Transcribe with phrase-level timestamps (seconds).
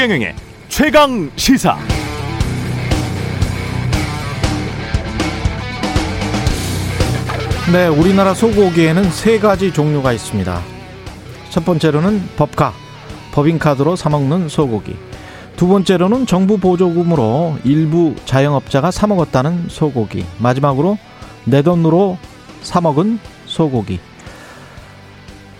[0.00, 0.34] 최경영의
[0.70, 1.76] 최강 시사.
[7.70, 10.62] 네, 우리나라 소고기에는 세 가지 종류가 있습니다.
[11.50, 12.72] 첫 번째로는 법카,
[13.32, 14.96] 법인카드로 사먹는 소고기.
[15.56, 20.24] 두 번째로는 정부 보조금으로 일부 자영업자가 사먹었다는 소고기.
[20.38, 20.96] 마지막으로
[21.44, 22.16] 내 돈으로
[22.62, 24.00] 사먹은 소고기.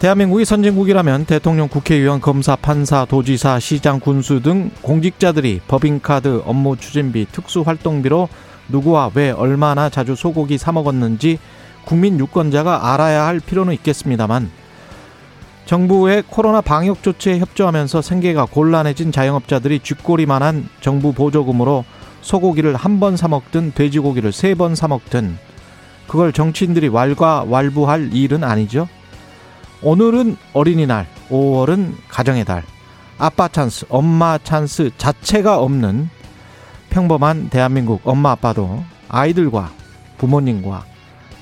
[0.00, 8.30] 대한민국이 선진국이라면 대통령, 국회의원, 검사, 판사, 도지사, 시장, 군수 등 공직자들이 법인카드, 업무 추진비, 특수활동비로
[8.70, 11.38] 누구와 왜 얼마나 자주 소고기 사 먹었는지
[11.84, 14.50] 국민 유권자가 알아야 할 필요는 있겠습니다만
[15.66, 21.84] 정부의 코로나 방역 조치에 협조하면서 생계가 곤란해진 자영업자들이 쥐꼬리만한 정부 보조금으로
[22.22, 25.36] 소고기를 한 번 사 먹든 돼지고기를 세 번 사 먹든
[26.06, 28.88] 그걸 정치인들이 왈가왈부할 일은 아니죠.
[29.82, 32.62] 오늘은 어린이날, 5월은 가정의 달,
[33.16, 36.10] 아빠 찬스, 엄마 찬스 자체가 없는
[36.90, 39.72] 평범한 대한민국 엄마 아빠도 아이들과
[40.18, 40.84] 부모님과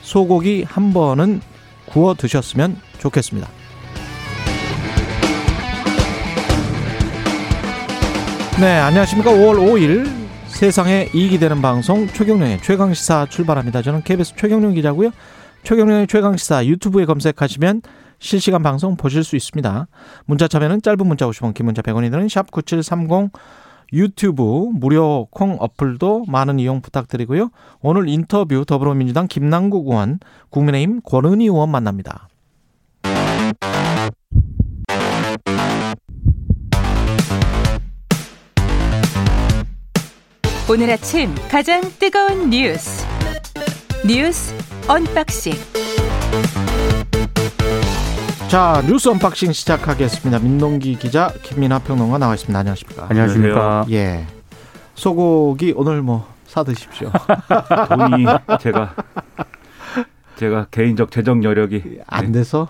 [0.03, 1.41] 소고기 한 번은
[1.87, 3.49] 구워 드셨으면 좋겠습니다.
[8.61, 9.31] 네, 안녕하십니까.
[9.33, 13.83] 5월 5일 세상에 이익이 되는 방송 최경령의 최강시사 출발합니다.
[13.83, 15.11] 저는 KBS 최경령 기자고요.
[15.65, 17.83] 최경령의 최강시사 유튜브에 검색하시면
[18.19, 19.87] 실시간 방송 보실 수 있습니다.
[20.27, 23.33] 문자 참여는 짧은 문자 50원, 긴 문자 100원이 드는 샵 9730
[23.93, 27.51] 유튜브 무료 콩 어플도 많은 이용 부탁드리고요.
[27.81, 30.19] 오늘 인터뷰 더불어민주당 김남국 의원,
[30.51, 32.29] 국민의힘 권은희 의원 만납니다.
[40.71, 43.07] 오늘 아침 가장 뜨거운 뉴스
[44.07, 44.55] 뉴스
[44.87, 45.55] 언박싱
[48.49, 50.39] 자 뉴스 언박싱 시작하겠습니다.
[50.39, 52.59] 민동기 기자 김민하 평론가 나와 있습니다.
[52.59, 53.07] 안녕하십니까?
[53.11, 53.87] 안녕하십니까?
[53.91, 54.27] 예.
[54.95, 57.11] 소고기 오늘 뭐 사 드십시오.
[57.89, 58.25] 돈이
[58.61, 58.95] 제가
[60.37, 62.69] 제가 개인적 재정 여력이 안 돼서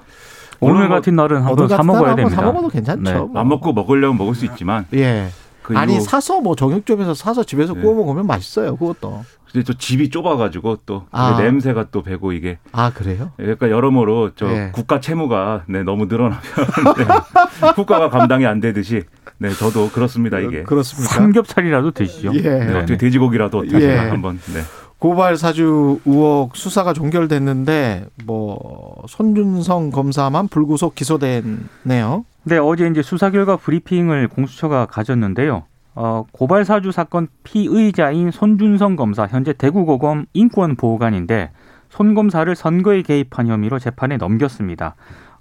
[0.61, 2.37] 오늘 오늘 같은 날은 한번 사 먹어야 됩니다.
[2.37, 3.03] 사 먹어도 괜찮죠.
[3.03, 3.15] 네.
[3.15, 3.31] 뭐.
[3.41, 5.29] 안 먹고 먹으려면 먹을 수 있지만 예.
[5.63, 7.81] 그 아니 사서 뭐 정육점에서 사서 집에서 네.
[7.81, 8.77] 구워 먹으면 맛있어요.
[8.77, 9.25] 그것도.
[9.53, 11.37] 근데 또 집이 좁아가지고 또 아.
[11.41, 13.33] 냄새가 또 배고 이게 아 그래요?
[13.37, 14.71] 그러니까 여러모로 저 네.
[14.73, 16.41] 국가 채무가 네, 너무 늘어나면
[16.99, 19.05] 네, 국가가 감당이 안 되듯이
[19.39, 21.15] 네 저도 그렇습니다 이게 그렇습니까?
[21.15, 22.33] 삼겹살이라도 드시죠.
[22.35, 22.41] 예.
[22.41, 22.75] 네, 네.
[22.77, 23.97] 어떻게 돼지고기라도 어떻게 예.
[23.97, 24.61] 한번 네.
[24.99, 32.25] 고발 사주 의혹 수사가 종결됐는데 뭐 손준성 검사만 불구속 기소됐네요.
[32.45, 35.65] 네, 어제 이제 수사 결과 브리핑을 공수처가 가졌는데요.
[36.01, 41.51] 어, 고발 사주 사건 피의자인 손준성 검사 현재 대구고검 인권보호관인데
[41.89, 44.95] 손 검사를 선거에 개입한 혐의로 재판에 넘겼습니다.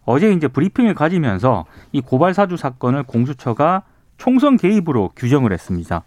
[0.03, 3.83] 어제 이제 브리핑을 가지면서 이 고발 사주 사건을 공수처가
[4.17, 6.01] 총선 개입으로 규정을 했습니다.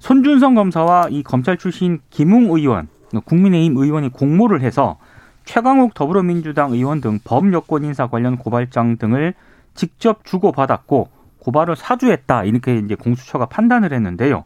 [0.00, 2.88] 손준성 검사와 이 검찰 출신 김웅 의원,
[3.24, 4.98] 국민의힘 의원이 공모를 해서
[5.44, 9.34] 최강욱 더불어민주당 의원 등 범여권 인사 관련 고발장 등을
[9.74, 11.13] 직접 주고받았고
[11.44, 14.44] 고발을 사주했다 이렇게 이제 공수처가 판단을 했는데요.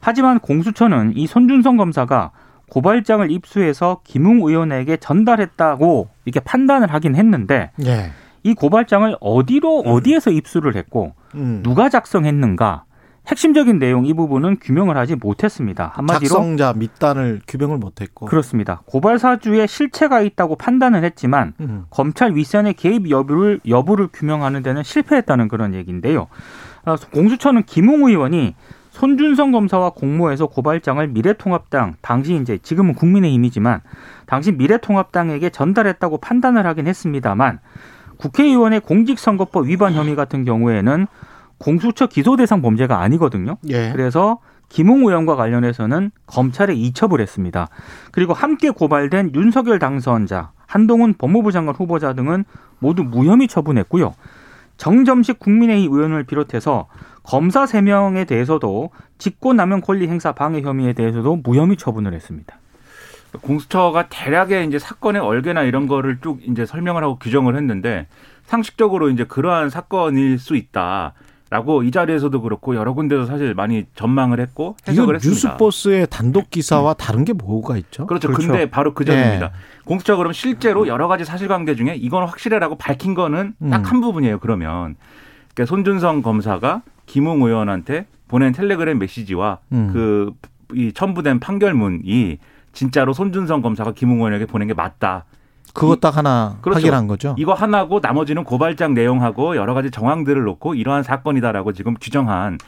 [0.00, 2.30] 하지만 공수처는 이 손준성 검사가
[2.68, 8.10] 고발장을 입수해서 김웅 의원에게 전달했다고 이렇게 판단을 하긴 했는데 예.
[8.42, 11.60] 이 고발장을 어디로 어디에서 입수를 했고 음.
[11.64, 12.84] 누가 작성했는가
[13.26, 15.92] 핵심적인 내용 이 부분은 규명을 하지 못했습니다.
[15.94, 18.26] 한마디로 작성자 밑단을 규명을 못했고.
[18.26, 18.82] 그렇습니다.
[18.86, 21.86] 고발 사주에 실체가 있다고 판단을 했지만 음.
[21.90, 26.28] 검찰 윗선의 개입 여부를 여부를 규명하는 데는 실패했다는 그런 얘기인데요.
[26.84, 28.54] 아, 공수처는 김웅 의원이
[28.90, 33.82] 손준성 검사와 공모해서 고발장을 미래통합당 당시 이제 지금은 국민의힘이지만
[34.24, 37.58] 당시 미래통합당에게 전달했다고 판단을 하긴 했습니다만
[38.16, 41.06] 국회의원의 공직선거법 위반 혐의 같은 경우에는
[41.58, 43.56] 공수처 기소 대상 범죄가 아니거든요.
[43.68, 43.90] 예.
[43.92, 47.68] 그래서 김웅 의원과 관련해서는 검찰에 이첩을 했습니다.
[48.12, 52.44] 그리고 함께 고발된 윤석열 당선자, 한동훈 법무부 장관 후보자 등은
[52.78, 54.14] 모두 무혐의 처분했고요.
[54.76, 56.88] 정점식 국민의힘 의원을 비롯해서
[57.22, 62.58] 검사 3명에 대해서도 직권남용 권리 행사 방해 혐의에 대해서도 무혐의 처분을 했습니다.
[63.40, 68.06] 공수처가 대략의 이제 사건의 얼개나 이런 거를 쭉 이제 설명을 하고 규정을 했는데
[68.44, 71.14] 상식적으로 이제 그러한 사건일 수 있다.
[71.48, 75.48] 라고 이 자리에서도 그렇고 여러 군데서 사실 많이 전망을 했고 이거 해석을 했습니다.
[75.50, 78.06] 뉴스버스의 단독 기사와 다른 게 뭐가 있죠?
[78.06, 78.28] 그렇죠.
[78.28, 78.48] 그렇죠.
[78.48, 79.46] 근데 바로 그 점입니다.
[79.46, 79.50] 예.
[79.84, 83.70] 공수처가 그럼 실제로 여러 가지 사실관계 중에 이건 확실해라고 밝힌 거는 음.
[83.70, 84.40] 딱한 부분이에요.
[84.40, 84.96] 그러면
[85.54, 90.34] 그러니까 손준성 검사가 김웅 의원한테 보낸 텔레그램 메시지와 음.
[90.68, 92.38] 그이 첨부된 판결문이
[92.72, 95.26] 진짜로 손준성 검사가 김웅 의원에게 보낸 게 맞다.
[95.80, 96.78] 그거 딱 하나 그렇죠.
[96.78, 97.34] 확인한 거죠.
[97.38, 102.58] 이거 하나고 나머지는 고발장 내용하고 여러 가지 정황들을 놓고 이러한 사건이다라고 지금 규정한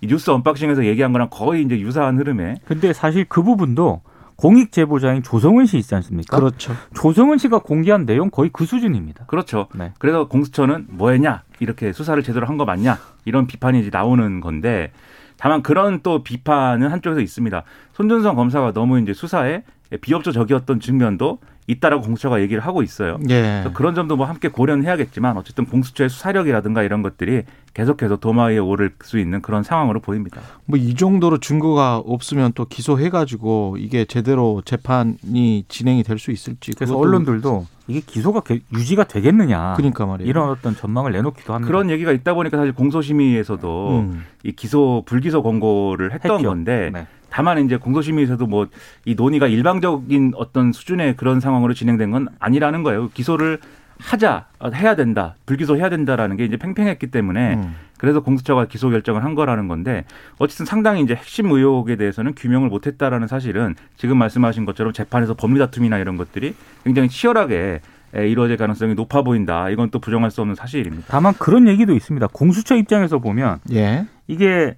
[0.00, 4.02] 이 뉴스 언박싱에서 얘기한 거랑 거의 이제 유사한 흐름에 근데 사실 그 부분도
[4.36, 6.36] 공익 제보자인 조성은 씨 있지 않습니까?
[6.36, 6.74] 그렇죠.
[6.94, 9.24] 조성은 씨가 공개한 내용 거의 그 수준입니다.
[9.26, 9.68] 그렇죠.
[9.74, 9.92] 네.
[9.98, 14.92] 그래서 공수처는 뭐했냐 이렇게 수사를 제대로 한 거 맞냐 이런 비판이 이제 나오는 건데
[15.38, 17.62] 다만 그런 또 비판은 한쪽에서 있습니다.
[17.94, 19.62] 손준성 검사가 너무 이제 수사에
[20.00, 21.38] 비협조적이었던 측면도
[21.68, 23.18] 있다라고 공수처가 얘기를 하고 있어요.
[23.28, 23.60] 예.
[23.62, 27.42] 그래서 그런 점도 뭐 함께 고려는 해야겠지만 어쨌든 공수처의 수사력이라든가 이런 것들이
[27.74, 30.40] 계속해서 도마 위에 오를 수 있는 그런 상황으로 보입니다.
[30.66, 36.70] 뭐 이 정도로 증거가 없으면 또 기소해가지고 이게 제대로 재판이 진행이 될 수 있을지.
[36.72, 40.28] 그래서 언론들도 이게 기소가 개- 유지가 되겠느냐 그러니까 말이에요.
[40.30, 41.66] 이런 어떤 전망을 내놓기도 합니다.
[41.66, 44.24] 그런 얘기가 있다 보니까 사실 공소심의에서도 음.
[44.44, 46.48] 이 기소 불기소 권고를 했던 했죠.
[46.48, 47.06] 건데 네.
[47.30, 48.66] 다만 이제 공소심의에서도 뭐
[49.04, 53.08] 이 논의가 일방적인 어떤 수준의 그런 상황으로 진행된 건 아니라는 거예요.
[53.14, 53.58] 기소를
[53.98, 57.74] 하자 어, 해야 된다 불기소 해야 된다라는 게 이제 팽팽했기 때문에 음.
[57.98, 60.04] 그래서 공수처가 기소 결정을 한 거라는 건데
[60.38, 65.96] 어쨌든 상당히 이제 핵심 의혹에 대해서는 규명을 못했다라는 사실은 지금 말씀하신 것처럼 재판에서 법리 다툼이나
[65.98, 67.80] 이런 것들이 굉장히 치열하게
[68.14, 69.70] 에, 이루어질 가능성이 높아 보인다.
[69.70, 71.06] 이건 또 부정할 수 없는 사실입니다.
[71.08, 72.26] 다만 그런 얘기도 있습니다.
[72.32, 74.06] 공수처 입장에서 보면 예.
[74.26, 74.76] 이게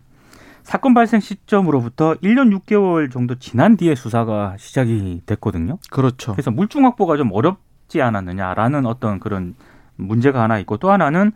[0.68, 5.78] 사건 발생 시점으로부터 1년 6개월 정도 지난 뒤에 수사가 시작이 됐거든요.
[5.88, 6.32] 그렇죠.
[6.32, 9.54] 그래서 물증 확보가 좀 어렵지 않았느냐라는 어떤 그런
[9.96, 11.32] 문제가 하나 있고 또 하나는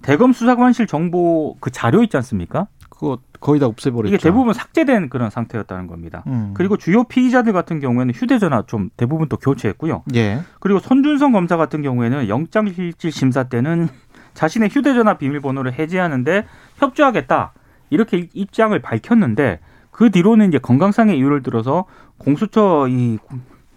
[0.00, 2.68] 대검 수사관실 정보 그 자료 있지 않습니까?
[2.88, 4.14] 그거 거의 다 없애버렸죠.
[4.14, 6.24] 이게 대부분 삭제된 그런 상태였다는 겁니다.
[6.26, 6.54] 음.
[6.54, 10.04] 그리고 주요 피의자들 같은 경우에는 휴대전화 좀 대부분 또 교체했고요.
[10.14, 10.40] 예.
[10.58, 13.90] 그리고 손준성 검사 같은 경우에는 영장실질 심사 때는
[14.32, 16.46] 자신의 휴대전화 비밀번호를 해제하는데
[16.76, 17.52] 협조하겠다
[17.90, 19.58] 이렇게 입장을 밝혔는데
[19.90, 21.84] 그 뒤로는 이제 건강상의 이유를 들어서
[22.18, 23.18] 공수처 이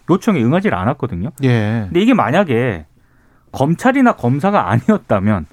[0.10, 1.32] 요청에 응하지 않았거든요.
[1.44, 1.84] 예.
[1.88, 2.86] 근데 이게 만약에
[3.52, 5.46] 검찰이나 검사가 아니었다면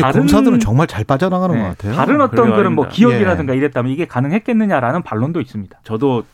[0.00, 1.94] 다른- 검사들은 정말 잘 빠져나가는 네, 것 같아요.
[1.94, 2.90] 다른 어떤 그런 뭐 아닙니다.
[2.90, 5.78] 기업이라든가 이랬다면 이게 가능했겠느냐라는 반론도 있습니다.
[5.84, 6.24] 저도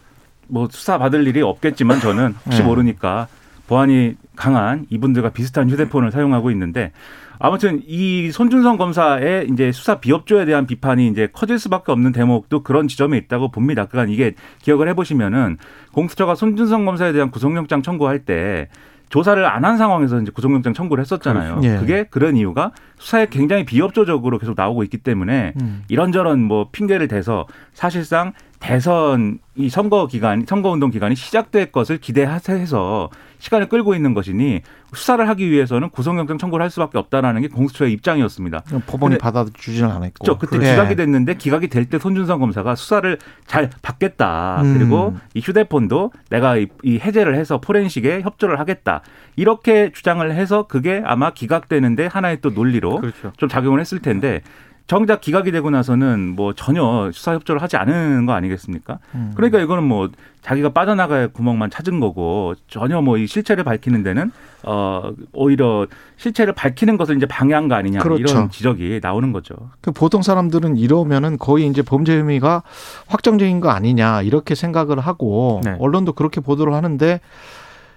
[0.48, 2.64] 뭐 수사 받을 일이 없겠지만 저는 혹시 네.
[2.66, 3.28] 모르니까
[3.66, 6.92] 보안이 강한 이분들과 비슷한 휴대폰을 사용하고 있는데
[7.38, 12.88] 아무튼 이 손준성 검사의 이제 수사 비협조에 대한 비판이 이제 커질 수밖에 없는 대목도 그런
[12.88, 13.86] 지점에 있다고 봅니다.
[13.86, 15.58] 그러니까 이게 기억을 해보시면은
[15.92, 18.68] 공수처가 손준성 검사에 대한 구속영장 청구할 때
[19.08, 21.56] 조사를 안 한 상황에서 이제 구속영장 청구를 했었잖아요.
[21.56, 21.68] 그렇죠.
[21.68, 21.78] 예.
[21.78, 25.82] 그게 그런 이유가 수사에 굉장히 비협조적으로 계속 나오고 있기 때문에 음.
[25.88, 33.10] 이런저런 뭐 핑계를 대서 사실상 대선 이 선거 기간 선거 운동 기간이 시작될 것을 기대해서
[33.38, 34.62] 시간을 끌고 있는 것이니
[34.94, 38.62] 수사를 하기 위해서는 구속영장 청구를 할 수밖에 없다라는 게 공수처의 입장이었습니다.
[38.86, 40.24] 법원이 받아주지는 않았고.
[40.24, 40.38] 그렇죠.
[40.38, 40.70] 그때 예.
[40.70, 44.60] 기각이 됐는데 기각이 될 때 손준성 검사가 수사를 잘 받겠다.
[44.62, 44.74] 음.
[44.78, 49.02] 그리고 이 휴대폰도 내가 이, 이 해제를 해서 포렌식에 협조를 하겠다.
[49.36, 53.32] 이렇게 주장을 해서 그게 아마 기각되는데 하나의 또 논리로 그렇죠.
[53.36, 54.40] 좀 작용을 했을 텐데
[54.86, 58.98] 정작 기각이 되고 나서는 뭐 전혀 수사 협조를 하지 않은 거 아니겠습니까?
[59.16, 59.32] 음.
[59.34, 60.10] 그러니까 이거는 뭐
[60.42, 64.30] 자기가 빠져나갈 구멍만 찾은 거고 전혀 뭐 이 실체를 밝히는 데는
[64.62, 65.86] 어 오히려
[66.18, 68.20] 실체를 밝히는 것을 이제 방해한 거 아니냐 그렇죠.
[68.22, 69.56] 이런 지적이 나오는 거죠.
[69.80, 72.62] 그 보통 사람들은 이러면은 거의 이제 범죄 혐의가
[73.08, 75.76] 확정적인 거 아니냐 이렇게 생각을 하고 네.
[75.80, 77.20] 언론도 그렇게 보도를 하는데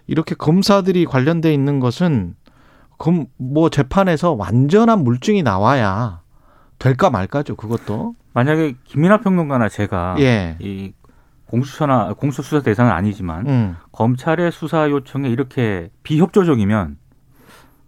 [0.08, 2.36] 이렇게 검사들이 관련돼 있는 것은
[2.98, 6.22] 검 뭐 재판에서 완전한 물증이 나와야
[6.80, 10.94] 될까 말까죠 그것도 만약에 김민하 평론가나 제가 예 이
[11.48, 13.76] 공수처나 공수수사 대상은 아니지만 음.
[13.92, 16.98] 검찰의 수사 요청에 이렇게 비협조적이면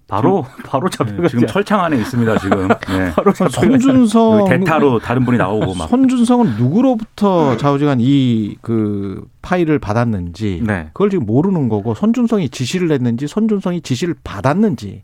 [0.07, 2.67] 바로 바로 잡혀가지 지금 철창 안에 있습니다 지금.
[2.89, 3.11] 네.
[3.15, 5.87] 바로 손준성 대타로 다른 분이 나오고 막.
[5.89, 10.89] 손준성은 누구로부터 좌우지간 이 그 파일을 받았는지 네.
[10.93, 15.03] 그걸 지금 모르는 거고 손준성이 지시를 했는지 손준성이 지시를 받았는지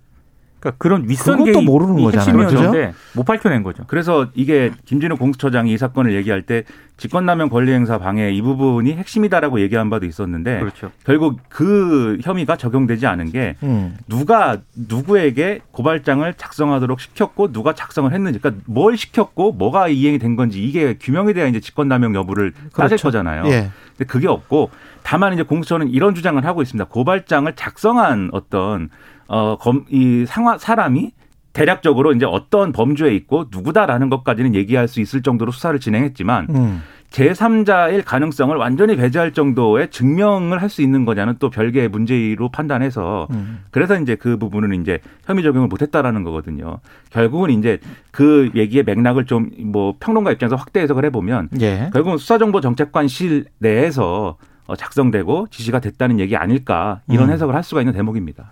[0.67, 2.43] 그러니까 그런 윗선 그것도 모르는 거잖아요.
[2.43, 3.83] 핵심이었는데 못 밝혀낸 거죠.
[3.87, 6.63] 그래서 이게 김진우 공수처장이 이 사건을 얘기할 때
[6.97, 10.91] 직권남용 권리행사 방해 이 부분이 핵심이다라고 얘기한 바도 있었는데 그렇죠.
[11.05, 13.97] 결국 그 혐의가 적용되지 않은 게 음.
[14.07, 20.63] 누가 누구에게 고발장을 작성하도록 시켰고 누가 작성을 했는지 그러니까 뭘 시켰고 뭐가 이행이 된 건지
[20.63, 23.03] 이게 규명에 대한 이제 직권남용 여부를 따질 그렇죠.
[23.03, 23.45] 거잖아요.
[23.47, 23.69] 예.
[23.89, 24.71] 근데 그게 없고
[25.03, 26.85] 다만 이제 공수처는 이런 주장을 하고 있습니다.
[26.89, 28.89] 고발장을 작성한 어떤
[29.27, 31.11] 어 검 이 상화 사람이
[31.53, 36.81] 대략적으로 이제 어떤 범주에 있고 누구다라는 것까지는 얘기할 수 있을 정도로 수사를 진행했지만 음.
[37.09, 43.63] 제3자일 가능성을 완전히 배제할 정도의 증명을 할 수 있는 거냐는 또 별개의 문제로 판단해서 음.
[43.71, 46.79] 그래서 이제 그 부분은 이제 혐의 적용을 못했다라는 거거든요.
[47.09, 47.79] 결국은 이제
[48.11, 51.89] 그 얘기의 맥락을 좀 뭐 평론가 입장에서 확대 해석을 해보면 예.
[51.93, 57.33] 결국은 수사정보정책관실 내에서 어, 작성되고 지시가 됐다는 얘기 아닐까 이런 음.
[57.33, 58.51] 해석을 할 수가 있는 대목입니다.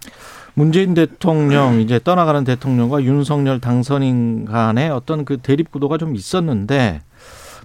[0.55, 7.01] 문재인 대통령 이제 떠나가는 대통령과 윤석열 당선인 간의 어떤 그 대립 구도가 좀 있었는데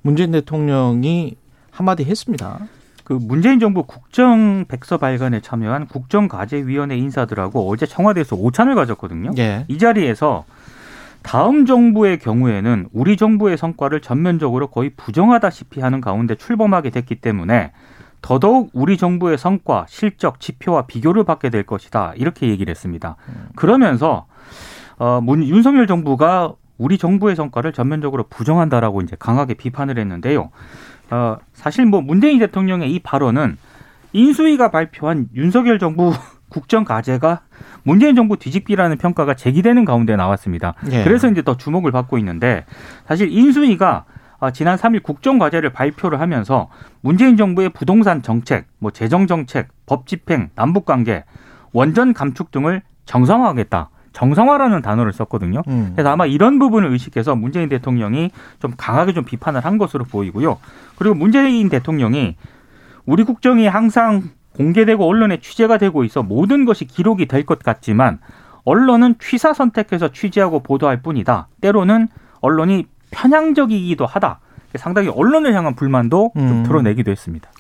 [0.02, 1.36] 문재인 대통령이
[1.70, 2.58] 한마디 했습니다.
[3.04, 9.32] 그 문재인 정부 국정 백서 발간에 참여한 국정과제위원회 인사들하고 어제 청와대에서 오찬을 가졌거든요.
[9.38, 9.64] 예.
[9.68, 10.44] 이 자리에서
[11.22, 17.72] 다음 정부의 경우에는 우리 정부의 성과를 전면적으로 거의 부정하다시피 하는 가운데 출범하게 됐기 때문에
[18.22, 22.12] 더더욱 우리 정부의 성과, 실적, 지표와 비교를 받게 될 것이다.
[22.16, 23.16] 이렇게 얘기를 했습니다.
[23.56, 24.26] 그러면서
[24.98, 30.50] 어, 문, 윤석열 정부가 우리 정부의 성과를 전면적으로 부정한다라고 이제 강하게 비판을 했는데요.
[31.10, 33.56] 어, 사실 뭐 문재인 대통령의 이 발언은
[34.12, 36.12] 인수위가 발표한 윤석열 정부
[36.48, 37.42] 국정 과제가
[37.84, 40.74] 문재인 정부 뒤집기라는 평가가 제기되는 가운데 나왔습니다.
[40.90, 41.04] 예.
[41.04, 42.64] 그래서 이제 더 주목을 받고 있는데
[43.06, 44.04] 사실 인수위가
[44.40, 46.68] 아, 지난 3일 국정 과제를 발표를 하면서
[47.02, 51.24] 문재인 정부의 부동산 정책, 뭐 재정 정책, 법 집행, 남북 관계,
[51.72, 53.90] 원전 감축 등을 정상화하겠다.
[54.12, 55.62] 정상화라는 단어를 썼거든요.
[55.68, 55.92] 음.
[55.94, 60.58] 그래서 아마 이런 부분을 의식해서 문재인 대통령이 좀 강하게 좀 비판을 한 것으로 보이고요.
[60.96, 62.36] 그리고 문재인 대통령이
[63.06, 64.24] 우리 국정이 항상
[64.56, 68.18] 공개되고 언론에 취재가 되고 있어 모든 것이 기록이 될 것 같지만
[68.64, 71.48] 언론은 취사 선택해서 취재하고 보도할 뿐이다.
[71.60, 72.08] 때로는
[72.40, 74.40] 언론이 편향적이기도 하다.
[74.76, 76.62] 상당히 언론을 향한 불만도 좀 음.
[76.64, 77.50] 드러내기도 했습니다.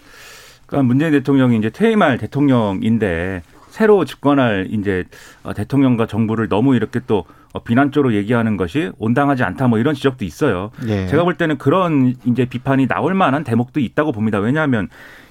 [0.66, 5.04] 그러니까 문재인 대통령이 이제 퇴임할 대통령인데 새로 집권할 이제
[5.42, 10.24] 어, 대통령과 정부를 너무 이렇게 또 어, 비난적으로 얘기하는 것이 온당하지 않다 뭐 이런 지적도
[10.24, 10.70] 있어요.
[10.86, 11.06] 예.
[11.06, 14.38] 제가 볼 때는 그런 이제 비판이 나올 만한 대목도 있다고 봅니다.
[14.38, 14.88] 왜냐하면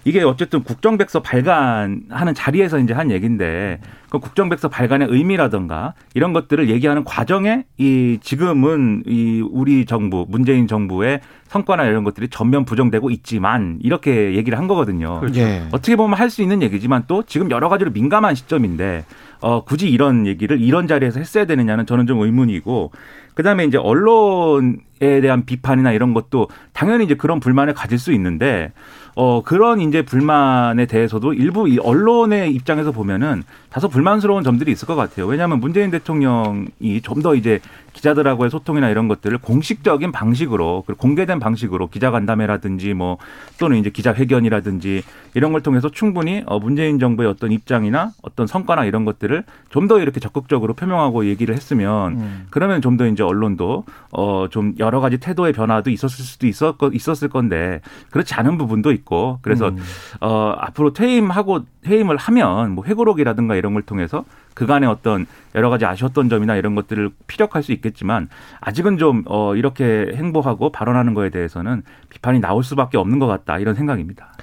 [0.10, 7.04] 이게 어쨌든 국정백서 발간하는 자리에서 이제 한 얘기인데 그 국정백서 발간의 의미라든가 이런 것들을 얘기하는
[7.04, 14.34] 과정에 이 지금은 이 우리 정부 문재인 정부의 성과나 이런 것들이 전면 부정되고 있지만 이렇게
[14.34, 15.22] 얘기를 한 거거든요.
[15.36, 15.68] 예.
[15.72, 19.06] 어떻게 보면 할 수 있는 얘기지만 또 지금 여러 가지로 민감한 시점인데
[19.42, 22.92] 어, 굳이 이런 얘기를 이런 자리에서 했어야 되느냐는 저는 좀 의문이고
[23.36, 28.72] 그다음에 이제 언론에 대한 비판이나 이런 것도 당연히 이제 그런 불만을 가질 수 있는데
[29.16, 34.96] 어 그런 이제 불만에 대해서도 일부 이 언론의 입장에서 보면은 다소 불만스러운 점들이 있을 것
[34.96, 35.26] 같아요.
[35.28, 37.60] 왜냐하면 문재인 대통령이 좀 더 이제
[37.94, 43.18] 기자들하고의 소통이나 이런 것들을 공식적인 방식으로 그리고 공개된 방식으로 기자간담회라든지 뭐
[43.60, 45.04] 또는 이제 기자회견이라든지
[45.34, 50.00] 이런 걸 통해서 충분히 어 문재인 정부의 어떤 입장이나 어떤 성과나 이런 것들을 좀 더
[50.00, 52.48] 이렇게 적극적으로 표명하고 얘기를 했으면 음.
[52.52, 57.80] 그러면 좀 더 이제 언론도 어좀 여러 가지 태도의 변화도 있었을 수도 있었 있었을 건데
[58.10, 59.78] 그렇지 않은 부분도 있고 그래서 음.
[60.20, 66.28] 어 앞으로 퇴임하고 퇴임을 하면 뭐 회고록이라든가 이런 걸 통해서 그간의 어떤 여러 가지 아쉬웠던
[66.28, 68.28] 점이나 이런 것들을 피력할 수 있겠지만
[68.60, 73.76] 아직은 좀 어 이렇게 행보하고 발언하는 거에 대해서는 비판이 나올 수밖에 없는 것 같다 이런
[73.76, 74.34] 생각입니다.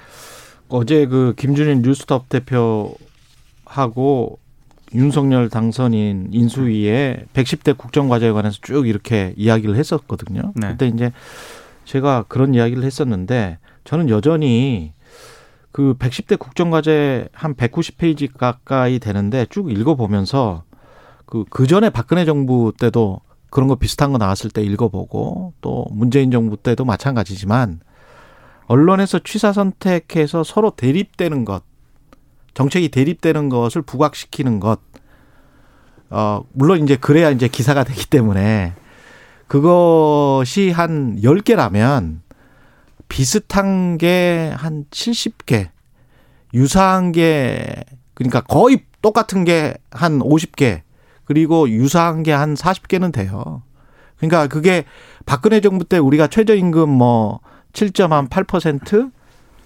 [0.69, 4.39] 어제 그 김준일 뉴스톱 대표하고
[4.93, 10.53] 윤석열 당선인 인수위에 110대 국정과제에 관해서 쭉 이렇게 이야기를 했었거든요.
[10.55, 10.69] 네.
[10.69, 11.11] 그때 이제
[11.85, 14.93] 제가 그런 이야기를 했었는데 저는 여전히
[15.71, 20.63] 그 110대 국정과제 한 190페이지 가까이 되는데 쭉 읽어보면서
[21.25, 26.31] 그, 그 전에 박근혜 정부 때도 그런 거 비슷한 거 나왔을 때 읽어보고 또 문재인
[26.31, 27.81] 정부 때도 마찬가지지만
[28.65, 31.63] 언론에서 취사 선택해서 서로 대립되는 것,
[32.57, 34.79] 정책이 대립되는 것을 부각시키는 것,
[36.09, 38.73] 어, 물론 이제 그래야 이제 기사가 되기 때문에
[39.45, 42.21] 그것이 한 10개라면
[43.09, 45.69] 비슷한 게 한 70개,
[46.55, 47.83] 유사한 게,
[48.15, 50.81] 그러니까 거의 똑같은 게 한 50개,
[51.25, 53.61] 그리고 유사한 게 한 40개는 돼요.
[54.17, 54.85] 그러니까 그게
[55.27, 57.39] 박근혜 정부 때 우리가 최저임금 뭐
[57.73, 59.11] 7.8%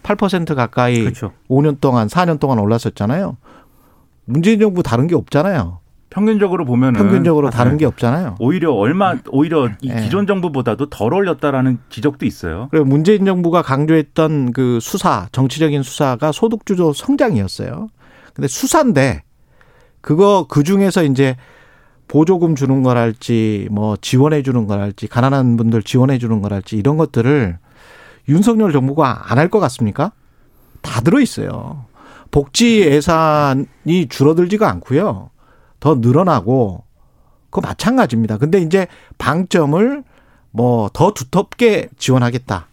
[0.03, 1.33] 8% 가까이 그렇죠.
[1.49, 3.37] 5년 동안 4년 동안 올랐었잖아요.
[4.25, 5.79] 문재인 정부 다른 게 없잖아요.
[6.11, 8.35] 평균적으로 보면은 평균적으로 사실 다른 게 없잖아요.
[8.39, 10.01] 오히려 얼마 오히려 이 예.
[10.01, 12.67] 기존 정부보다도 덜 올렸다라는 지적도 있어요.
[12.69, 17.87] 그리고 문재인 정부가 강조했던 그 수사, 정치적인 수사가 소득 주도 성장이었어요.
[18.33, 19.23] 근데 수사인데
[20.01, 21.37] 그거 그 중에서 이제
[22.09, 27.57] 보조금 주는 거랄지 뭐 지원해 주는 거랄지 가난한 분들 지원해 주는 거랄지 이런 것들을
[28.31, 30.11] 윤석열 정부가 안 할 것 같습니까?
[30.81, 31.85] 다 들어 있어요.
[32.31, 35.29] 복지 예산이 줄어들지가 않고요.
[35.79, 36.83] 더 늘어나고
[37.49, 38.37] 그거 마찬가지입니다.
[38.37, 40.03] 근데 이제 방점을
[40.51, 42.67] 뭐 더 두텁게 지원하겠다.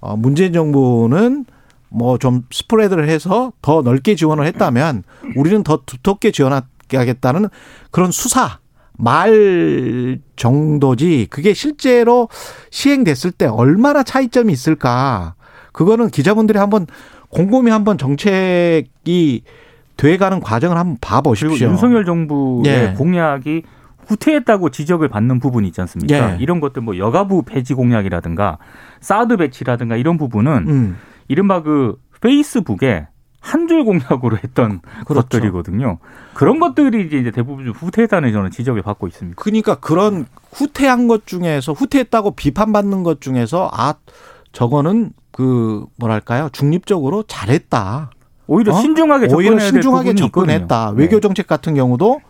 [0.00, 1.44] 어, 문재인 정부는
[1.90, 5.02] 뭐 좀 스프레드를 해서 더 넓게 지원을 했다면
[5.36, 7.48] 우리는 더 두텁게 지원하겠다는
[7.90, 8.58] 그런 수사
[8.98, 12.28] 말 정도지 그게 실제로
[12.70, 15.34] 시행됐을 때 얼마나 차이점이 있을까
[15.72, 16.86] 그거는 기자분들이 한번
[17.30, 19.42] 곰곰이 한번 정책이
[19.96, 21.68] 돼가는 과정을 한번 봐보십시오.
[21.68, 22.94] 윤석열 정부의 예.
[22.96, 23.62] 공약이
[24.06, 26.32] 후퇴했다고 지적을 받는 부분이 있지 않습니까?
[26.32, 26.36] 예.
[26.40, 28.58] 이런 것들 뭐 여가부 폐지 공약이라든가
[29.00, 30.96] 사드 배치라든가 이런 부분은 음.
[31.28, 33.06] 이른바 그 페이스북에
[33.48, 35.22] 한 줄 공약으로 했던 그렇죠.
[35.28, 35.98] 것들이거든요.
[36.34, 39.40] 그런 것들이 이제 대부분 좀 후퇴했다는 저는 지적을 받고 있습니다.
[39.40, 43.94] 그러니까 그런 후퇴한 것 중에서 후퇴했다고 비판받는 것 중에서 아
[44.52, 48.10] 저거는 그 뭐랄까요 중립적으로 잘했다.
[48.46, 48.80] 오히려 어?
[48.80, 50.80] 신중하게 오히려 접근해야 될 신중하게 접근했다.
[50.82, 51.00] 있거든요.
[51.00, 51.20] 외교 네.
[51.20, 52.20] 정책 같은 경우도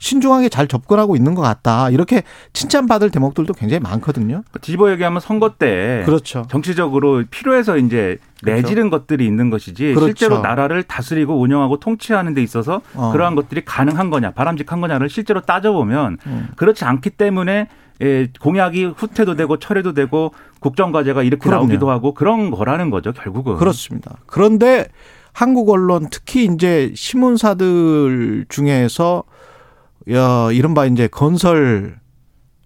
[0.00, 1.90] 신중하게 잘 접근하고 있는 것 같다.
[1.90, 4.42] 이렇게 칭찬받을 대목들도 굉장히 많거든요.
[4.60, 6.44] 뒤집어 얘기하면 선거 때 그렇죠.
[6.50, 10.06] 정치적으로 필요해서 이제 내지른 것들이 있는 것이지 그렇죠.
[10.06, 13.12] 실제로 나라를 다스리고 운영하고 통치하는 데 있어서 어.
[13.12, 16.48] 그러한 것들이 가능한 거냐 바람직한 거냐를 실제로 따져보면 음.
[16.56, 17.68] 그렇지 않기 때문에
[18.02, 21.64] 예, 공약이 후퇴도 되고 철회도 되고 국정과제가 이렇게 그럼요.
[21.66, 24.16] 나오기도 하고 그런 거라는 거죠 결국은 그렇습니다.
[24.24, 24.86] 그런데
[25.34, 29.24] 한국 언론 특히 이제 신문사들 중에서
[30.10, 32.00] 야, 이른바 이제 건설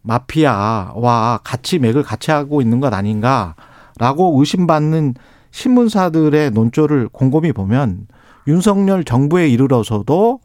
[0.02, 5.14] 마피아와 같이 맥을 같이 하고 있는 것 아닌가라고 의심받는
[5.50, 8.06] 신문사들의 논조를 곰곰이 보면
[8.46, 10.40] 윤석열 정부에 이르러서도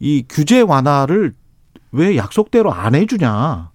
[0.00, 1.34] 이 규제 완화를
[1.92, 3.70] 왜 약속대로 안 해주냐.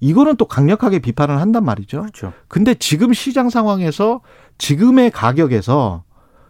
[0.00, 2.00] 이거는 또 강력하게 비판을 한단 말이죠.
[2.00, 2.32] 그렇죠.
[2.48, 4.22] 근데 지금 시장 상황에서
[4.56, 6.04] 지금의 가격에서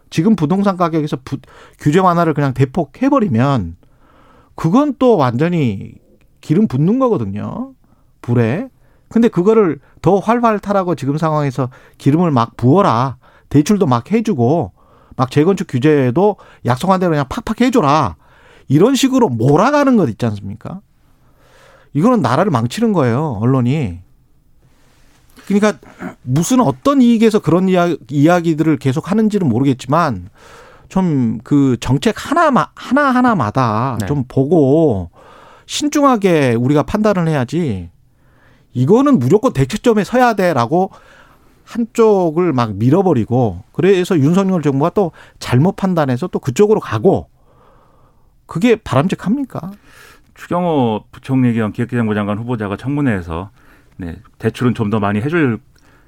[0.09, 1.39] 지금 부동산 가격에서 부-
[1.77, 3.75] 규제 완화를 그냥 대폭 해버리면
[4.55, 5.93] 그건 또 완전히
[6.41, 7.73] 기름 붓는 거거든요.
[8.21, 8.69] 불에.
[9.09, 13.17] 근데 그거를 더 활활 타라고 지금 상황에서 기름을 막 부어라.
[13.49, 14.71] 대출도 막 해주고
[15.15, 18.15] 막 재건축 규제도 약속한 대로 그냥 팍팍 해줘라.
[18.67, 20.81] 이런 식으로 몰아가는 것 있지 않습니까?
[21.93, 23.99] 이거는 나라를 망치는 거예요, 언론이.
[25.45, 25.73] 그러니까
[26.21, 30.29] 무슨 어떤 이익에서 그런 이야, 이야기들을 계속 하는지는 모르겠지만
[30.91, 34.05] 좀 그 정책 하나 하나 하나마다 네.
[34.05, 35.09] 좀 보고
[35.65, 37.89] 신중하게 우리가 판단을 해야지.
[38.73, 40.91] 이거는 무조건 대책점에 서야 돼라고
[41.65, 47.29] 한쪽을 막 밀어버리고 그래서 윤석열 정부가 또 잘못 판단해서 또 그쪽으로 가고
[48.45, 49.71] 그게 바람직합니까?
[50.33, 53.49] 추경호 부총리 겸 기획재정부 장관 후보자가 청문회에서
[53.97, 55.59] 네, 대출은 좀 더 많이 해줄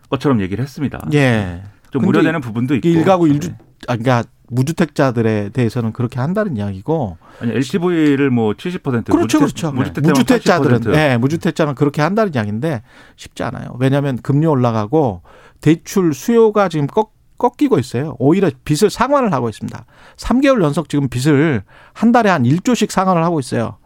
[0.09, 0.99] 것처럼 얘기를 했습니다.
[1.13, 1.63] 예.
[1.91, 2.87] 좀 근데 우려되는 부분도 있고.
[2.87, 3.55] 일가구 일주 네.
[3.87, 7.17] 아 그러니까 무주택자들에 대해서는 그렇게 한다는 이야기고.
[7.39, 9.71] 아니 LTV를 뭐 70% 그렇죠 무주택, 그렇죠.
[9.71, 10.91] 무주택자만 무주택자들은 80%.
[10.91, 12.83] 네, 무주택자는 그렇게 한다는 이야기인데
[13.15, 13.75] 쉽지 않아요.
[13.79, 15.21] 왜냐하면 금리 올라가고
[15.61, 18.15] 대출 수요가 지금 꺾, 꺾이고 있어요.
[18.19, 19.85] 오히려 빚을 상환을 하고 있습니다.
[20.17, 23.77] 3개월 연속 지금 빚을 한 달에 한 1조씩 상환을 하고 있어요.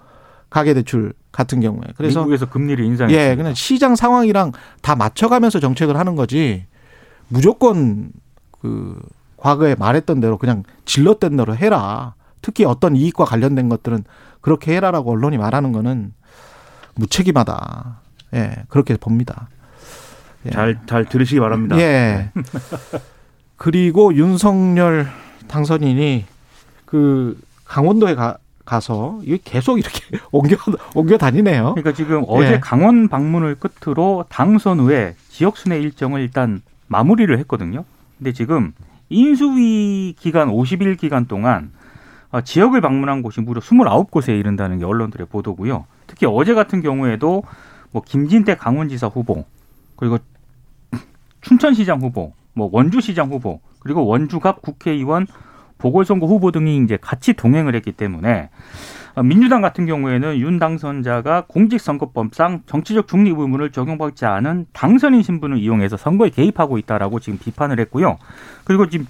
[0.50, 1.84] 가계 대출 같은 경우에.
[1.96, 3.32] 그래서 미국에서 금리를 인상했습니다.
[3.32, 6.66] 예, 그냥 시장 상황이랑 다 맞춰가면서 정책을 하는 거지
[7.28, 8.12] 무조건
[8.60, 9.00] 그
[9.38, 12.16] 과거에 말했던 대로 그냥 질렀던 대로 해라.
[12.42, 14.04] 특히 어떤 이익과 관련된 것들은
[14.42, 16.14] 그렇게 해라라고 언론이 말하는 거는
[16.96, 18.00] 무책임하다.
[18.36, 19.48] 예, 그렇게 봅니다.
[20.46, 20.52] 예.
[20.52, 21.78] 잘, 잘 들으시기 바랍니다.
[21.78, 22.32] 예.
[23.58, 25.08] 그리고 윤석열
[25.48, 26.26] 당선인이
[26.86, 30.58] 그 강원도에 가, 가서 이게 계속 이렇게 옮겨
[30.94, 31.74] 옮겨 다니네요.
[31.76, 32.60] 그러니까 지금 어제 예.
[32.60, 37.86] 강원 방문을 끝으로 당선 후에 지역 순회 일정을 일단 마무리를 했거든요.
[38.18, 38.74] 근데 지금
[39.10, 41.72] 인수위 기간 50일 기간 동안
[42.30, 45.86] 어, 지역을 방문한 곳이 무려 29곳에 이른다는 게 언론들의 보도고요.
[46.08, 47.44] 특히 어제 같은 경우에도
[47.92, 49.46] 뭐 김진태 강원지사 후보
[49.96, 50.18] 그리고
[51.42, 55.28] 춘천시장 후보, 뭐 원주시장 후보 그리고 원주갑 국회의원
[55.78, 58.50] 보궐선거 후보 등이 이제 같이 동행을 했기 때문에 어,
[59.24, 66.30] 민주당 같은 경우에는 윤 당선자가 공직선거법상 정치적 중립 의무를 적용받지 않은 당선인 신분을 이용해서 선거에
[66.30, 68.18] 개입하고 있다라고 지금 비판을 했고요.
[68.64, 69.08] 그리고 지금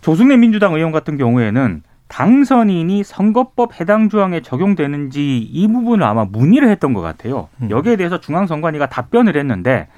[0.00, 6.92] 조승래 민주당 의원 같은 경우에는 당선인이 선거법 해당 조항에 적용되는지 이 부분을 아마 문의를 했던
[6.92, 7.48] 것 같아요.
[7.62, 7.70] 음.
[7.70, 9.88] 여기에 대해서 중앙선관위가 답변을 했는데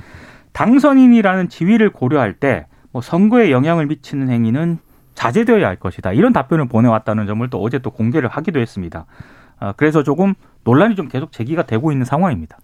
[0.53, 4.79] 당선인이라는 지위를 고려할 때 뭐 선거에 영향을 미치는 행위는
[5.15, 6.13] 자제되어야 할 것이다.
[6.13, 9.07] 이런 답변을 보내왔다는 점을 또 어제 또 공개를 하기도 했습니다.
[9.59, 12.59] 아, 그래서 조금 논란이 좀 계속 제기가 되고 있는 상황입니다.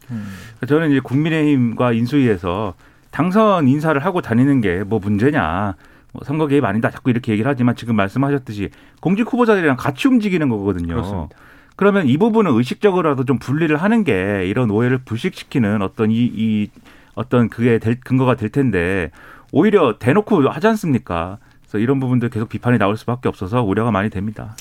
[0.66, 2.74] 저는 이제 국민의힘과 인수위에서
[3.10, 5.74] 당선 인사를 하고 다니는 게 뭐 문제냐.
[6.12, 6.90] 뭐 선거 개입 아니다.
[6.90, 10.94] 자꾸 이렇게 얘기를 하지만 지금 말씀하셨듯이 공직 후보자들이랑 같이 움직이는 거거든요.
[10.94, 11.36] 그렇습니다.
[11.76, 16.70] 그러면 이 부분은 의식적으로라도 좀 분리를 하는 게 이런 오해를 불식시키는 어떤 이, 이
[17.14, 19.10] 어떤 그게 될, 근거가 될 텐데
[19.52, 21.38] 오히려 대놓고 하지 않습니까?
[21.68, 24.56] 그래서 이런 부분들 계속 비판이 나올 수밖에 없어서 우려가 많이 됩니다.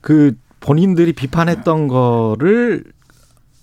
[0.00, 2.84] 그 본인들이 비판했던 거를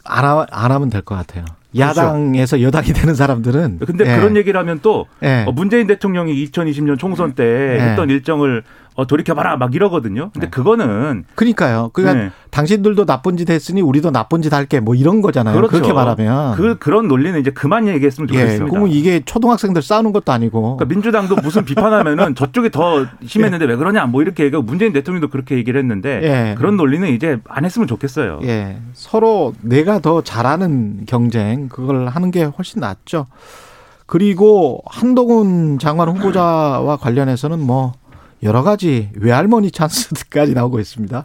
[0.06, 1.44] 안, 하, 안 하면 될 것 같아요.
[1.78, 3.80] 야당에서 여당이 되는 사람들은.
[3.86, 4.16] 근데 예.
[4.16, 5.44] 그런 얘기를 하면 또 예.
[5.46, 7.90] 어, 문재인 대통령이 2020년 총선 때 네.
[7.90, 8.64] 했던 일정을
[8.98, 10.32] 어, 돌이켜봐라 막 이러거든요.
[10.34, 10.50] 근데 네.
[10.50, 11.92] 그거는 그러니까요.
[11.94, 12.32] 그러니까 네.
[12.50, 15.56] 당신들도 나쁜 짓 했으니 우리도 나쁜 짓 할게 뭐 이런 거잖아요.
[15.56, 15.72] 그렇죠.
[15.72, 16.56] 그렇게 말하면.
[16.56, 18.34] 그 그런 논리는 이제 그만 얘기했으면 예.
[18.34, 18.72] 좋겠습니다.
[18.72, 20.78] 그러면 이게 초등학생들 싸우는 것도 아니고.
[20.78, 25.58] 그러니까 민주당도 무슨 비판하면은 저쪽이 더 심했는데 왜 그러냐 뭐 이렇게 얘기하고 문재인 대통령도 그렇게
[25.58, 26.56] 얘기를 했는데 예.
[26.58, 28.40] 그런 논리는 이제 안 했으면 좋겠어요.
[28.46, 28.80] 예.
[28.94, 33.28] 서로 내가 더 잘하는 경쟁 그걸 하는 게 훨씬 낫죠.
[34.08, 37.94] 그리고 한동훈 장관 후보자와 관련해서는 뭐
[38.44, 41.24] 여러 가지 외할머니 찬스까지 나오고 있습니다.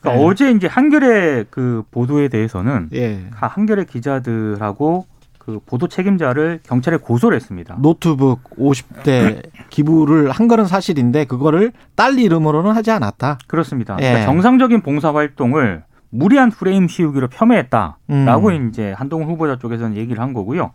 [0.00, 0.26] 그러니까 예.
[0.26, 3.26] 어제 이제 한겨레 그 보도에 대해서는 예.
[3.32, 5.06] 한겨레 기자들하고
[5.38, 7.76] 그 보도 책임자를 경찰에 고소를 했습니다.
[7.80, 13.38] 노트북 50대 기부를 한 거는 사실인데 그거를 딸 이름으로는 하지 않았다.
[13.46, 13.96] 그렇습니다.
[14.00, 14.02] 예.
[14.02, 18.68] 그러니까 정상적인 봉사 활동을 무리한 프레임 씌우기로 폄훼했다라고 음.
[18.68, 20.72] 이제 한동훈 후보자 쪽에서는 얘기를 한 거고요.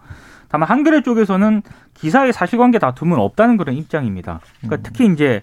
[0.47, 1.61] 다만 한겨레 쪽에서는
[1.93, 4.39] 기사의 사실관계 다툼은 없다는 그런 입장입니다.
[4.61, 4.83] 그러니까 음.
[4.83, 5.41] 특히 이제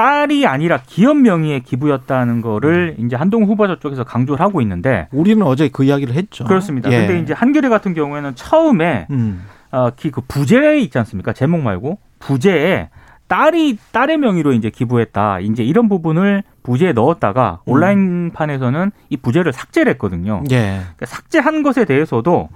[0.00, 3.06] 딸이 아니라 기업 명의의 기부였다는 거를 음.
[3.06, 6.44] 이제 한동훈 후보자 쪽에서 강조를 하고 있는데 우리는 어제 그 이야기를 했죠.
[6.44, 6.92] 그렇습니다.
[6.92, 6.98] 예.
[7.06, 9.42] 근데 이제 한겨레 같은 경우에는 처음에 음.
[9.72, 11.32] 어, 기- 그 부재 있지 않습니까?
[11.32, 12.90] 제목 말고 부재에
[13.28, 15.40] 딸이 딸의 명의로 이제 기부했다.
[15.40, 17.72] 이제 이런 부분을 부재에 넣었다가 음.
[17.72, 20.44] 온라인판에서는 이 부재를 삭제를 했거든요.
[20.50, 20.80] 예.
[20.80, 22.50] 그러니까 삭제한 것에 대해서도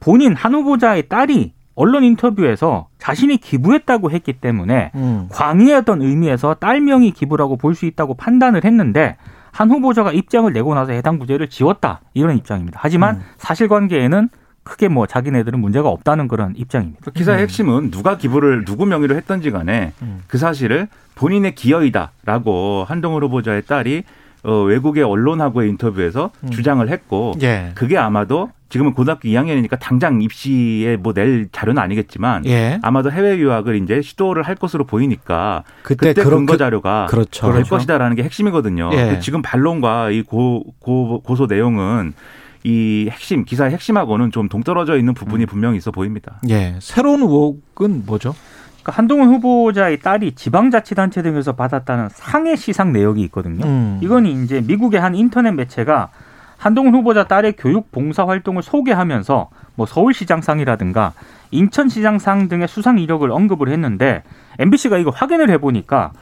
[0.00, 5.28] 본인 한 후보자의 딸이 언론 인터뷰에서 자신이 기부했다고 했기 때문에 음.
[5.30, 9.16] 광의했던 의미에서 딸 명의 기부라고 볼 수 있다고 판단을 했는데
[9.50, 12.78] 한 후보자가 입장을 내고 나서 해당 부재를 지웠다 이런 입장입니다.
[12.82, 13.22] 하지만 음.
[13.38, 14.28] 사실관계에는
[14.62, 17.00] 크게 뭐 자기네들은 문제가 없다는 그런 입장입니다.
[17.04, 20.22] 그 기사의 핵심은 누가 기부를 누구 명의로 했던지 간에 음.
[20.26, 24.04] 그 사실을 본인의 기여이다라고 한동훈 후보자의 딸이
[24.44, 26.50] 어, 외국의 언론하고의 인터뷰에서 음.
[26.50, 27.72] 주장을 했고 예.
[27.74, 32.78] 그게 아마도 지금은 고등학교 2학년이니까 당장 입시에 뭐 낼 자료는 아니겠지만 예.
[32.82, 37.46] 아마도 해외 유학을 이제 시도를 할 것으로 보이니까 그때, 그때 그런 근거 그- 자료가 그렇죠.
[37.46, 37.70] 될 그렇죠.
[37.76, 38.90] 것이다라는 게 핵심이거든요.
[38.92, 39.14] 예.
[39.14, 42.12] 그 지금 반론과 이 고, 고, 고소 내용은
[42.64, 45.14] 이 핵심 기사의 핵심하고는 좀 동떨어져 있는 음.
[45.14, 46.40] 부분이 분명히 있어 보입니다.
[46.48, 46.74] 예.
[46.80, 48.34] 새로운 의혹은 뭐죠?
[48.84, 53.64] 그러니까 한동훈 후보자의 딸이 지방자치단체 등에서 받았다는 상해 시상 내역이 있거든요.
[53.64, 53.98] 음.
[54.02, 56.10] 이건 이제 미국의 한 인터넷 매체가
[56.58, 61.12] 한동훈 후보자 딸의 교육 봉사 활동을 소개하면서 뭐 서울시장상이라든가
[61.50, 64.22] 인천시장상 등의 수상 이력을 언급을 했는데
[64.58, 66.12] MBC가 이거 확인을 해보니까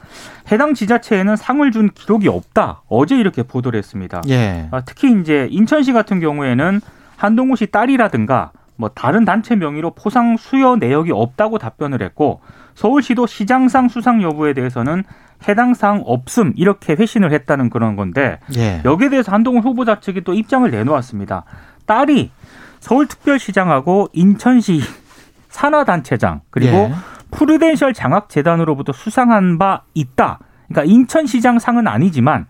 [0.51, 2.81] 해당 지자체에는 상을 준 기록이 없다.
[2.87, 4.21] 어제 이렇게 보도를 했습니다.
[4.29, 4.69] 예.
[4.71, 6.81] 아, 특히 이제 인천시 같은 경우에는
[7.17, 12.41] 한동훈 씨 딸이라든가 뭐 다른 단체 명의로 포상 수여 내역이 없다고 답변을 했고
[12.75, 15.03] 서울시도 시장상 수상 여부에 대해서는
[15.47, 18.81] 해당 사항 없음 이렇게 회신을 했다는 그런 건데 예.
[18.85, 21.43] 여기에 대해서 한동훈 후보자 측이 또 입장을 내놓았습니다.
[21.85, 22.31] 딸이
[22.79, 24.81] 서울특별시장하고 인천시
[25.49, 26.93] 산하단체장 그리고 예.
[27.31, 30.39] 프루덴셜 장학재단으로부터 수상한 바 있다.
[30.67, 32.47] 그러니까 인천시장 상은 아니지만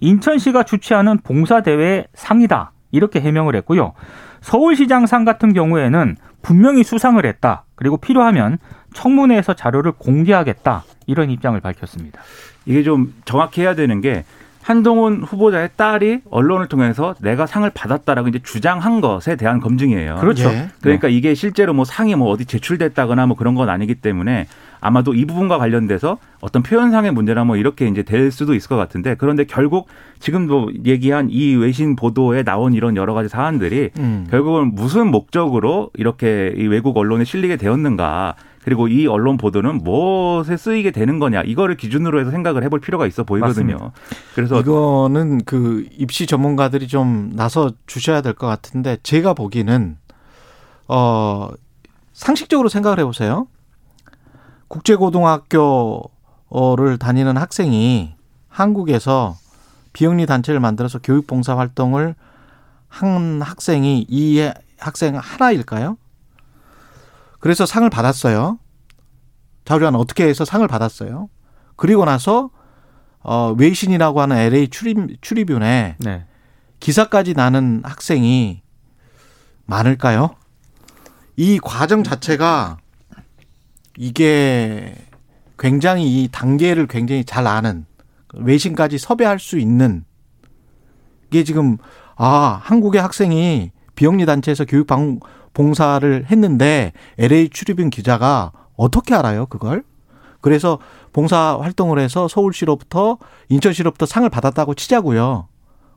[0.00, 2.72] 인천시가 주최하는 봉사대회 상이다.
[2.90, 3.94] 이렇게 해명을 했고요.
[4.42, 7.64] 서울시장 상 같은 경우에는 분명히 수상을 했다.
[7.74, 8.58] 그리고 필요하면
[8.94, 10.84] 청문회에서 자료를 공개하겠다.
[11.06, 12.20] 이런 입장을 밝혔습니다.
[12.66, 14.24] 이게 좀 정확히 해야 되는 게
[14.62, 20.16] 한동훈 후보자의 딸이 언론을 통해서 내가 상을 받았다라고 이제 주장한 것에 대한 검증이에요.
[20.16, 20.48] 그렇죠.
[20.50, 20.68] 예.
[20.80, 24.46] 그러니까 이게 실제로 뭐 상이 뭐 어디 제출됐다거나 뭐 그런 건 아니기 때문에
[24.82, 29.14] 아마도 이 부분과 관련돼서 어떤 표현상의 문제나 뭐 이렇게 이제 될 수도 있을 것 같은데
[29.14, 29.86] 그런데 결국
[30.18, 34.26] 지금도 얘기한 이 외신 보도에 나온 이런 여러 가지 사안들이 음.
[34.28, 40.90] 결국은 무슨 목적으로 이렇게 이 외국 언론에 실리게 되었는가 그리고 이 언론 보도는 무엇에 쓰이게
[40.90, 43.72] 되는 거냐 이거를 기준으로 해서 생각을 해볼 필요가 있어 보이거든요.
[43.78, 43.92] 맞습니다.
[44.34, 49.96] 그래서 이거는 그 입시 전문가들이 좀 나서 주셔야 될 것 같은데 제가 보기에는
[50.88, 51.50] 어
[52.12, 53.46] 상식적으로 생각을 해보세요.
[54.72, 56.08] 국제고등학교를
[56.98, 58.14] 다니는 학생이
[58.48, 59.36] 한국에서
[59.92, 62.14] 비영리 단체를 만들어서 교육 봉사 활동을
[62.88, 65.98] 한 학생이 이 학생 하나일까요?
[67.38, 68.58] 그래서 상을 받았어요.
[69.66, 71.28] 자우리안 어떻게 해서 상을 받았어요.
[71.76, 72.48] 그리고 나서
[73.20, 76.24] 어, 외신이라고 하는 LA 출입, 출입윤에 네.
[76.80, 78.62] 기사까지 나는 학생이
[79.66, 80.34] 많을까요?
[81.36, 82.78] 이 과정 자체가
[83.96, 84.94] 이게
[85.58, 87.86] 굉장히 이 단계를 굉장히 잘 아는
[88.34, 90.04] 외신까지 섭외할 수 있는
[91.28, 91.78] 이게 지금
[92.16, 95.20] 아 한국의 학생이 비영리 단체에서 교육 방
[95.54, 99.84] 봉사를 했는데 LA 출입인 기자가 어떻게 알아요 그걸?
[100.40, 100.78] 그래서
[101.12, 105.46] 봉사 활동을 해서 서울시로부터 인천시로부터 상을 받았다고 치자고요.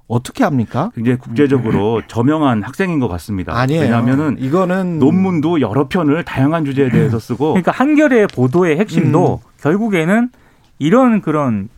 [0.07, 0.91] 어떻게 합니까?
[0.93, 3.57] 굉장히 국제적으로 저명한 학생인 것 같습니다.
[3.57, 3.81] 아니에요.
[3.81, 10.29] 왜냐하면은 이거는 논문도 여러 편을 다양한 주제에 대해서 쓰고 그러니까 한겨레 보도의 핵심도 결국에는
[10.77, 11.69] 이런 그런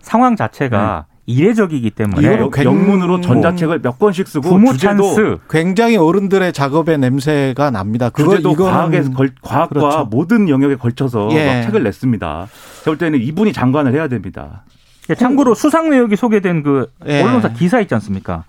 [0.00, 6.52] 상황 자체가 이례적이기 때문에 영- 영문으로 전자책을 몇 권씩 쓰고 부모 주제도 찬스 굉장히 어른들의
[6.52, 8.10] 작업의 냄새가 납니다.
[8.10, 10.08] 그거 주제도 과학에 걸, 과학과 그렇죠.
[10.10, 11.46] 모든 영역에 걸쳐서 예.
[11.46, 12.48] 막 책을 냈습니다.
[12.80, 14.64] 제가 볼 때는 이분이 장관을 해야 됩니다.
[15.10, 17.22] 예, 참고로 수상 내역이 소개된 그 예.
[17.22, 18.44] 언론사 기사 있지 않습니까?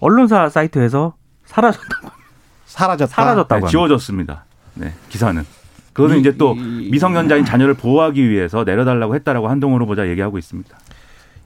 [0.00, 1.14] 언론사 사이트에서
[1.46, 2.08] 사라졌다고
[2.66, 3.12] 사라졌다.
[3.14, 3.70] 사라졌다고 네.
[3.70, 4.44] 지워졌습니다.
[4.74, 5.44] 네, 기사는.
[5.92, 10.78] 그거는 이- 이제 또 이- 미성년자인 자녀를 보호하기 위해서 내려달라고 했다라고 한동훈 후보자 얘기하고 있습니다.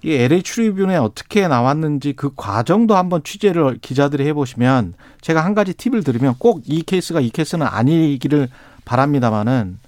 [0.05, 6.03] 이 LA 출입윤에 어떻게 나왔는지 그 과정도 한번 취재를 기자들이 해보시면 제가 한 가지 팁을
[6.03, 8.49] 드리면 꼭 이 케이스가 이 케이스는 아니기를
[8.85, 9.79] 바랍니다만은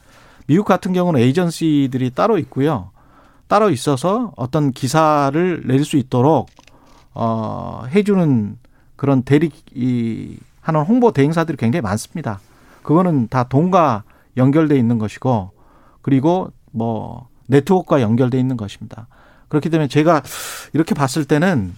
[0.46, 2.90] 미국 같은 경우는 에이전시들이 따로 있고요.
[3.48, 6.48] 따로 있어서 어떤 기사를 낼 수 있도록
[7.14, 8.58] 어 해주는
[8.96, 12.40] 그런 대리 이 하는 홍보 대행사들이 굉장히 많습니다.
[12.82, 14.04] 그거는 다 돈과
[14.36, 15.50] 연결돼 있는 것이고
[16.02, 19.06] 그리고 뭐 네트워크와 연결돼 있는 것입니다.
[19.48, 20.22] 그렇기 때문에 제가
[20.72, 21.74] 이렇게 봤을 때는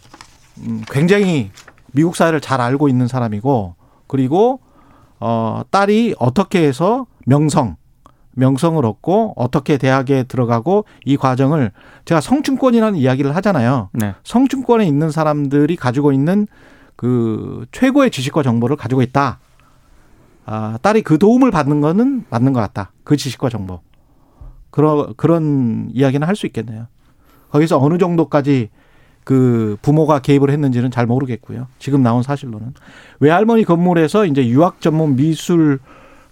[0.58, 1.50] 음, 굉장히
[1.92, 3.74] 미국 사회를 잘 알고 있는 사람이고
[4.06, 4.60] 그리고
[5.18, 7.76] 어 딸이 어떻게 해서 명성
[8.36, 11.72] 명성을 얻고 어떻게 대학에 들어가고 이 과정을
[12.04, 13.88] 제가 성층권이라는 이야기를 하잖아요.
[13.92, 14.14] 네.
[14.22, 16.46] 성층권에 있는 사람들이 가지고 있는
[16.94, 19.40] 그 최고의 지식과 정보를 가지고 있다.
[20.44, 22.92] 아, 딸이 그 도움을 받는 거는 맞는 것 같다.
[23.04, 23.80] 그 지식과 정보.
[24.70, 26.86] 그런 그런 이야기는 할 수 있겠네요.
[27.50, 28.68] 거기서 어느 정도까지
[29.24, 31.66] 그 부모가 개입을 했는지는 잘 모르겠고요.
[31.78, 32.74] 지금 나온 사실로는
[33.18, 35.80] 외할머니 건물에서 이제 유학 전문 미술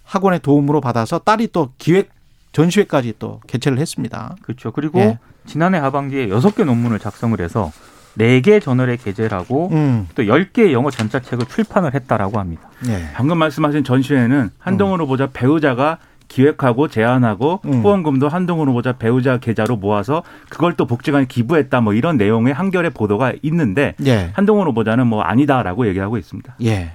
[0.05, 2.11] 학원의 도움으로 받아서 딸이 또 기획
[2.53, 4.37] 전시회까지 또 개최를 했습니다.
[4.43, 4.71] 그렇죠.
[4.71, 5.19] 그리고 예.
[5.47, 7.73] 지난해 하반기에 여섯 개 논문을 작성을 해서
[8.17, 12.63] 네 개 저널에 게재를 하고 음, 또 열 개의 영어 전자책을 출판을 했다라고 합니다.
[12.87, 13.09] 예.
[13.15, 17.83] 방금 말씀하신 전시회는 한동훈 후보자 배우자가 기획하고 제안하고 음.
[17.83, 23.33] 후원금도 한동훈 후보자 배우자 계좌로 모아서 그걸 또 복지관에 기부했다 뭐 이런 내용의 한겨레 보도가
[23.43, 24.31] 있는데 예.
[24.33, 26.55] 한동훈 후보자는 뭐 아니다라고 얘기하고 있습니다.
[26.63, 26.93] 예.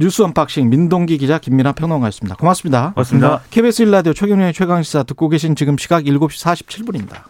[0.00, 2.36] 뉴스 언박싱 민동기 기자 김민하 평론가였습니다.
[2.36, 2.92] 고맙습니다.
[2.94, 3.40] 고맙습니다.
[3.50, 7.24] KBS 1라디오 최경영의 최강시사 듣고 계신 지금 시각 7시 47분입니다.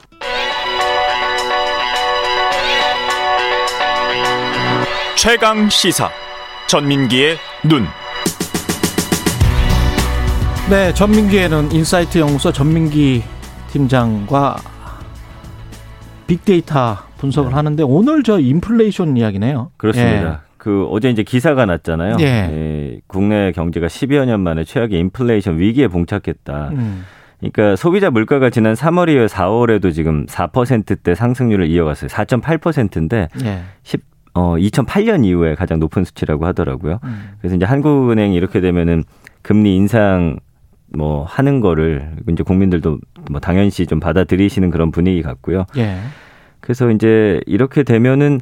[5.17, 6.11] 최강 시사
[6.69, 7.87] 전민기의 눈.
[10.69, 13.25] 네, 전민기의 눈 인사이트 연구소 전민기
[13.73, 14.59] 팀장과
[16.27, 19.71] 빅데이터 분석을 하는데 오늘 저 인플레이션 이야기네요.
[19.79, 20.43] 그렇습니다.
[20.59, 22.16] 그 어제 이제 기사가 났잖아요.
[22.21, 22.25] 예.
[22.25, 26.71] 예, 국내 경제가 10여 년 만에 최악의 인플레이션 위기에 봉착했다.
[26.73, 26.77] 예.
[26.77, 27.05] 음,
[27.38, 32.09] 그러니까 소비자 물가가 지난 3월 이후 4월에도 지금 4%대 상승률을 이어갔어요.
[32.09, 33.62] 4.8%인데 예.
[33.85, 34.03] 10,
[34.35, 36.99] 어, 2008년 이후에 가장 높은 수치라고 하더라고요.
[37.05, 39.05] 음, 그래서 이제 한국은행이 이렇게 되면은
[39.42, 40.38] 금리 인상
[40.97, 42.99] 뭐 하는 거를 이제 국민들도
[43.31, 45.66] 뭐 당연시 좀 받아들이시는 그런 분위기 같고요.
[45.77, 45.99] 예.
[46.61, 48.40] 그래서 이제 이렇게 되면은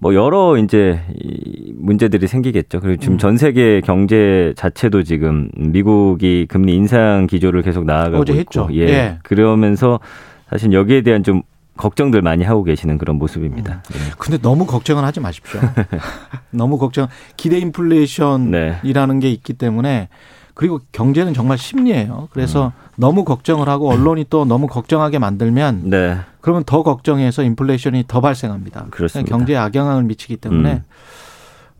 [0.00, 2.80] 뭐 여러 이제 이 문제들이 생기겠죠.
[2.80, 3.18] 그리고 지금 음.
[3.18, 8.68] 전 세계 경제 자체도 지금 미국이 금리 인상 기조를 계속 나아가고 어제 있고, 했죠.
[8.72, 8.80] 예.
[8.80, 9.18] 예.
[9.22, 10.00] 그러면서
[10.48, 11.42] 사실 여기에 대한 좀
[11.76, 13.82] 걱정들 많이 하고 계시는 그런 모습입니다.
[13.94, 14.00] 음.
[14.18, 15.60] 근데 너무 걱정은 하지 마십시오.
[16.50, 17.08] 너무 걱정.
[17.36, 20.08] 기대 인플레이션이라는 게 있기 때문에
[20.54, 22.28] 그리고 경제는 정말 심리예요.
[22.32, 22.90] 그래서 음.
[22.96, 26.18] 너무 걱정을 하고 언론이 또 너무 걱정하게 만들면 네.
[26.40, 28.86] 그러면 더 걱정해서 인플레이션이 더 발생합니다.
[28.90, 29.36] 그렇습니다.
[29.36, 30.84] 경제에 악영향을 미치기 때문에 음.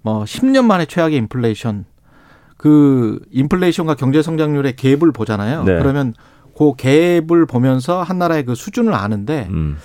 [0.02, 1.84] 뭐 10년 만에 최악의 인플레이션
[2.56, 5.64] 그 인플레이션과 경제 성장률의 갭을 보잖아요.
[5.64, 5.78] 네.
[5.78, 6.14] 그러면
[6.56, 9.78] 그 갭을 보면서 한 나라의 그 수준을 아는데 음.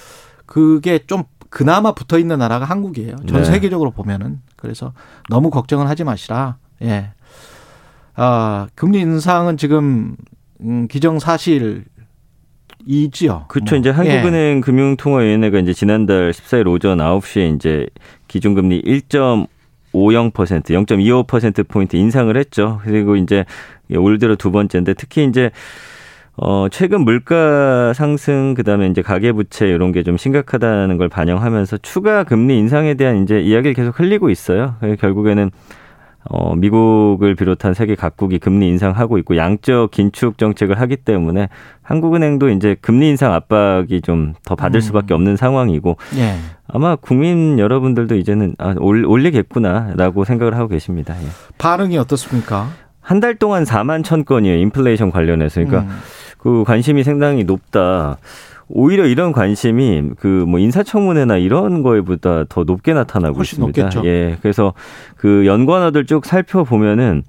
[0.45, 3.15] 그게 좀 그나마 붙어 있는 나라가 한국이에요.
[3.27, 3.45] 전 네.
[3.45, 4.91] 세계적으로 보면은 그래서
[5.29, 6.57] 너무 걱정은 하지 마시라.
[6.81, 7.13] 예.
[8.15, 10.17] 아, 금리 인상은 지금
[10.61, 11.85] 음, 기정사실
[12.85, 13.45] 이지요.
[13.47, 13.75] 그렇죠.
[13.75, 13.79] 뭐.
[13.79, 17.87] 이제 한국은행 금융통화위원회가 이제 지난달 14일 오전 9시에 이제
[18.27, 19.53] 기준금리 1.50%
[19.93, 22.79] 0.25% 포인트 인상을 했죠.
[22.83, 23.45] 그리고 이제
[23.95, 25.51] 올 들어 두 번째인데 특히 이제
[26.37, 32.23] 어 최근 물가 상승 그다음에 이제 가계 부채 이런 게 좀 심각하다는 걸 반영하면서 추가
[32.25, 34.75] 금리 인상에 대한 이제 이야기를 계속 흘리고 있어요.
[34.99, 35.49] 결국에는
[36.29, 41.49] 어, 미국을 비롯한 세계 각국이 금리 인상하고 있고 양적 긴축 정책을 하기 때문에
[41.83, 44.81] 한국은행도 이제 금리 인상 압박이 좀 더 받을 음.
[44.81, 46.35] 수밖에 없는 상황이고 예.
[46.67, 51.15] 아마 국민 여러분들도 이제는 아, 올, 올리겠구나라고 생각을 하고 계십니다.
[51.21, 51.27] 예.
[51.57, 52.69] 반응이 어떻습니까?
[53.01, 54.57] 한 달 동안 4만 천 건이에요.
[54.57, 55.63] 인플레이션 관련해서.
[55.63, 55.99] 그러니까 음.
[56.39, 58.17] 그 관심이 상당히 높다.
[58.67, 63.81] 오히려 이런 관심이 그 뭐 인사청문회나 이런 거에보다 더 높게 나타나고 있습니다.
[63.81, 64.05] 높겠죠.
[64.07, 64.37] 예.
[64.41, 64.73] 그래서
[65.17, 67.23] 그 연관어들 쭉 살펴보면은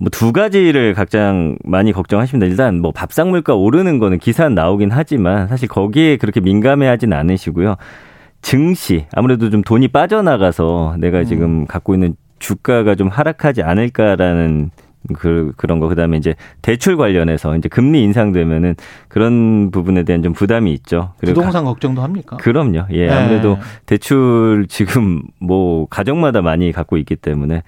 [0.00, 2.46] 뭐두 가지를 가장 많이 걱정하십니다.
[2.46, 7.76] 일단 뭐 밥상 물가 오르는 거는 기사 나오긴 하지만 사실 거기에 그렇게 민감해하진 않으시고요.
[8.40, 11.66] 증시 아무래도 좀 돈이 빠져나가서 내가 지금 음.
[11.66, 14.70] 갖고 있는 주가가 좀 하락하지 않을까라는
[15.14, 18.74] 그 그런 거 그다음에 이제 대출 관련해서 이제 금리 인상되면은
[19.08, 21.12] 그런 부분에 대한 좀 부담이 있죠.
[21.20, 22.36] 부동산 가, 걱정도 합니까?
[22.36, 22.86] 그럼요.
[22.90, 23.06] 예.
[23.06, 23.10] 네.
[23.10, 27.62] 아무래도 대출 지금 뭐 가정마다 많이 갖고 있기 때문에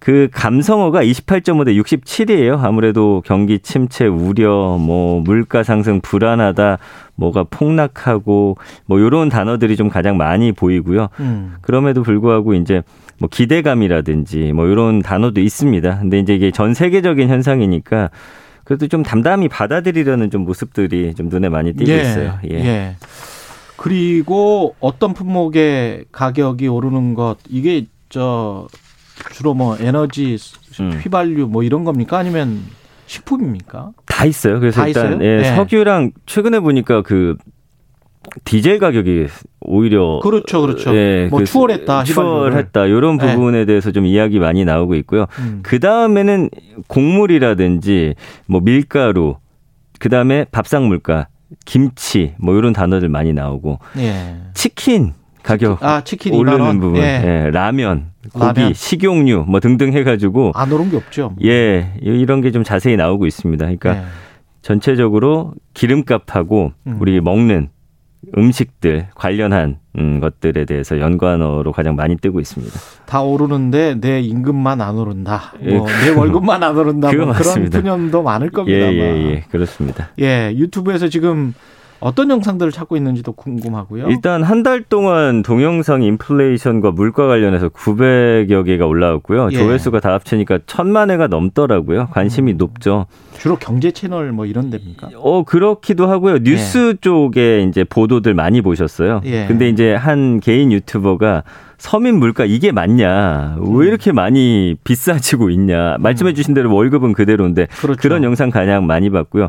[0.00, 2.58] 그 감성어가 28.5 대 67이에요.
[2.64, 6.78] 아무래도 경기 침체 우려, 뭐 물가 상승 불안하다,
[7.16, 8.56] 뭐가 폭락하고
[8.86, 11.08] 뭐 요런 단어들이 좀 가장 많이 보이고요.
[11.20, 11.54] 음.
[11.60, 12.82] 그럼에도 불구하고 이제
[13.20, 15.98] 뭐 기대감이라든지 뭐 이런 단어도 있습니다.
[15.98, 18.10] 근데 이제 이게 전 세계적인 현상이니까
[18.64, 22.38] 그래도 좀 담담히 받아들이려는 좀 모습들이 좀 눈에 많이 띄고 예, 있어요.
[22.50, 22.54] 예.
[22.54, 22.96] 예.
[23.76, 28.66] 그리고 어떤 품목의 가격이 오르는 것 이게 저
[29.32, 30.38] 주로 뭐 에너지
[30.80, 30.92] 음.
[31.02, 32.62] 휘발유 뭐 이런 겁니까 아니면
[33.06, 33.90] 식품입니까?
[34.06, 34.60] 다 있어요.
[34.60, 35.24] 그래서 다 일단 있어요?
[35.24, 35.56] 예, 네.
[35.56, 37.36] 석유랑 최근에 보니까 그
[38.44, 39.26] 디젤 가격이
[39.60, 40.94] 오히려 그렇죠, 그렇죠.
[40.94, 43.34] 예, 뭐 그 추월했다, 추월했다 이런 네.
[43.34, 43.64] 부분에 네.
[43.64, 45.26] 대해서 좀 이야기 많이 나오고 있고요.
[45.38, 45.60] 음.
[45.62, 46.50] 그 다음에는
[46.86, 48.14] 곡물이라든지
[48.46, 49.36] 뭐 밀가루,
[49.98, 51.28] 그 다음에 밥상 물가,
[51.64, 54.36] 김치 뭐 이런 단어들 많이 나오고 예.
[54.54, 57.22] 치킨 가격 아, 치킨 오르는 부분, 예.
[57.46, 57.50] 예.
[57.50, 58.74] 라면, 고기, 라면.
[58.74, 61.34] 식용유 뭐 등등 해가지고 안 오른 게 없죠.
[61.42, 63.64] 예, 이런 게 좀 자세히 나오고 있습니다.
[63.64, 64.02] 그러니까 예.
[64.62, 66.98] 전체적으로 기름값하고 음.
[67.00, 67.70] 우리 먹는
[68.36, 72.78] 음식들 관련한 음, 것들에 대해서 연관어로 가장 많이 뜨고 있습니다.
[73.06, 75.52] 다 오르는데 내 임금만 안 오른다.
[75.62, 77.12] 예, 뭐내 월급만 안 오른다.
[77.12, 78.78] 뭐 그런 푸념도 많을 겁니다.
[78.78, 80.10] 예, 예, 예, 그렇습니다.
[80.20, 81.54] 예, 유튜브에서 지금
[82.00, 84.08] 어떤 영상들을 찾고 있는지도 궁금하고요.
[84.08, 89.48] 일단 한 달 동안 동영상 인플레이션과 물가 관련해서 900여 개가 올라왔고요.
[89.52, 89.56] 예.
[89.56, 92.08] 조회수가 다 합치니까 천만 회가 넘더라고요.
[92.12, 92.56] 관심이 음.
[92.58, 93.06] 높죠.
[93.38, 95.10] 주로 경제 채널 뭐 이런 데입니까?
[95.16, 96.38] 어 그렇기도 하고요.
[96.42, 97.00] 뉴스 예.
[97.00, 99.22] 쪽에 이제 보도들 많이 보셨어요.
[99.24, 99.46] 예.
[99.46, 101.44] 근데 이제 한 개인 유튜버가
[101.78, 103.56] 서민 물가 이게 맞냐?
[103.58, 103.82] 왜 음.
[103.82, 105.96] 이렇게 많이 비싸지고 있냐?
[106.00, 107.98] 말씀해 주신 대로 월급은 그대로인데 그렇죠.
[107.98, 109.48] 그런 영상 가장 많이 봤고요.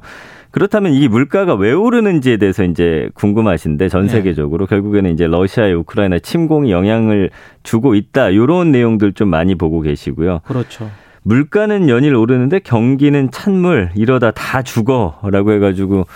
[0.52, 4.10] 그렇다면 이 물가가 왜 오르는지에 대해서 이제 궁금하신데 전 네.
[4.10, 4.70] 세계적으로 네.
[4.70, 7.30] 결국에는 이제 러시아의 우크라이나 침공이 영향을
[7.64, 8.30] 주고 있다.
[8.30, 10.42] 이런 내용들 좀 많이 보고 계시고요.
[10.44, 10.90] 그렇죠.
[11.24, 16.08] 물가는 연일 오르는데 경기는 찬물 이러다 다 죽어라고 해가지고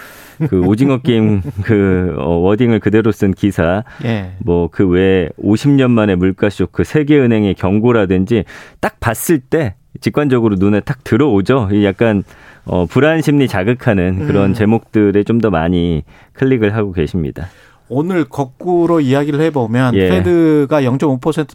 [0.49, 4.31] 그 오징어 게임 그 어, wording을 그대로 쓴 기사 예.
[4.39, 8.45] 뭐 그 외에 50년 만에 물가 쇼크 세계은행의 경고라든지
[8.81, 11.69] 딱 봤을 때 직관적으로 눈에 딱 들어오죠.
[11.83, 12.23] 약간
[12.65, 14.53] 어, 불안 심리 자극하는 그런 음.
[14.53, 17.47] 제목들에 좀 더 많이 클릭을 하고 계십니다.
[17.89, 20.09] 오늘 거꾸로 이야기를 해보면 예.
[20.09, 21.49] Fed가 0.5%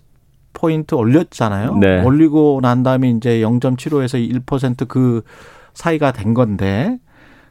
[0.52, 1.76] 포인트 올렸잖아요.
[1.76, 2.02] 네.
[2.02, 5.22] 올리고 난 다음에 이제 0.75에서 1%그
[5.74, 6.98] 사이가 된 건데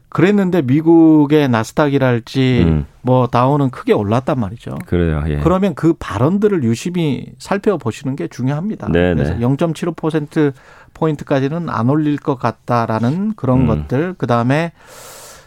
[0.09, 2.85] 그랬는데 미국의 나스닥이랄지 음.
[3.01, 4.77] 뭐 다우는 크게 올랐단 말이죠.
[4.85, 5.23] 그래요.
[5.27, 5.37] 예.
[5.37, 8.91] 그러면 그 발언들을 유심히 살펴보시는 게 중요합니다.
[8.91, 9.15] 네네.
[9.15, 10.53] 그래서 0.75%
[10.99, 13.67] 포인트까지는 안 올릴 것 같다라는 그런 음.
[13.67, 14.15] 것들.
[14.17, 14.73] 그 다음에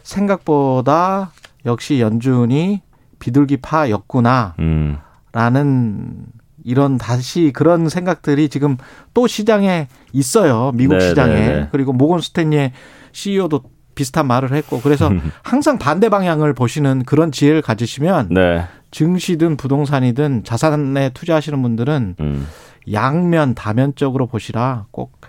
[0.03, 1.33] 생각보다
[1.67, 2.81] 역시 연준이
[3.19, 4.55] 비둘기 파였구나.
[4.59, 4.99] 음.
[5.33, 6.27] 라는
[6.65, 8.77] 이런 다시 그런 생각들이 지금
[9.15, 10.73] 또 시장에 있어요.
[10.75, 11.09] 미국 네네네.
[11.09, 11.35] 시장에.
[11.35, 11.69] 네, 네.
[11.71, 12.73] 그리고 모건 스탠리의
[13.12, 13.62] CEO도
[13.95, 15.11] 비슷한 말을 했고 그래서
[15.43, 18.65] 항상 반대 방향을 보시는 그런 지혜를 가지시면 네.
[18.91, 22.47] 증시든 부동산이든 자산에 투자하시는 분들은 음.
[22.93, 25.21] 양면 다면적으로 보시라 꼭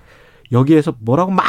[0.53, 1.43] 여기에서 뭐라고 막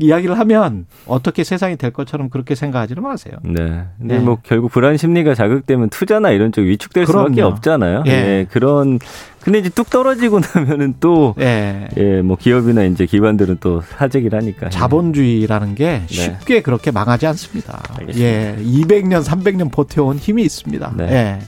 [0.00, 3.34] 이야기를 하면 어떻게 세상이 될 것처럼 그렇게 생각하지는 마세요.
[3.42, 3.84] 네.
[3.98, 4.18] 근데 네.
[4.18, 7.28] 뭐 결국 불안 심리가 자극되면 투자나 이런 쪽 위축될 그럼요.
[7.28, 8.04] 수밖에 없잖아요.
[8.06, 8.10] 예.
[8.10, 8.46] 네.
[8.50, 9.00] 그런
[9.40, 11.88] 근데 이제 뚝 떨어지고 나면은 또 예.
[11.96, 14.68] 예, 뭐 기업이나 이제 기관들은 또 사재기를 하니까.
[14.68, 16.06] 자본주의라는 게 네.
[16.06, 16.62] 쉽게 네.
[16.62, 17.82] 그렇게 망하지 않습니다.
[17.98, 18.24] 알겠습니다.
[18.24, 18.56] 예.
[18.62, 20.92] 200년, 300년 버텨온 힘이 있습니다.
[20.96, 21.12] 네.
[21.12, 21.38] 예.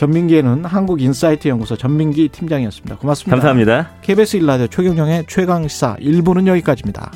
[0.00, 2.96] 전민기에는 한국인사이트 연구소 전민기 팀장이었습니다.
[2.96, 3.36] 고맙습니다.
[3.36, 3.90] 감사합니다.
[4.00, 7.12] KBS 일라디오 최경영의 최강 시사 1부는 여기까지입니다.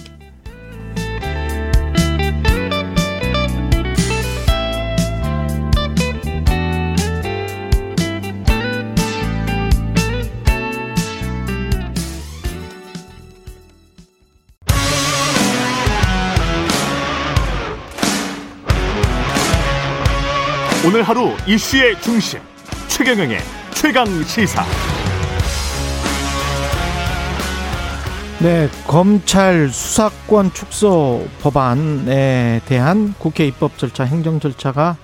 [20.87, 22.41] 오늘 하루 이슈의 중심
[22.97, 23.39] 최경영의
[23.75, 24.63] 최강 시사.
[28.41, 34.97] 네, 검찰 수사권 축소 법안에 대한 국회 입법 절차, 행정 절차가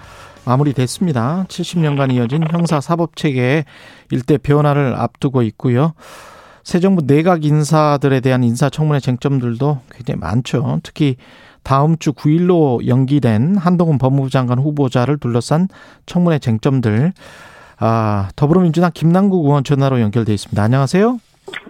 [0.44, 1.46] 마무리됐습니다.
[1.48, 3.64] 70년간 이어진 형사 사법 체계의
[4.12, 5.94] 일대 변화를 앞두고 있고요.
[6.62, 10.78] 새 정부 내각 인사들에 대한 인사청문회 쟁점들도 굉장히 많죠.
[10.84, 11.16] 특히
[11.64, 15.66] 다음 주 9일로 연기된 한동훈 법무부 장관 후보자를 둘러싼
[16.06, 17.14] 청문회 쟁점들.
[17.80, 20.62] 아, 더불어민주당 김남국 의원 전화로 연결돼 있습니다.
[20.62, 21.18] 안녕하세요.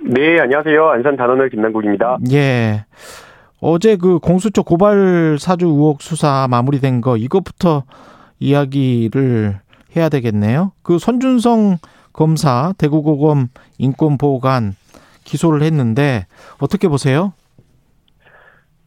[0.03, 0.89] 네, 안녕하세요.
[0.91, 2.19] 안산 단원을 김남국입니다.
[2.33, 2.85] 예.
[3.61, 7.85] 어제 그 공수처 고발 사주 의혹 수사 마무리된 거 이것부터
[8.41, 9.61] 이야기를
[9.97, 10.73] 해야 되겠네요.
[10.83, 11.79] 그 손준성
[12.13, 13.49] 검사 대구고검
[13.79, 14.75] 인권보호관
[15.23, 16.27] 기소를 했는데
[16.59, 17.35] 어떻게 보세요?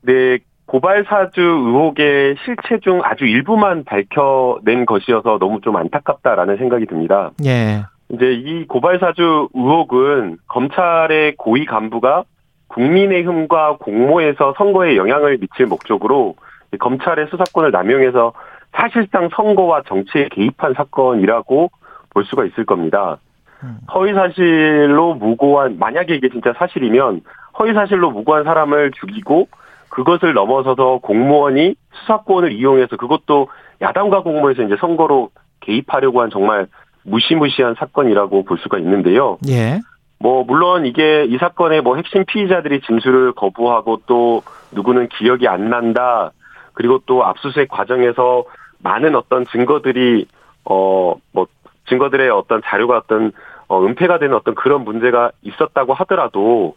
[0.01, 7.31] 네, 고발 사주 의혹의 실체 중 아주 일부만 밝혀낸 것이어서 너무 좀 안타깝다라는 생각이 듭니다.
[7.45, 7.83] 예.
[8.09, 12.23] 이제 이 고발 사주 의혹은 검찰의 고위 간부가
[12.67, 16.35] 국민의힘과 공모해서 선거에 영향을 미칠 목적으로
[16.79, 18.33] 검찰의 수사권을 남용해서
[18.71, 21.71] 사실상 선거와 정치에 개입한 사건이라고
[22.09, 23.17] 볼 수가 있을 겁니다.
[23.63, 23.77] 음.
[23.93, 27.21] 허위 사실로 무고한 만약에 이게 진짜 사실이면
[27.59, 29.47] 허위 사실로 무고한 사람을 죽이고
[29.93, 33.47] 그것을 넘어서서 공무원이 수사권을 이용해서 그것도
[33.79, 35.29] 야당과 공모해서 이제 선거로
[35.59, 36.65] 개입하려고 한 정말
[37.03, 39.37] 무시무시한 사건이라고 볼 수가 있는데요.
[39.47, 39.79] 예.
[40.17, 44.41] 뭐 물론 이게 이 사건의 뭐 핵심 피의자들이 진술을 거부하고 또
[44.71, 46.31] 누구는 기억이 안 난다.
[46.73, 48.45] 그리고 또 압수수색 과정에서
[48.79, 50.25] 많은 어떤 증거들이
[50.65, 51.45] 어 뭐
[51.87, 53.31] 증거들의 어떤 자료가 어떤
[53.67, 56.75] 어 은폐가 되는 어떤 그런 문제가 있었다고 하더라도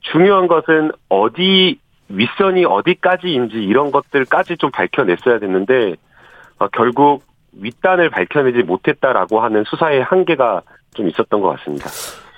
[0.00, 1.78] 중요한 것은 어디
[2.08, 5.94] 윗선이 어디까지인지 이런 것들까지 좀 밝혀냈어야 됐는데
[6.58, 10.62] 어, 결국 윗단을 밝혀내지 못했다라고 하는 수사의 한계가
[10.94, 11.88] 좀 있었던 것 같습니다.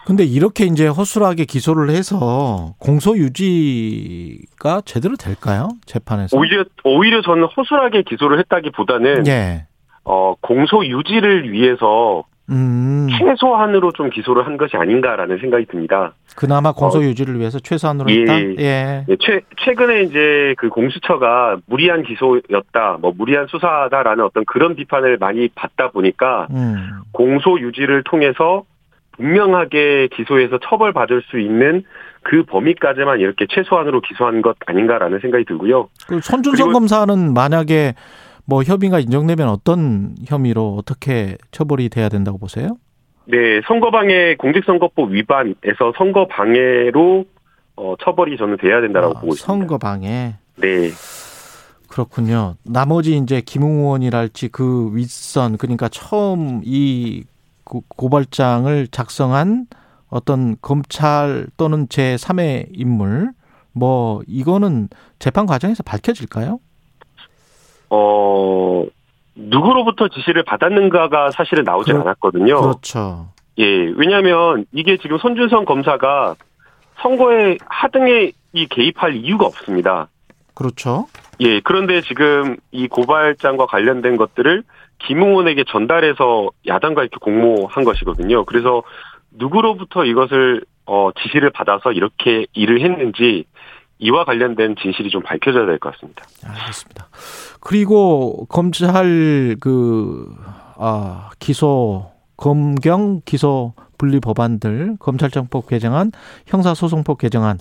[0.06, 5.68] 근데 이렇게 이제 허술하게 기소를 해서 공소 유지가 제대로 될까요?
[5.84, 6.34] 재판에서?
[6.34, 9.66] 오히려 오히려 저는 허술하게 기소를 했다기보다는 예.
[10.04, 13.08] 어 공소 유지를 위해서 음.
[13.18, 16.12] 최소한으로 좀 기소를 한 것이 아닌가라는 생각이 듭니다.
[16.36, 18.20] 그나마 공소 유지를 위해서 최소한으로 예.
[18.20, 18.40] 했다.
[18.58, 19.04] 예.
[19.08, 25.48] 예, 최 최근에 이제 그 공수처가 무리한 기소였다, 뭐 무리한 수사다라는 어떤 그런 비판을 많이
[25.54, 27.00] 받다 보니까 음.
[27.12, 28.64] 공소 유지를 통해서
[29.12, 31.82] 분명하게 기소해서 처벌받을 수 있는
[32.22, 35.88] 그 범위까지만 이렇게 최소한으로 기소한 것 아닌가라는 생각이 들고요.
[36.06, 37.94] 그 손준성 검사는 만약에
[38.48, 42.78] 뭐 협의가 인정되면 어떤 혐의로 어떻게 처벌이 돼야 된다고 보세요?
[43.26, 47.26] 네, 선거방해 공직선거법 위반에서 선거방해로
[47.76, 49.46] 어, 처벌이 저는 돼야 된다라고 아, 보고 있습니다.
[49.46, 50.36] 선거 방해.
[50.56, 50.88] 네,
[51.88, 52.54] 그렇군요.
[52.64, 57.24] 나머지 이제 김웅원이랄지 그 윗선 그러니까 처음 이
[57.64, 59.66] 고- 고발장을 작성한
[60.08, 63.32] 어떤 검찰 또는 제 3의 인물
[63.72, 64.88] 뭐 이거는
[65.18, 66.60] 재판 과정에서 밝혀질까요?
[67.90, 68.84] 어
[69.34, 72.60] 누구로부터 지시를 받았는가가 사실은 나오지 그렇- 않았거든요.
[72.60, 73.28] 그렇죠.
[73.58, 73.64] 예,
[73.96, 76.34] 왜냐하면 이게 지금 손준성 검사가
[77.00, 80.08] 선거에 하등에 이 개입할 이유가 없습니다.
[80.54, 81.06] 그렇죠.
[81.40, 84.64] 예, 그런데 지금 이 고발장과 관련된 것들을
[85.06, 88.44] 김웅원에게 전달해서 야당과 이렇게 공모한 것이거든요.
[88.44, 88.82] 그래서
[89.30, 93.44] 누구로부터 이것을 어, 지시를 받아서 이렇게 일을 했는지
[93.98, 96.24] 이와 관련된 진실이 좀 밝혀져야 될 것 같습니다.
[96.44, 97.08] 알겠습니다.
[97.60, 100.34] 그리고 검찰 그
[100.76, 106.12] 아, 기소 검경 기소 분리 법안들 검찰청법 개정안
[106.46, 107.58] 형사소송법 개정안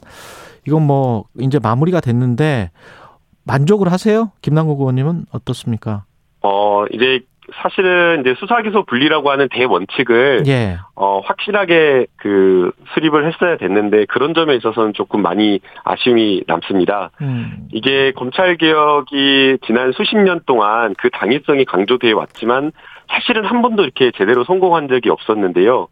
[0.68, 2.70] 이건 뭐 이제 마무리가 됐는데
[3.44, 4.32] 만족을 하세요?
[4.42, 6.04] 김남국 의원님은 어떻습니까?
[6.42, 7.22] 어, 이제
[7.56, 10.78] 사실은 이제 수사기소 분리라고 하는 대원칙을 예.
[10.96, 17.12] 어, 확실하게 그 수립을 했어야 됐는데 그런 점에 있어서는 조금 많이 아쉬움이 남습니다.
[17.22, 17.68] 음.
[17.72, 22.72] 이게 검찰 개혁이 지난 수십 년 동안 그 당위성이 강조되어 왔지만
[23.10, 25.88] 사실은 한 번도 이렇게 제대로 성공한 적이 없었는데요.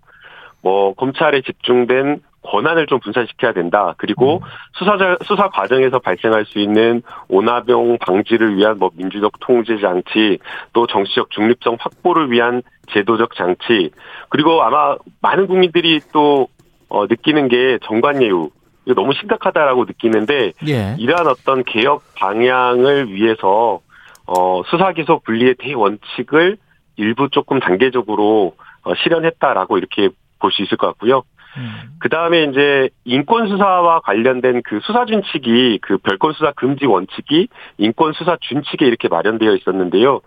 [0.61, 3.93] 뭐 검찰에 집중된 권한을 좀 분산시켜야 된다.
[3.97, 4.41] 그리고
[4.73, 10.39] 수사자 수사 과정에서 발생할 수 있는 오나병 방지를 위한 뭐 민주적 통제 장치,
[10.73, 13.91] 또 정치적 중립성 확보를 위한 제도적 장치,
[14.29, 16.47] 그리고 아마 많은 국민들이 또
[16.89, 18.49] 어, 느끼는 게 정관예우
[18.85, 20.95] 이거 너무 심각하다라고 느끼는데 예.
[20.99, 23.81] 이러한 어떤 개혁 방향을 위해서
[24.27, 26.57] 어, 수사 기소 분리의 대원칙을
[26.97, 31.23] 일부 조금 단계적으로 어, 실현했다라고 이렇게 볼 수 있을 것 같고요.
[31.57, 31.97] 음.
[31.99, 37.47] 그 다음에 이제 인권 수사와 관련된 그 수사 준칙이 그 별건 수사 금지 원칙이
[37.77, 40.21] 인권 수사 준칙에 이렇게 마련되어 있었는데요.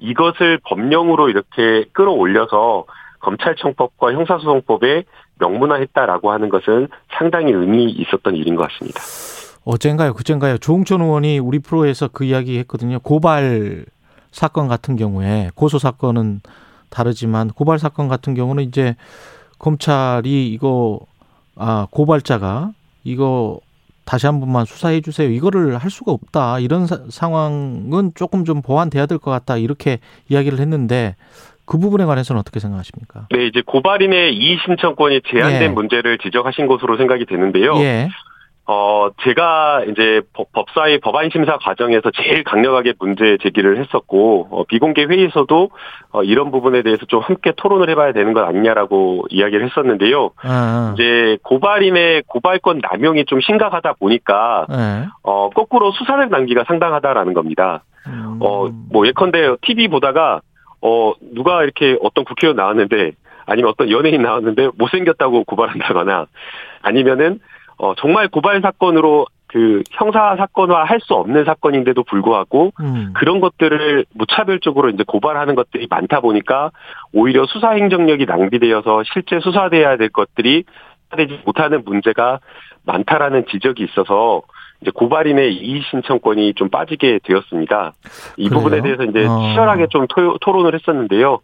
[0.00, 2.86] 이것을 법령으로 이렇게 끌어올려서
[3.20, 5.04] 검찰청법과 형사소송법에
[5.38, 9.00] 명문화했다라고 하는 것은 상당히 의미 있었던 일인 것 같습니다.
[9.64, 10.58] 어젠가요, 그젠가요.
[10.58, 12.98] 조홍천 의원이 우리 프로에서 그 이야기 했거든요.
[12.98, 13.84] 고발
[14.32, 16.40] 사건 같은 경우에 고소 사건은
[16.90, 18.96] 다르지만 고발 사건 같은 경우는 이제
[19.62, 21.00] 검찰이 이거
[21.56, 22.72] 아, 고발자가
[23.04, 23.60] 이거
[24.04, 25.30] 다시 한 번만 수사해 주세요.
[25.30, 26.58] 이거를 할 수가 없다.
[26.58, 29.56] 이런 사, 상황은 조금 좀 보완돼야 될 것 같다.
[29.56, 29.98] 이렇게
[30.28, 31.14] 이야기를 했는데
[31.64, 33.28] 그 부분에 관해서는 어떻게 생각하십니까?
[33.30, 35.68] 네, 이제 고발인의 이의 신청권이 제한된 예.
[35.68, 37.76] 문제를 지적하신 것으로 생각이 되는데요.
[37.76, 38.08] 예.
[38.64, 45.04] 어, 제가 이제 법- 법사위 법안 심사 과정에서 제일 강력하게 문제 제기를 했었고, 어, 비공개
[45.04, 45.70] 회의에서도
[46.12, 50.30] 어, 이런 부분에 대해서 좀 함께 토론을 해봐야 되는 것 아니냐라고 이야기를 했었는데요.
[50.44, 55.06] 아, 이제 고발인의 고발권 남용이 좀 심각하다 보니까, 예.
[55.24, 57.82] 어, 거꾸로 수사적 단계가 상당하다라는 겁니다.
[58.06, 60.40] 음, 어, 뭐 예컨대 TV 보다가,
[60.82, 63.12] 어, 누가 이렇게 어떤 국회의원 나왔는데,
[63.46, 66.26] 아니면 어떤 연예인 나왔는데 못생겼다고 고발한다거나,
[66.82, 67.40] 아니면은,
[67.78, 73.12] 어, 정말 고발 사건으로 그 형사 사건화 할 수 없는 사건인데도 불구하고 음.
[73.14, 76.70] 그런 것들을 무차별적으로 이제 고발하는 것들이 많다 보니까
[77.12, 80.64] 오히려 수사 행정력이 낭비되어서 실제 수사돼야 될 것들이
[81.16, 82.40] 되지 못하는 문제가
[82.84, 84.42] 많다라는 지적이 있어서
[84.80, 87.92] 이제 고발인의 이의 신청권이 좀 빠지게 되었습니다.
[88.36, 88.58] 이 그래요?
[88.62, 89.38] 부분에 대해서 이제 어.
[89.38, 91.40] 치열하게 좀 토, 토론을 했었는데요.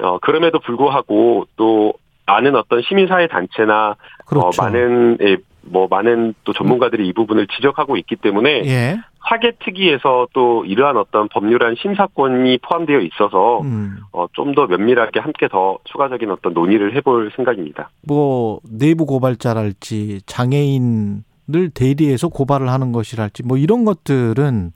[0.00, 1.94] 어, 그럼에도 불구하고 또
[2.26, 3.94] 많은 어떤 시민사회 단체나
[4.26, 4.48] 그렇죠.
[4.48, 5.36] 어, 많은 예,
[5.68, 8.98] 뭐 많은 또 전문가들이 이 부분을 지적하고 있기 때문에 예.
[9.28, 13.96] 사개특위에서 또 이러한 어떤 법률안 심사권이 포함되어 있어서 음.
[14.12, 17.90] 어, 좀 더 면밀하게 함께 더 추가적인 어떤 논의를 해볼 생각입니다.
[18.06, 24.72] 뭐 내부 고발자랄지 장애인을 대리해서 고발을 하는 것이랄지 뭐 이런 것들은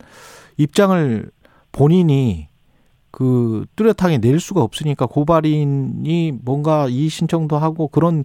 [0.59, 1.30] 입장을
[1.72, 2.49] 본인이
[3.11, 8.22] 그 뚜렷하게 낼 수가 없으니까 고발인이 뭔가 이의 신청도 하고 그런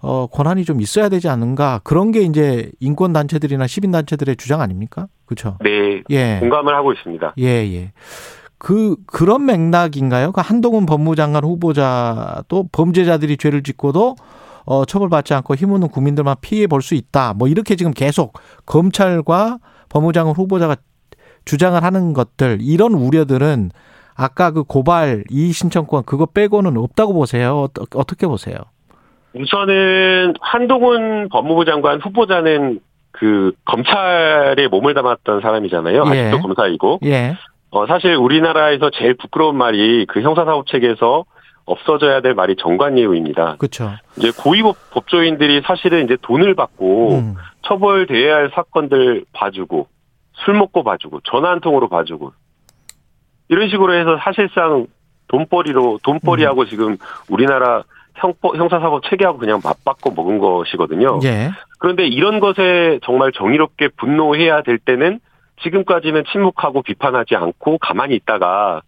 [0.00, 5.08] 어 권한이 좀 있어야 되지 않는가 그런 게 이제 인권 단체들이나 시민 단체들의 주장 아닙니까?
[5.26, 5.56] 그렇죠?
[5.60, 6.38] 네, 예.
[6.40, 7.34] 공감을 하고 있습니다.
[7.38, 7.92] 예, 예.
[8.60, 10.32] 그, 그런 맥락인가요?
[10.32, 14.16] 그 한동훈 법무장관 후보자도 범죄자들이 죄를 짓고도
[14.64, 17.34] 어, 처벌받지 않고 힘없는 국민들만 피해 볼 수 있다.
[17.34, 18.34] 뭐 이렇게 지금 계속
[18.66, 20.76] 검찰과 법무장관 후보자가
[21.44, 23.70] 주장을 하는 것들, 이런 우려들은
[24.14, 27.68] 아까 그 고발 이의 신청권 그거 빼고는 없다고 보세요.
[27.94, 28.56] 어떻게 보세요?
[29.34, 32.80] 우선은 한동훈 법무부 장관 후보자는
[33.12, 36.04] 그 검찰에 몸을 담았던 사람이잖아요.
[36.14, 36.20] 예.
[36.20, 37.00] 아직도 검사이고.
[37.04, 37.36] 예.
[37.70, 41.24] 어, 사실 우리나라에서 제일 부끄러운 말이 그 형사사법 체계에서
[41.66, 43.56] 없어져야 될 말이 정관예우입니다.
[43.58, 43.90] 그렇죠.
[44.16, 47.34] 이제 고위 법- 법조인들이 사실은 이제 돈을 받고 음.
[47.62, 49.86] 처벌돼야 할 사건들 봐주고
[50.32, 52.32] 술 먹고 봐주고 전화 한 통으로 봐주고
[53.50, 54.86] 이런 식으로 해서 사실상
[55.26, 56.66] 돈벌이로 돈벌이하고 음.
[56.68, 56.96] 지금
[57.28, 57.82] 우리나라
[58.18, 61.20] 형법, 형사사법 체계하고 그냥 맞바꿔 먹은 것이거든요.
[61.24, 61.50] 예.
[61.78, 65.20] 그런데 이런 것에 정말 정의롭게 분노해야 될 때는
[65.62, 68.82] 지금까지는 침묵하고 비판하지 않고 가만히 있다가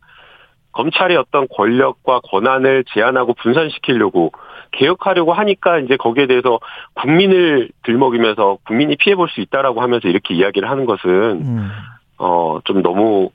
[0.72, 4.30] 검찰의 어떤 권력과 권한을 제한하고 분산시키려고
[4.72, 6.60] 개혁하려고 하니까 이제 거기에 대해서
[6.94, 11.70] 국민을 들먹이면서 국민이 피해 볼 수 있다라고 하면서 이렇게 이야기를 하는 것은 음.
[12.18, 13.30] 어좀 너무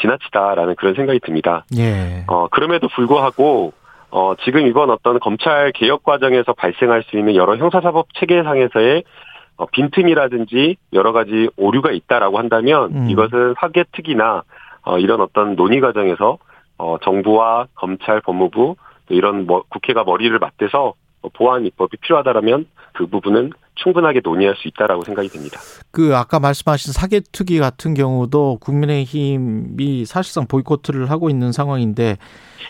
[0.00, 1.64] 지나치다라는 그런 생각이 듭니다.
[1.76, 2.24] 예.
[2.26, 3.72] 어, 그럼에도 불구하고,
[4.16, 9.02] 어, 지금 이번 어떤 검찰 개혁 과정에서 발생할 수 있는 여러 형사사법 체계상에서의
[9.56, 13.10] 어, 빈틈이라든지 여러 가지 오류가 있다라고 한다면 음.
[13.10, 14.44] 이것은 사개특위나
[14.82, 16.38] 어, 이런 어떤 논의 과정에서
[16.78, 23.06] 어, 정부와 검찰, 법무부 또 이런 뭐 국회가 머리를 맞대서 어, 보완 입법이 필요하다라면 그
[23.06, 25.58] 부분은 충분하게 논의할 수 있다라고 생각이 됩니다.
[25.90, 32.18] 그 아까 말씀하신 사개특위 같은 경우도 국민의힘이 사실상 보이콧을 하고 있는 상황인데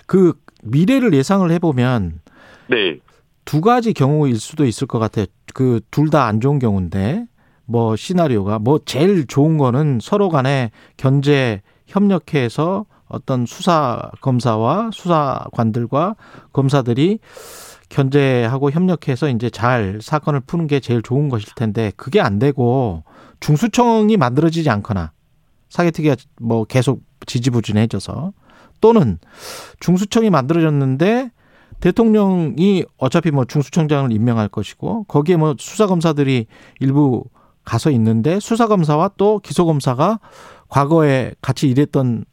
[0.07, 0.32] 그
[0.65, 2.21] 미래를 예상을 해보면
[2.69, 2.99] 네,
[3.45, 5.27] 두 가지 경우일 수도 있을 것 같아요.
[5.55, 7.27] 그 둘 다 안 좋은 경우인데
[7.67, 16.17] 뭐 시나리오가 뭐 제일 좋은 거는 서로 간에 견제 협력해서 어떤 수사 검사와 수사관들과
[16.53, 17.19] 검사들이
[17.89, 23.05] 견제하고 협력해서 이제 잘 사건을 푸는 게 제일 좋은 것일 텐데 그게 안 되고
[23.41, 25.12] 중수청이 만들어지지 않거나
[25.69, 28.33] 사개특위가 뭐 계속 지지부진해져서
[28.85, 29.16] 또는
[29.80, 31.30] 중수청이 만들어졌는데
[31.80, 36.45] 대통령이 어차피 뭐 중수청장을 임명할 것이고 거기에 뭐 수사검사들이
[36.80, 37.24] 일부
[37.64, 40.18] 가서 있는데 수사검사와 또 기소검사가
[40.68, 42.26] 과거에 같이 일했던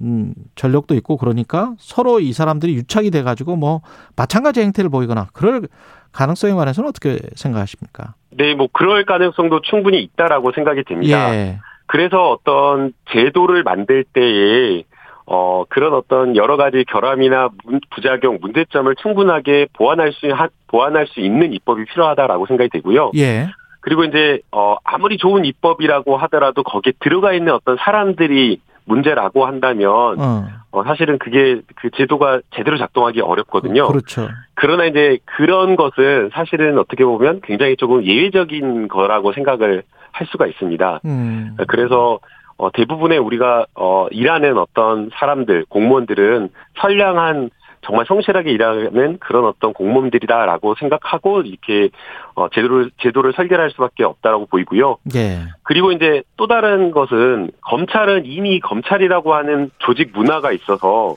[0.00, 3.82] 음, 전력도 있고 그러니까 서로 이 사람들이 유착이 돼가지고 뭐
[4.16, 5.68] 마찬가지 행태를 보이거나 그럴
[6.12, 8.14] 가능성에 관해서는 어떻게 생각하십니까?
[8.30, 11.34] 네, 뭐 그럴 가능성도 충분히 있다라고 생각이 됩니다.
[11.34, 11.60] 예.
[11.84, 14.84] 그래서 어떤 제도를 만들 때에
[15.26, 21.20] 어 그런 어떤 여러 가지 결함이나 문- 부작용, 문제점을 충분하게 보완할 수 하- 보완할 수
[21.20, 23.12] 있는 입법이 필요하다라고 생각이 되고요.
[23.16, 23.48] 예.
[23.80, 30.44] 그리고 이제 어 아무리 좋은 입법이라고 하더라도 거기에 들어가 있는 어떤 사람들이 문제라고 한다면 어.
[30.72, 33.86] 어, 사실은 그게 그 제도가 제대로 작동하기 어렵거든요.
[33.86, 34.28] 그렇죠.
[34.54, 41.00] 그러나 이제 그런 것은 사실은 어떻게 보면 굉장히 조금 예외적인 거라고 생각을 할 수가 있습니다.
[41.04, 41.56] 음.
[41.68, 42.18] 그래서
[42.56, 46.50] 어, 대부분의 우리가 어, 일하는 어떤 사람들, 공무원들은
[46.80, 47.50] 선량한
[47.84, 51.90] 정말 성실하게 일하는 그런 어떤 공무원들이다라고 생각하고 이렇게
[52.34, 54.98] 어, 제도를 제도를 설계할 수밖에 없다라고 보이고요.
[55.16, 55.40] 예.
[55.64, 61.16] 그리고 이제 또 다른 것은 검찰은 이미 검찰이라고 하는 조직 문화가 있어서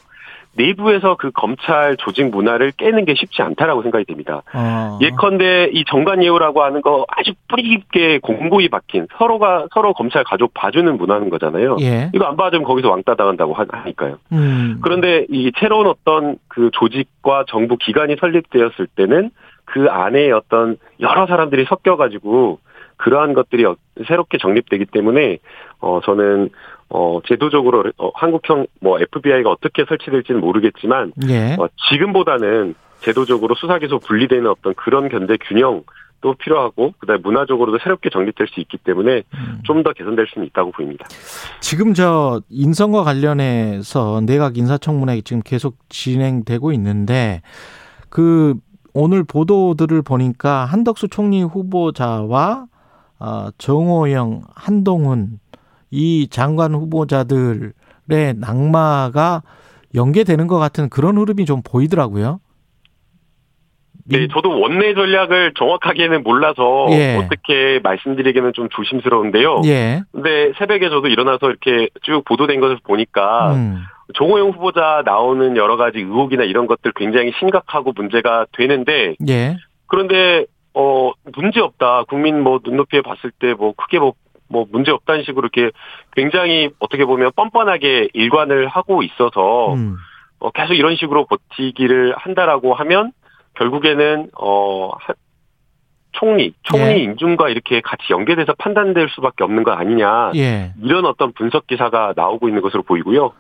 [0.58, 4.42] 내부에서 그 검찰 조직 문화를 깨는 게 쉽지 않다라고 생각이 됩니다.
[4.54, 4.98] 어.
[5.02, 10.98] 예컨대 이 정관예우라고 하는 거 아주 뿌리 깊게 공고히 박힌 서로가 서로 검찰 가족 봐주는
[10.98, 11.78] 문화는 거잖아요.
[11.82, 12.10] 예.
[12.14, 14.18] 이거 안 봐주면 거기서 왕따 당한다고 하- 하니까요.
[14.32, 14.80] 음.
[14.82, 19.32] 그런데 이 새로운 어떤 그 조직과 정부 기관이 설립되었을 때는
[19.66, 22.60] 그 안에 어떤 여러 사람들이 섞여가지고
[22.98, 23.76] 그러한 것들이 어-
[24.08, 25.40] 새롭게 정립되기 때문에
[25.82, 26.50] 어 저는
[26.96, 31.58] 어 제도적으로 어, 한국형 뭐 FBI가 어떻게 설치될지는 모르겠지만 예.
[31.60, 38.62] 어, 지금보다는 제도적으로 수사기소 분리되는 어떤 그런 견제 균형도 필요하고 그다음에 문화적으로도 새롭게 정립될 수
[38.62, 39.60] 있기 때문에 음.
[39.66, 41.06] 좀더 개선될 수는 있다고 보입니다.
[41.60, 47.42] 지금 저 인선과 관련해서 내각 인사청문회 지금 계속 진행되고 있는데
[48.10, 48.56] 그
[48.94, 52.68] 오늘 보도들을 보니까 한덕수 총리 후보자와
[53.20, 55.40] 어, 정호영, 한동훈
[55.92, 57.72] 이 장관 후보자들의
[58.36, 59.44] 낙마가
[59.94, 62.40] 연계되는 것 같은 그런 흐름이 좀 보이더라고요.
[64.08, 67.16] 네, 저도 원내 전략을 정확하게는 몰라서 예.
[67.18, 69.62] 어떻게 말씀드리기는 좀 조심스러운데요.
[69.66, 70.04] 예.
[70.12, 73.82] 근데 새벽에 저도 일어나서 이렇게 쭉 보도된 것을 보니까 음.
[74.14, 79.58] 정호영 후보자 나오는 여러 가지 의혹이나 이런 것들 굉장히 심각하고 문제가 되는데 예.
[79.88, 84.14] 그런데 어 문제 없다 국민 뭐 눈높이에 봤을 때 뭐 크게 뭐
[84.48, 85.72] 뭐 문제 없다는 식으로 이렇게
[86.16, 89.96] 굉장히 어떻게 보면 뻔뻔하게 일관을 하고 있어서 음.
[90.40, 93.12] 어, 계속 이런 식으로 버티기를 한다라고 하면
[93.56, 95.14] 결국에는 어 하-
[96.12, 96.98] 총리 총리 예.
[97.00, 100.72] 임준과 이렇게 같이 연계돼서 판단될 수밖에 없는 거 아니냐 예.
[100.82, 103.34] 이런 어떤 분석 기사가 나오고 있는 것으로 보이고요.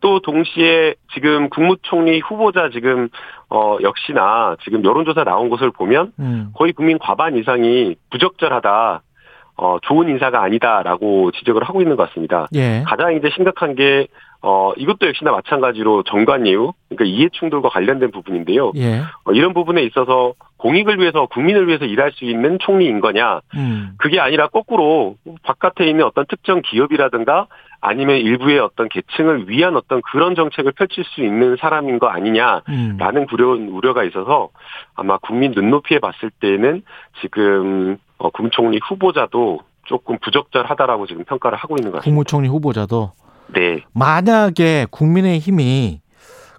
[0.00, 3.08] 또 동시에 지금 국무총리 후보자 지금
[3.48, 6.50] 어 역시나 지금 여론조사 나온 것을 보면 음.
[6.54, 9.02] 거의 국민 과반 이상이 부적절하다.
[9.62, 12.48] 어 좋은 인사가 아니다라고 지적을 하고 있는 것 같습니다.
[12.54, 12.82] 예.
[12.86, 14.08] 가장 이제 심각한 게
[14.42, 18.72] 어, 이것도 역시나 마찬가지로 정관예우, 그러니까 이해충돌과 관련된 부분인데요.
[18.76, 19.02] 예.
[19.24, 23.90] 어, 이런 부분에 있어서 공익을 위해서, 국민을 위해서 일할 수 있는 총리인 거냐, 음.
[23.98, 27.48] 그게 아니라 거꾸로 바깥에 있는 어떤 특정 기업이라든가
[27.82, 33.26] 아니면 일부의 어떤 계층을 위한 어떤 그런 정책을 펼칠 수 있는 사람인 거 아니냐라는 음.
[33.32, 34.48] 우려, 우려가 있어서
[34.94, 36.82] 아마 국민 눈높이에 봤을 때는
[37.20, 42.04] 지금 어, 국무총리 후보자도 조금 부적절하다라고 지금 평가를 하고 있는 것 같습니다.
[42.04, 43.12] 국무총리 후보자도
[43.54, 43.82] 네.
[43.94, 46.02] 만약에 국민의힘이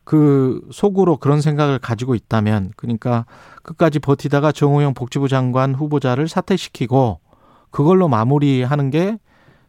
[0.03, 3.25] 그 속으로 그런 생각을 가지고 있다면 그러니까
[3.61, 7.19] 끝까지 버티다가 정호영 복지부 장관 후보자를 사퇴시키고
[7.69, 9.17] 그걸로 마무리하는 게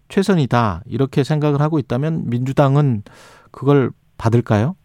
[0.09, 3.03] 최선이다 이렇게 생각을 하고 있다면 민주당은
[3.51, 4.77] 그걸 받을까요?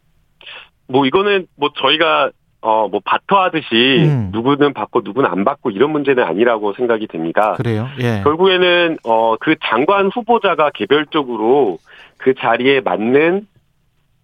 [0.87, 2.31] 뭐 이거는 뭐 저희가
[2.67, 4.29] 어 뭐 바터하듯이 음.
[4.33, 7.53] 누구는 받고 누구는 안 받고 이런 문제는 아니라고 생각이 됩니다.
[7.57, 7.87] 그래요?
[7.99, 8.21] 예.
[8.23, 11.77] 결국에는 어 그 장관 후보자가 개별적으로
[12.17, 13.47] 그 자리에 맞는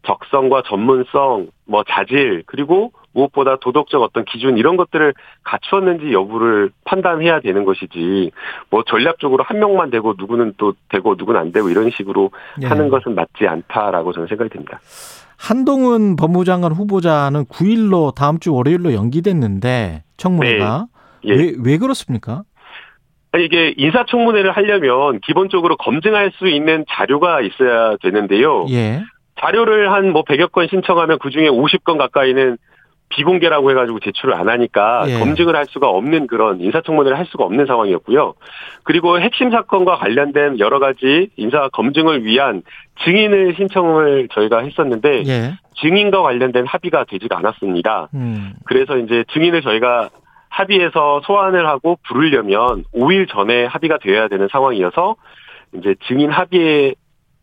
[0.06, 5.14] 적성과 전문성, 뭐 자질 그리고 무엇보다 도덕적 어떤 기준 이런 것들을
[5.44, 8.32] 갖추었는지 여부를 판단해야 되는 것이지
[8.70, 12.32] 뭐 전략적으로 한 명만 되고 누구는 또 되고 누구는 안 되고 이런 식으로
[12.64, 12.68] 예.
[12.68, 14.80] 하는 것은 맞지 않다라고 저는 생각이 됩니다.
[15.44, 20.86] 한동훈 법무장관 후보자는 9일로 다음 주 월요일로 연기됐는데 청문회가
[21.26, 21.34] 예.
[21.36, 22.44] 왜, 왜 그렇습니까?
[23.38, 28.68] 이게 인사청문회를 하려면 기본적으로 검증할 수 있는 자료가 있어야 되는데요.
[28.70, 29.02] 예.
[29.42, 32.58] 자료를 한 뭐 100여 건 신청하면 그 중에 50건 가까이는
[33.16, 35.20] 비공개라고 해가지고 제출을 안 하니까 예.
[35.20, 38.34] 검증을 할 수가 없는 그런 인사청문회를 할 수가 없는 상황이었고요.
[38.84, 42.64] 그리고 핵심 사건과 관련된 여러 가지 인사 검증을 위한
[43.04, 45.54] 증인을 신청을 저희가 했었는데 예.
[45.82, 48.10] 증인과 관련된 합의가 되지가 않았습니다.
[48.14, 48.54] 음.
[48.66, 50.10] 그래서 이제 증인을 저희가
[50.50, 55.16] 합의해서 소환을 하고 부르려면 5일 전에 합의가 되어야 되는 상황이어서
[55.76, 56.94] 이제 증인 합의에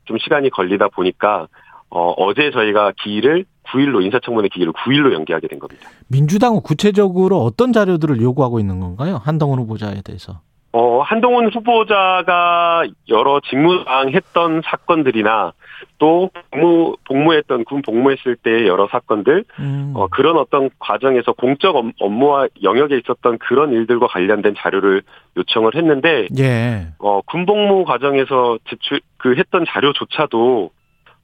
[0.04, 1.48] 좀 시간이 걸리다 보니까
[1.90, 5.88] 어, 어제 저희가 기일을 9일로 인사청문회 기일을 9일로 연기하게 된 겁니다.
[6.08, 9.20] 민주당은 구체적으로 어떤 자료들을 요구하고 있는 건가요?
[9.24, 10.40] 한동훈 후보자에 대해서.
[10.72, 15.52] 어, 한동훈 후보자가 여러 직무상 했던 사건들이나
[15.98, 19.92] 또 복무, 복무했던, 군 복무했을 때 여러 사건들, 음.
[19.96, 25.02] 어, 그런 어떤 과정에서 공적 업- 업무와 영역에 있었던 그런 일들과 관련된 자료를
[25.36, 26.88] 요청을 했는데, 예.
[26.98, 30.70] 어, 군 복무 과정에서 제출, 그 했던 자료조차도,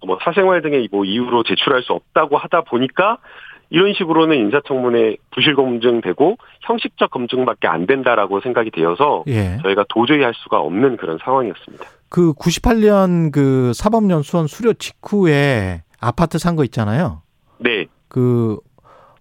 [0.04, 3.18] 뭐 사생활 등의 뭐 이유로 제출할 수 없다고 하다 보니까
[3.70, 9.58] 이런 식으로는 인사청문회 부실 검증되고 형식적 검증밖에 안 된다라고 생각이 되어서 예.
[9.62, 11.84] 저희가 도저히 할 수가 없는 그런 상황이었습니다.
[12.08, 17.22] 그 98년 그 사법연수원 수료 직후에 아파트 산 거 있잖아요.
[17.58, 18.58] 네, 그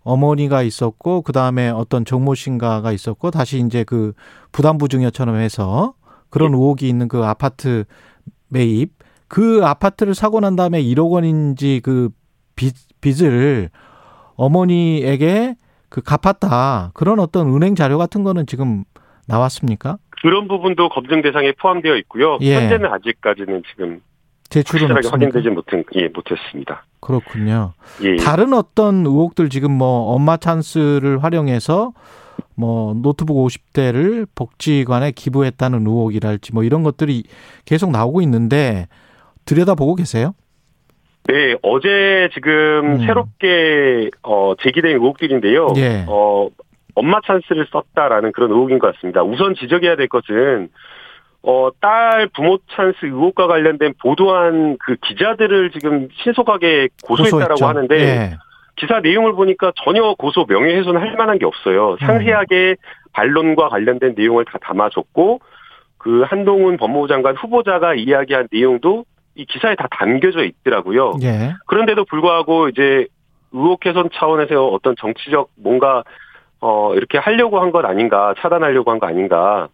[0.04, 4.14] 어머니가 있었고 그 다음에 어떤 정모 씨인가가 있었고 다시 이제 그
[4.52, 5.96] 부담부 증여처럼 해서
[6.30, 6.56] 그런 예.
[6.56, 7.86] 의혹이 있는 그 아파트
[8.50, 8.92] 매입
[9.36, 12.08] 그 아파트를 사고 난 다음에 1억 원인지 그
[12.56, 13.70] 빚, 빚을
[14.38, 15.56] 어머니에게
[15.90, 18.86] 그 갚았다 그런 어떤 은행 자료 같은 거는 지금
[19.28, 19.98] 나왔습니까?
[20.22, 22.38] 그런 부분도 검증 대상에 포함되어 있고요.
[22.44, 22.56] 예.
[22.56, 24.00] 현재는 아직까지는 지금
[24.48, 25.26] 제출은 확실하게?
[25.26, 26.86] 확인되지 못한 예 못했습니다.
[27.02, 27.74] 그렇군요.
[28.04, 28.16] 예, 예.
[28.16, 31.92] 다른 어떤 의혹들 지금 뭐 엄마 찬스를 활용해서
[32.56, 37.24] 뭐 노트북 50대를 복지관에 기부했다는 의혹이랄지 뭐 이런 것들이
[37.66, 38.88] 계속 나오고 있는데
[39.46, 40.34] 들여다보고 계세요?
[41.28, 43.06] 네, 어제 지금 음.
[43.06, 45.74] 새롭게 어, 제기된 의혹들인데요.
[45.78, 46.06] 예.
[46.08, 46.50] 어,
[46.94, 49.24] 엄마 찬스를 썼다라는 그런 의혹인 것 같습니다.
[49.24, 50.70] 우선 지적해야 될 것은
[51.42, 57.66] 어, 딸 부모 찬스 의혹과 관련된 보도한 그 기자들을 지금 신속하게 고소했다라고 고소했죠.
[57.68, 58.38] 하는데 예.
[58.76, 61.98] 기사 내용을 보니까 전혀 고소 명예훼손 할 만한 게 없어요.
[62.02, 62.76] 상세하게
[63.14, 65.40] 반론과 관련된 내용을 다 담아줬고
[65.98, 71.16] 그 한동훈 법무부 장관 후보자가 이야기한 내용도 이 기사에 다 담겨져 있더라고요.
[71.22, 71.54] 예.
[71.68, 73.06] 그런데도 불구하고 이제
[73.52, 76.04] 의혹 개선 차원에서 어떤 정치적 뭔가
[76.62, 79.68] 어 이렇게 하려고 한것 아닌가 차단하려고 한 거 아닌가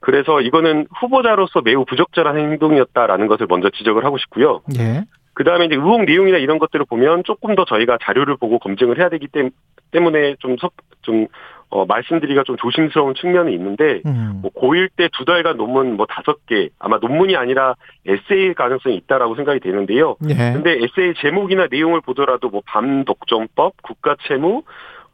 [0.00, 4.60] 그래서 이거는 후보자로서 매우 부적절한 행동이었다라는 것을 먼저 지적을 하고 싶고요.
[4.78, 5.02] 예.
[5.34, 9.08] 그 다음에 이제 의혹 내용이나 이런 것들을 보면 조금 더 저희가 자료를 보고 검증을 해야
[9.08, 9.50] 되기 때-
[9.90, 10.72] 때문에 좀, 섭,
[11.02, 11.26] 좀,
[11.68, 14.40] 어, 말씀드리기가 좀 조심스러운 측면이 있는데, 음.
[14.42, 17.74] 뭐 고1 때 두 달간 논문 뭐 다섯 개, 아마 논문이 아니라
[18.06, 20.16] 에세이 가능성이 있다라고 생각이 되는데요.
[20.28, 20.34] 예.
[20.34, 24.62] 근데 에세이 제목이나 내용을 보더라도 뭐 반독점법, 국가채무,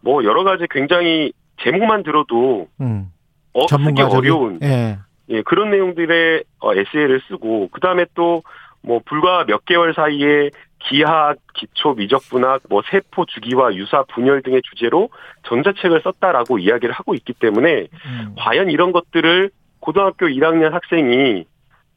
[0.00, 1.32] 뭐 여러 가지 굉장히
[1.62, 3.06] 제목만 들어도 음.
[3.54, 4.98] 어, 쓰기 어려운 예.
[5.28, 8.42] 예, 그런 내용들의 어, 에세이를 쓰고 그 다음에 또
[8.82, 10.50] 뭐 불과 몇 개월 사이에
[10.88, 15.10] 기하학, 기초 미적분학, 뭐 세포 주기와 유사 분열 등의 주제로
[15.44, 18.34] 전자책을 썼다라고 이야기를 하고 있기 때문에 음.
[18.38, 21.44] 과연 이런 것들을 고등학교 1학년 학생이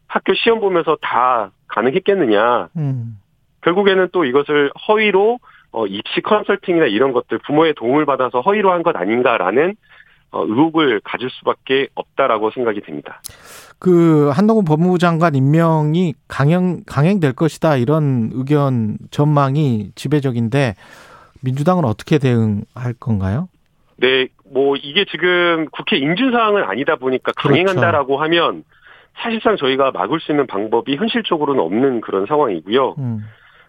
[0.08, 2.70] 학교 시험 보면서 다 가능했겠느냐.
[2.78, 3.20] 음.
[3.62, 5.40] 결국에는 또 이것을 허위로
[5.72, 9.76] 어, 입시 컨설팅이나 이런 것들 부모의 도움을 받아서 허위로 한 것 아닌가라는 어,
[10.42, 13.22] 의혹을 가질 수밖에 없다라고 생각이 됩니다.
[13.80, 20.76] 그 한동훈 법무부 장관 임명이 강행 강행될 것이다 이런 의견 전망이 지배적인데
[21.42, 23.50] 민주당은 어떻게 대응할 건가요?
[23.98, 27.50] 네, 뭐 이게 지금 국회 인준 사항은 아니다 보니까 그렇죠.
[27.50, 28.64] 강행한다라고 하면
[29.18, 32.96] 사실상 저희가 막을 수 있는 방법이 현실적으로는 없는 그런 상황이고요.
[32.98, 33.22] 음.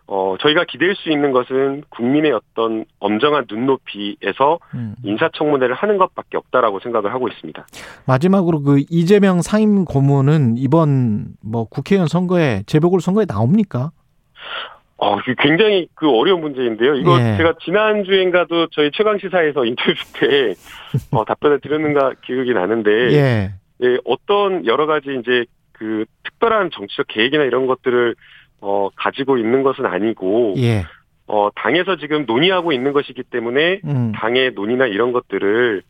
[0.08, 4.94] 어, 저희가 기댈 수 있는 것은 국민의 어떤 엄정한 눈높이에서 음.
[5.02, 7.66] 인사청문회를 하는 것밖에 없다라고 생각을 하고 있습니다.
[8.06, 13.90] 마지막으로 그 이재명 상임 고문은 이번 뭐 국회의원 선거에 재보궐 선거에 나옵니까?
[14.98, 16.94] 어, 굉장히 그 어려운 문제인데요.
[16.94, 17.36] 이거 예.
[17.36, 20.54] 제가 지난주엔가도 저희 최강시사에서 인터뷰 때
[21.10, 23.54] 어, 답변을 드렸는가 기억이 나는데 예.
[23.82, 28.14] 예, 어떤 여러 가지 이제 그 특별한 정치적 계획이나 이런 것들을
[28.60, 30.84] 어, 가지고 있는 것은 아니고 예.
[31.26, 34.12] 어, 당에서 지금 논의하고 있는 것이기 때문에 음.
[34.12, 35.82] 당의 논의나 이런 것들을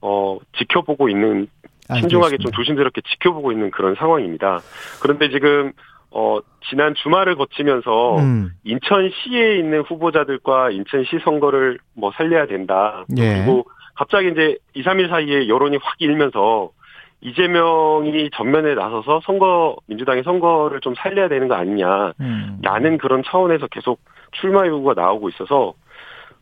[0.00, 1.48] 어, 지켜보고 있는
[1.88, 2.56] 신중하게 좀 알겠습니다.
[2.56, 4.60] 조심스럽게 지켜보고 있는 그런 상황입니다.
[5.00, 5.72] 그런데 지금
[6.12, 8.50] 어, 지난 주말을 거치면서 음.
[8.64, 13.04] 인천시에 있는 후보자들과 인천시 선거를 뭐 살려야 된다.
[13.16, 13.34] 예.
[13.34, 13.64] 그리고
[13.94, 16.70] 갑자기 이제 2, 3일 사이에 여론이 확 일면서
[17.22, 22.12] 이재명이 전면에 나서서 선거 민주당의 선거를 좀 살려야 되는 거 아니냐.
[22.20, 22.58] 음.
[22.62, 24.00] 라는 그런 차원에서 계속
[24.40, 25.74] 출마 요구가 나오고 있어서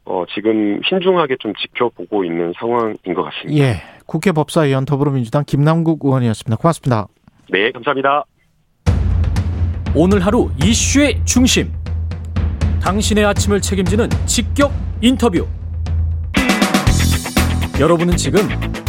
[0.05, 3.65] 어 지금 신중하게 좀 지켜보고 있는 상황인 것 같습니다.
[3.65, 3.75] 예.
[4.07, 6.57] 국회 법사위원 더불어민주당 김남국 의원이었습니다.
[6.57, 7.07] 고맙습니다.
[7.51, 8.25] 네, 감사합니다.
[9.95, 11.73] 오늘 하루 이슈의 중심.
[12.83, 14.71] 당신의 아침을 책임지는 직격
[15.03, 15.47] 인터뷰.
[17.81, 18.41] 여러분은 지금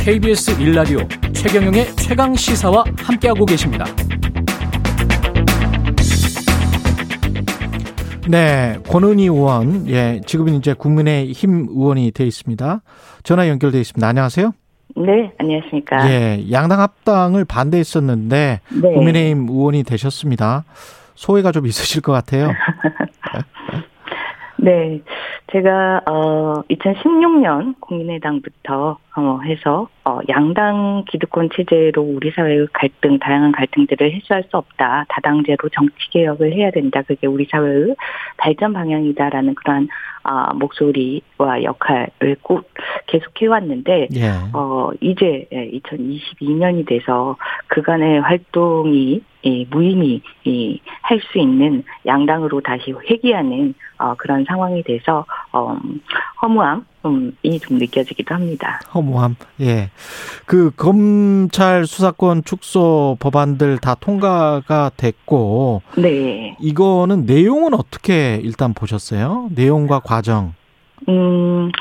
[0.04, 1.00] KBS 일라디오
[1.34, 3.86] 최경영의 최강 시사와 함께하고 계십니다.
[8.28, 12.82] 네, 권은희 의원, 예, 지금은 이제 국민의힘 의원이 돼 있습니다.
[13.24, 14.08] 전화 연결돼 있습니다.
[14.08, 14.52] 안녕하세요.
[14.96, 16.10] 네, 안녕하십니까.
[16.10, 18.82] 예, 양당 합당을 반대했었는데 네.
[18.82, 20.64] 국민의힘 의원이 되셨습니다.
[21.16, 22.52] 소회가 좀 있으실 것 같아요.
[24.62, 25.02] 네,
[25.52, 34.12] 제가 어 2016년 국민의당부터 어 해서 어 양당 기득권 체제로 우리 사회의 갈등, 다양한 갈등들을
[34.12, 35.06] 해소할 수 없다.
[35.08, 37.04] 다당제로 정치 개혁을 해야 된다.
[37.04, 37.96] 그게 우리 사회의
[38.38, 39.88] 발전 방향이다라는 그러한
[40.24, 42.70] 아, 목소리와 역할을 꼭
[43.08, 44.32] 계속 해왔는데, 예.
[44.54, 47.38] 어, 이제 2022년이 돼서
[47.68, 50.22] 그간의 활동이 이 무의미
[51.02, 55.78] 할수 있는 양당으로 다시 회귀하는 어, 그런 상황이 돼서 어,
[56.42, 56.86] 허무함
[57.44, 58.80] 이 좀 느껴지기도 합니다.
[58.94, 59.36] 허무함.
[59.62, 59.90] 예.
[60.46, 66.56] 그 검찰 수사권 축소 법안들 다 통과가 됐고 네.
[66.60, 69.48] 이거는 내용은 어떻게 일단 보셨어요?
[69.56, 70.54] 내용과 과정.
[71.08, 71.72] 음.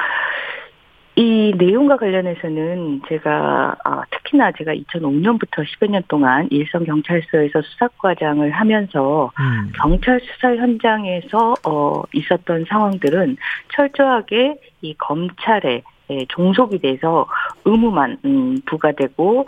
[1.18, 9.32] 이 내용과 관련해서는 제가 어, 특히나 제가 2005년부터 10여 년 동안 일선 경찰서에서 수사과장을 하면서
[9.40, 9.72] 음.
[9.74, 13.36] 경찰 수사 현장에서 어, 있었던 상황들은
[13.74, 15.82] 철저하게 이 검찰에
[16.28, 17.26] 종속이 돼서
[17.64, 19.44] 의무만 음, 부과되고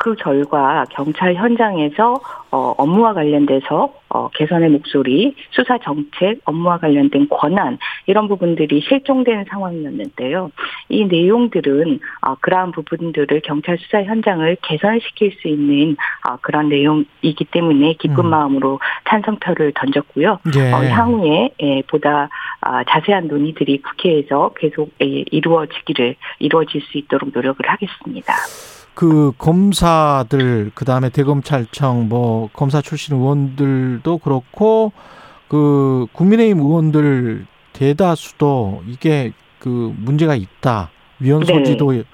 [0.00, 2.18] 그 결과 경찰 현장에서
[2.50, 7.76] 어, 업무와 관련돼서 어, 개선의 목소리, 수사 정책, 업무와 관련된 권한
[8.06, 10.50] 이런 부분들이 실종된 상황이었는데요.
[10.88, 17.92] 이 내용들은 어, 그러한 부분들을 경찰 수사 현장을 개선시킬 수 있는 어, 그런 내용이기 때문에
[17.98, 18.30] 기쁜 음.
[18.30, 20.38] 마음으로 찬성표를 던졌고요.
[20.56, 20.72] 예.
[20.72, 22.30] 어, 향후에 예, 보다
[22.62, 28.32] 아, 자세한 논의들이 국회에서 계속 예, 이루어지기를 이루어질 수 있도록 노력을 하겠습니다.
[29.00, 34.92] 그 검사들 그다음에 대검찰청 뭐 검사 출신 의원들도 그렇고
[35.48, 41.46] 그 국민의힘 의원들 대다수도 이게 그 문제가 있다 위헌 네.
[41.46, 42.04] 소지도 네.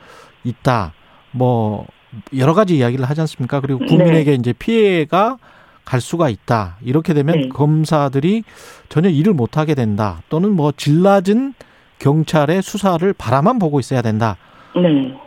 [0.44, 0.92] 있다
[1.32, 1.88] 뭐
[2.36, 3.58] 여러 가지 이야기를 하지 않습니까?
[3.58, 3.86] 그리고 네.
[3.86, 4.34] 국민에게 네.
[4.36, 5.38] 이제 피해가
[5.84, 6.76] 갈 수가 있다.
[6.82, 7.48] 이렇게 되면 네.
[7.48, 8.44] 검사들이
[8.88, 10.22] 전혀 일을 못 하게 된다.
[10.28, 11.54] 또는 뭐 질낮은
[11.98, 14.36] 경찰의 수사를 바라만 보고 있어야 된다.
[14.76, 15.25] 네.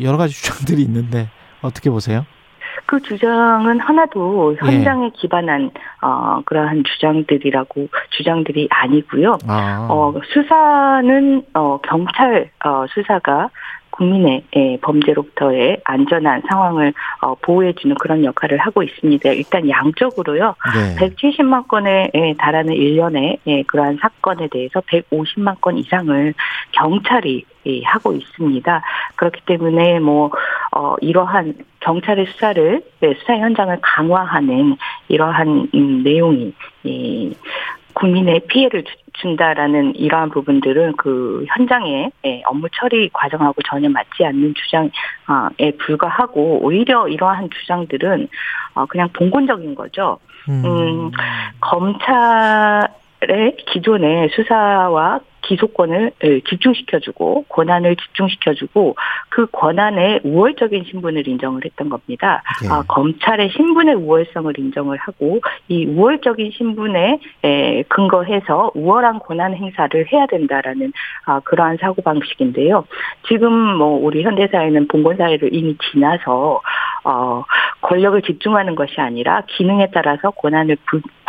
[0.00, 1.28] 여러 가지 주장들이 있는데
[1.62, 2.24] 어떻게 보세요?
[2.86, 4.66] 그 주장은 하나도 예.
[4.66, 5.10] 현장에 예.
[5.14, 5.70] 기반한
[6.00, 9.38] 어 그러한 주장들이라고 주장들이 아니고요.
[9.46, 9.88] 아.
[9.90, 13.50] 어 수사는 어 경찰 어 수사가
[13.98, 19.30] 국민의 예, 범죄로부터의 안전한 상황을 어, 보호해주는 그런 역할을 하고 있습니다.
[19.30, 20.54] 일단 양적으로요.
[20.74, 20.96] 네.
[20.96, 26.34] 170만 건에 예, 달하는 1년에 예, 그러한 사건에 대해서 150만 건 이상을
[26.72, 28.82] 경찰이 예, 하고 있습니다.
[29.16, 30.30] 그렇기 때문에 뭐
[30.72, 34.76] 어, 이러한 경찰의 수사를 네, 수사 현장을 강화하는
[35.08, 36.52] 이러한 음, 내용이
[36.86, 37.30] 예,
[37.94, 45.72] 국민의 피해를 준다라는 이러한 부분들은 그 현장의 예, 업무 처리 과정하고 전혀 맞지 않는 주장에
[45.78, 48.28] 불과하고 오히려 이러한 주장들은
[48.74, 50.18] 어, 그냥 동군적인 거죠.
[50.48, 51.10] 음, 음
[53.18, 58.96] 검찰의 기존의 수사와 기소권을 예, 집중시켜주고 권한을 집중시켜주고
[59.30, 62.42] 그 권한의 우월적인 신분을 인정을 했던 겁니다.
[62.62, 62.68] 네.
[62.68, 70.26] 아, 검찰의 신분의 우월성을 인정을 하고 이 우월적인 신분에 에, 근거해서 우월한 권한 행사를 해야
[70.26, 70.92] 된다라는
[71.24, 72.84] 아, 그러한 사고 방식인데요.
[73.28, 76.60] 지금 뭐 우리 현대 사회는 봉건 사회를 이미 지나서
[77.04, 77.44] 어,
[77.80, 80.76] 권력을 집중하는 것이 아니라 기능에 따라서 권한을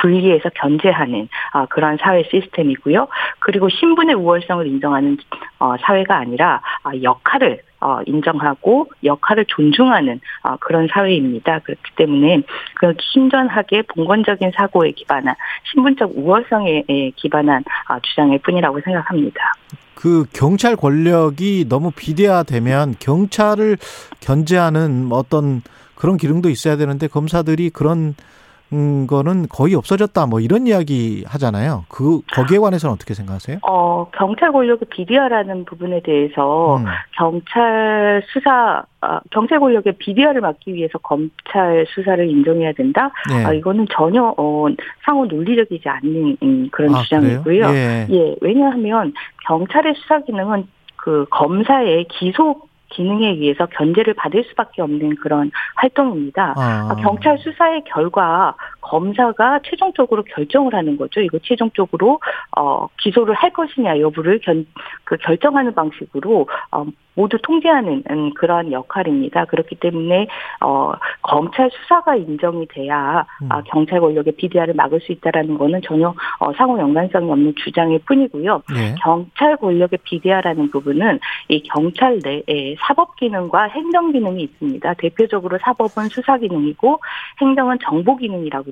[0.02, 3.08] 분리해서 견제하는 어, 그런 사회 시스템이고요.
[3.40, 5.18] 그리고 신분의 우월성을 인정하는
[5.60, 11.60] 어, 사회가 아니라 어, 역할을 어, 인정하고 역할을 존중하는 어, 그런 사회입니다.
[11.60, 12.42] 그렇기 때문에
[12.76, 15.36] 그 신전하게 봉건적인 사고에 기반한
[15.72, 16.84] 신분적 우월성에
[17.16, 19.54] 기반한 어, 주장일 뿐이라고 생각합니다.
[19.96, 23.78] 그 경찰 권력이 너무 비대화되면 경찰을
[24.22, 25.62] 견제하는 어떤
[25.94, 28.14] 그런 기능도 있어야 되는데 검사들이 그런 음,
[29.08, 31.86] 거는 거의 없어졌다 뭐 이런 이야기 하잖아요.
[31.90, 33.60] 그 거기에 관해서는 어떻게 생각하세요?
[33.64, 36.86] 어 경찰 권력의 비대화라는 부분에 대해서 음.
[37.18, 43.12] 경찰 수사 어, 경찰 권력의 비대화를 막기 위해서 검찰 수사를 인정해야 된다.
[43.30, 43.46] 네.
[43.46, 44.68] 아, 이거는 전혀 어,
[45.06, 47.66] 상호 논리적이지 않는 음, 그런 아, 주장이고요.
[47.70, 48.08] 예.
[48.10, 49.14] 예, 왜냐하면
[49.48, 50.68] 경찰의 수사 기능은
[50.98, 56.54] 그 검사의 기소 기능에 의해서 견제를 받을 수밖에 없는 그런 활동입니다.
[56.58, 56.96] 아.
[57.02, 58.56] 경찰 수사의 결과
[58.90, 61.22] 검사가 최종적으로 결정을 하는 거죠.
[61.22, 62.20] 이거 최종적으로
[62.58, 64.66] 어 기소를 할 것이냐 여부를 견,
[65.04, 66.86] 그 결정하는 방식으로 어
[67.16, 69.46] 모두 통제하는 음, 그런 역할입니다.
[69.46, 70.28] 그렇기 때문에
[70.62, 73.52] 어 검찰 수사가 인정이 돼야 음.
[73.52, 78.64] 아, 경찰 권력의 비대화를 막을 수 있다라는 거는 전혀 어, 상호 연관성이 없는 주장일 뿐이고요.
[78.74, 78.96] 네.
[79.04, 81.20] 경찰 권력의 비대화라는 부분은
[81.50, 84.94] 이 경찰 내에 사법 기능과 행정 기능이 있습니다.
[84.96, 87.02] 대표적으로 사법은 수사 기능이고
[87.42, 88.70] 행정은 정보 기능이라고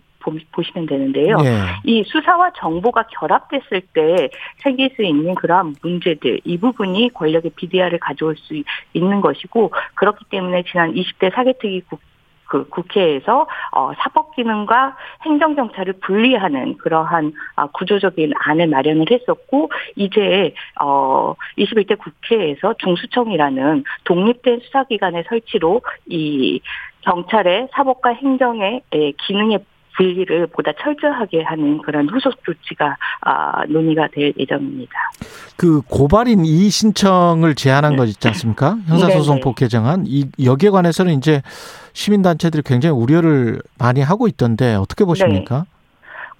[0.51, 1.38] 보시면 되는데요.
[1.43, 1.60] 예.
[1.84, 8.36] 이 수사와 정보가 결합됐을 때 생길 수 있는 그러한 문제들 이 부분이 권력의 비대화를 가져올
[8.38, 8.62] 수
[8.93, 12.01] 있는 것이고 그렇기 때문에 지난 20대 사개특위 국,
[12.47, 20.53] 그 국회에서 어, 사법 기능과 행정 경찰을 분리하는 그러한 아, 구조적인 안을 마련을 했었고 이제
[20.82, 26.62] 어 21대 국회에서 중수청이라는 독립된 수사기관의 설치로 이
[27.01, 28.82] 경찰의 사법과 행정의
[29.18, 29.60] 기능의
[29.98, 34.93] 분리를 보다 철저하게 하는 그런 후속 조치가 아, 논의가 될 예정입니다.
[35.58, 38.78] 그 고발인 이의 신청을 제한한 것 있지 않습니까?
[38.88, 41.41] 형사소송법 개정안 이 여기에 관해서는 이제
[41.93, 45.60] 시민단체들이 굉장히 우려를 많이 하고 있던데 어떻게 보십니까?
[45.60, 45.78] 네.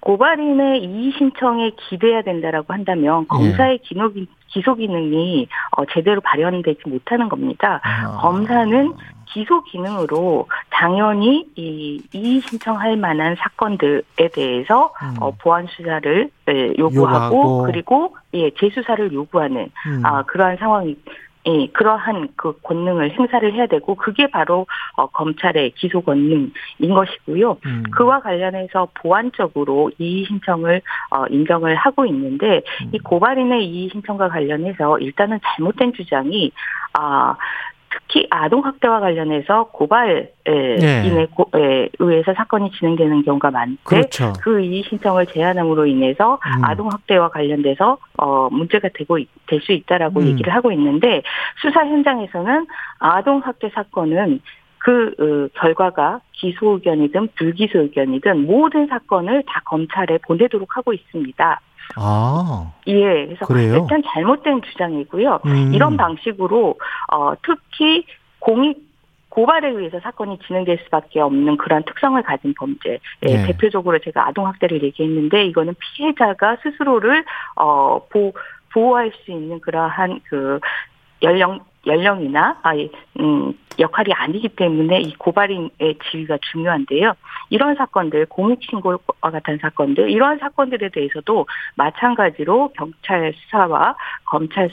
[0.00, 4.14] 고발인의 이의 신청에 기대해야 된다라고 한다면 검사의 기록
[4.46, 7.80] 기소 기능이 어, 제대로 발현되지 못하는 겁니다.
[7.82, 8.18] 아.
[8.20, 8.92] 검사는
[9.32, 15.14] 기소 기능으로 당연히 이 이의 신청할 만한 사건들에 대해서 음.
[15.20, 20.04] 어, 보안 수사를 예, 요구하고, 요구하고, 그리고 예 재수사를 요구하는 음.
[20.04, 20.96] 아 그러한 상황이
[21.46, 24.66] 예, 그러한 그 권능을 행사를 해야 되고 그게 바로
[24.96, 27.58] 어, 검찰의 기소 권능인 것이고요.
[27.64, 27.84] 음.
[27.90, 32.90] 그와 관련해서 보완적으로 이의 신청을 어, 인정을 하고 있는데 음.
[32.92, 36.52] 이 고발인의 이의 신청과 관련해서 일단은 잘못된 주장이
[36.92, 37.34] 아
[37.90, 41.28] 특히 아동 학대와 관련해서 고발인에 네.
[41.98, 44.32] 의해서 사건이 진행되는 경우가 많은데 그렇죠.
[44.40, 46.64] 그 이의 신청을 제한함으로 인해서 음.
[46.64, 50.26] 아동 학대와 관련돼서 어 문제가 되고 될 수 있다라고 음.
[50.28, 51.22] 얘기를 하고 있는데
[51.60, 52.66] 수사 현장에서는
[52.98, 54.40] 아동 학대 사건은
[54.78, 61.60] 그 어, 결과가 기소 의견이든 불기소 의견이든 모든 사건을 다 검찰에 보내도록 하고 있습니다.
[61.96, 62.72] 아.
[62.86, 63.26] 예.
[63.26, 63.76] 그래서 그래요?
[63.76, 65.40] 일단 잘못된 주장이고요.
[65.46, 65.72] 음.
[65.74, 66.76] 이런 방식으로
[67.12, 68.04] 어 특히
[68.38, 68.88] 공익
[69.28, 72.98] 고발에 의해서 사건이 진행될 수밖에 없는 그런 특성을 가진 범죄.
[73.22, 73.46] 예, 네.
[73.46, 77.24] 대표적으로 제가 아동학대를 얘기했는데 이거는 피해자가 스스로를
[77.56, 78.32] 어 보,
[78.72, 80.58] 보호할 수 있는 그러한 그
[81.22, 87.14] 연령 연령이나 아예 음 역할이 아니기 때문에 이 고발인의 지위가 중요한데요.
[87.50, 94.68] 이런 사건들 공익신고와 같은 사건들 이러한 사건들에 대해서도 마찬가지로 경찰 수사와 검찰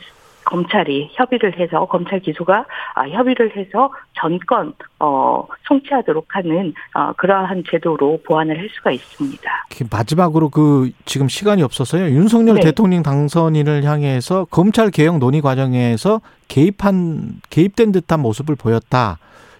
[0.45, 2.65] 검찰이 협의를 해서 검찰 기소가
[2.95, 9.51] 아, 협의를 해서 전권 어, 송치하도록 하는 어, 그러한 제도로 보완을 할 수가 있습니다.
[9.91, 12.05] 마지막으로 그 지금 시간이 없어서요.
[12.09, 12.61] 윤석열 네.
[12.61, 19.17] 대통령 당선인을 향해서 검찰 개혁 논의 과정에서 개입한 개입된 듯한 모습을 보였다.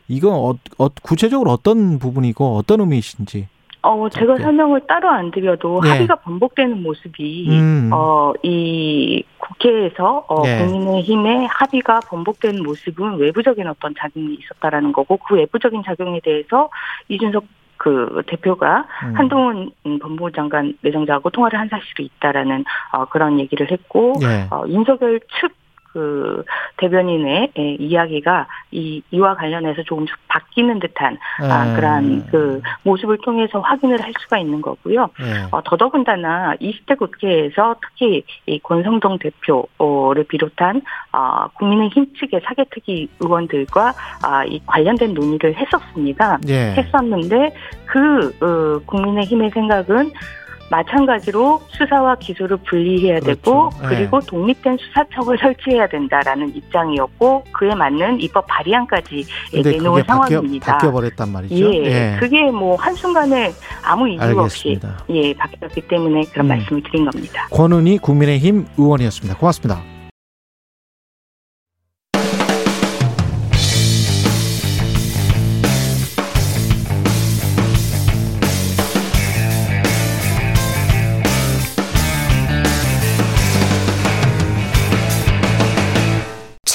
[0.08, 3.48] 이거 어, 어, 구체적으로 어떤 부분이고 어떤 의미이신지.
[3.86, 5.90] 어, 제가 설명을 따로 안 드려도 네.
[5.90, 7.90] 합의가 번복되는 모습이, 음.
[7.94, 10.66] 어, 이 국회에서, 어, 네.
[10.66, 16.70] 국민의힘의 합의가 번복되는 모습은 외부적인 어떤 작용이 있었다라는 거고, 그 외부적인 작용에 대해서
[17.10, 17.46] 이준석
[17.78, 19.16] 그 대표가 음.
[19.16, 22.64] 한동훈 법무부 장관 내정자하고 통화를 한 사실이 있다라는
[22.94, 24.48] 어, 그런 얘기를 했고 네.
[24.50, 25.52] 어, 윤석열 측
[25.96, 26.44] 그
[26.76, 31.76] 대변인의 예, 이야기가 이 이와 관련해서 조금 바뀌는 듯한 아, 네.
[31.76, 35.10] 그러한 그 모습을 통해서 확인을 할 수가 있는 거고요.
[35.18, 35.48] 네.
[35.52, 40.82] 어, 더더군다나 20대 국회에서 특히 이 권성동 대표를 비롯한
[41.14, 46.40] 아, 국민의힘 측의 사개특위 의원들과 아, 이 관련된 논의를 했었습니다.
[46.46, 46.74] 네.
[46.76, 50.12] 했었는데 그 어, 국민의힘의 생각은
[50.70, 53.36] 마찬가지로 수사와 기소를 분리해야 그렇죠.
[53.36, 53.88] 되고 네.
[53.90, 54.28] 그리고 네.
[54.28, 59.26] 독립된 수사청을 설치해야 된다라는 입장이었고 그에 맞는 입법 발의안까지
[59.64, 60.74] 내놓은 상황입니다.
[60.74, 61.56] 바뀌어 버렸단 말이죠.
[61.56, 62.18] 예, 예.
[62.20, 63.52] 그게 뭐 한순간에
[63.84, 64.44] 아무 이유 알겠습니다.
[64.44, 66.48] 없이 예 바뀌었기 때문에 그런 음.
[66.50, 67.48] 말씀을 드린 겁니다.
[67.52, 69.38] 권은희 국민의힘 의원이었습니다.
[69.38, 69.95] 고맙습니다.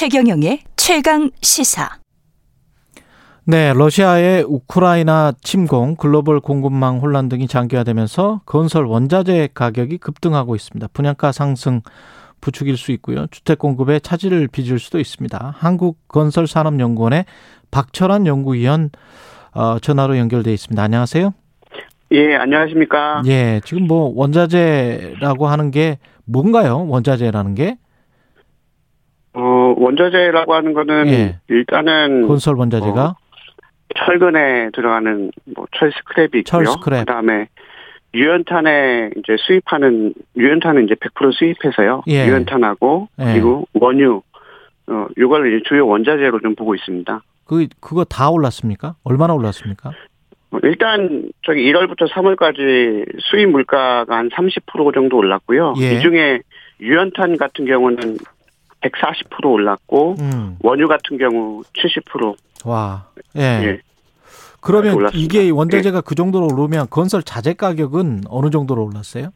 [0.01, 1.87] 최경영의 최강 시사.
[3.45, 10.87] 네, 러시아의 우크라이나 침공, 글로벌 공급망 혼란 등이 장기화되면서 건설 원자재 가격이 급등하고 있습니다.
[10.93, 11.81] 분양가 상승
[12.41, 13.27] 부추길 수 있고요.
[13.29, 15.53] 주택 공급에 차질을 빚을 수도 있습니다.
[15.55, 17.25] 한국건설산업연구원의
[17.69, 18.89] 박철환 연구위원
[19.53, 20.81] 어, 전화로 연결돼 있습니다.
[20.81, 21.31] 안녕하세요.
[22.13, 23.21] 예, 안녕하십니까?
[23.27, 26.87] 예, 지금 뭐 원자재라고 하는 게 뭔가요?
[26.87, 27.77] 원자재라는 게?
[29.33, 31.39] 어, 원자재라고 하는 거는 예.
[31.47, 33.15] 일단은 건설 원자재가 어,
[33.97, 36.43] 철근에 들어가는 뭐철 스크랩이 있고요.
[36.43, 36.99] 철 스크랩.
[36.99, 37.47] 그다음에
[38.13, 42.03] 유연탄에 이제 수입하는 유연탄은 이제 100% 수입해서요.
[42.07, 42.27] 예.
[42.27, 43.23] 유연탄하고 예.
[43.33, 44.21] 그리고 원유
[44.87, 47.21] 어, 이걸 주요 원자재로 좀 보고 있습니다.
[47.45, 48.95] 그, 그거 다 올랐습니까?
[49.03, 49.91] 얼마나 올랐습니까?
[50.49, 55.75] 뭐 일단 저기 1월부터 3월까지 수입 물가가 한 30% 정도 올랐고요.
[55.79, 55.93] 예.
[55.93, 56.41] 이 중에
[56.81, 58.17] 유연탄 같은 경우는
[58.81, 60.57] 140% 올랐고 음.
[60.61, 62.35] 원유 같은 경우 70%.
[62.65, 63.07] 와.
[63.37, 63.41] 예.
[63.41, 63.79] 예.
[64.59, 65.17] 그러면 올랐습니다.
[65.17, 66.01] 이게 원자재가 예.
[66.05, 69.29] 그 정도로 오르면 건설 자재 가격은 어느 정도로 올랐어요?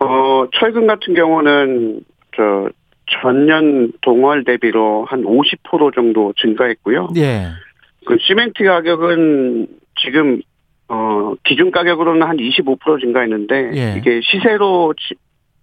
[0.00, 2.00] 어, 철근 같은 경우는
[2.36, 2.68] 저
[3.22, 7.08] 전년 동월 대비로 한 50% 정도 증가했고요.
[7.16, 7.48] 예.
[8.06, 9.66] 그 시멘트 가격은
[10.00, 10.40] 지금
[10.88, 13.98] 어 기준 가격으로는 한 25% 증가했는데 예.
[13.98, 14.94] 이게 시세로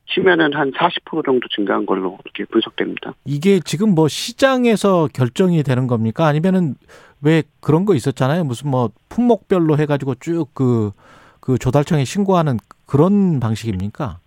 [0.08, 3.14] 치, 치면은 한 40% 정도 증가한 걸로 이렇게 분석됩니다.
[3.26, 6.26] 이게 지금 뭐 시장에서 결정이 되는 겁니까?
[6.26, 6.76] 아니면은
[7.22, 8.44] 왜 그런 거 있었잖아요.
[8.44, 14.20] 무슨 뭐 품목별로 해가지고 쭉그그 조달청에 신고하는 그런 방식입니까?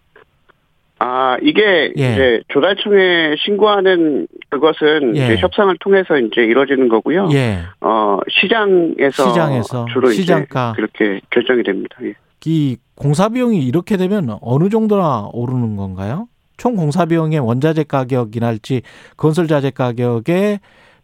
[1.00, 2.12] 아, 이게 예.
[2.12, 5.26] 이제 조달청에 신고하는 그것은 예.
[5.26, 7.28] 이제 협상을 통해서 이제 이루어지는 거고요.
[7.32, 7.60] 예.
[7.80, 11.96] 어, 시장에서, 시장에서 주로 시장가 그렇게 결정이 됩니다.
[12.02, 12.14] 예.
[12.46, 16.28] 이 공사 비용이 이렇게 되면 어느 정도나 오르는 건가요?
[16.56, 18.82] 총 공사 비용의 원자재 가격이랄지
[19.16, 20.60] 건설 자재 가격의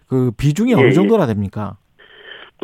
[0.09, 0.93] 그 비중이 어느 예, 예.
[0.93, 1.77] 정도나 됩니까?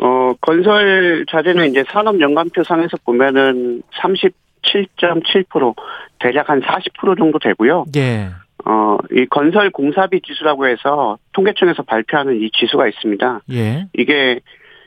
[0.01, 5.75] 어, 건설 자재는 이제 산업 연관표 상에서 보면은 30 7.7%
[6.19, 7.85] 대략 한 40% 정도 되고요.
[7.95, 8.29] 예.
[8.65, 13.41] 어, 이 건설 공사비 지수라고 해서 통계청에서 발표하는 이 지수가 있습니다.
[13.51, 13.87] 예.
[13.93, 14.39] 이게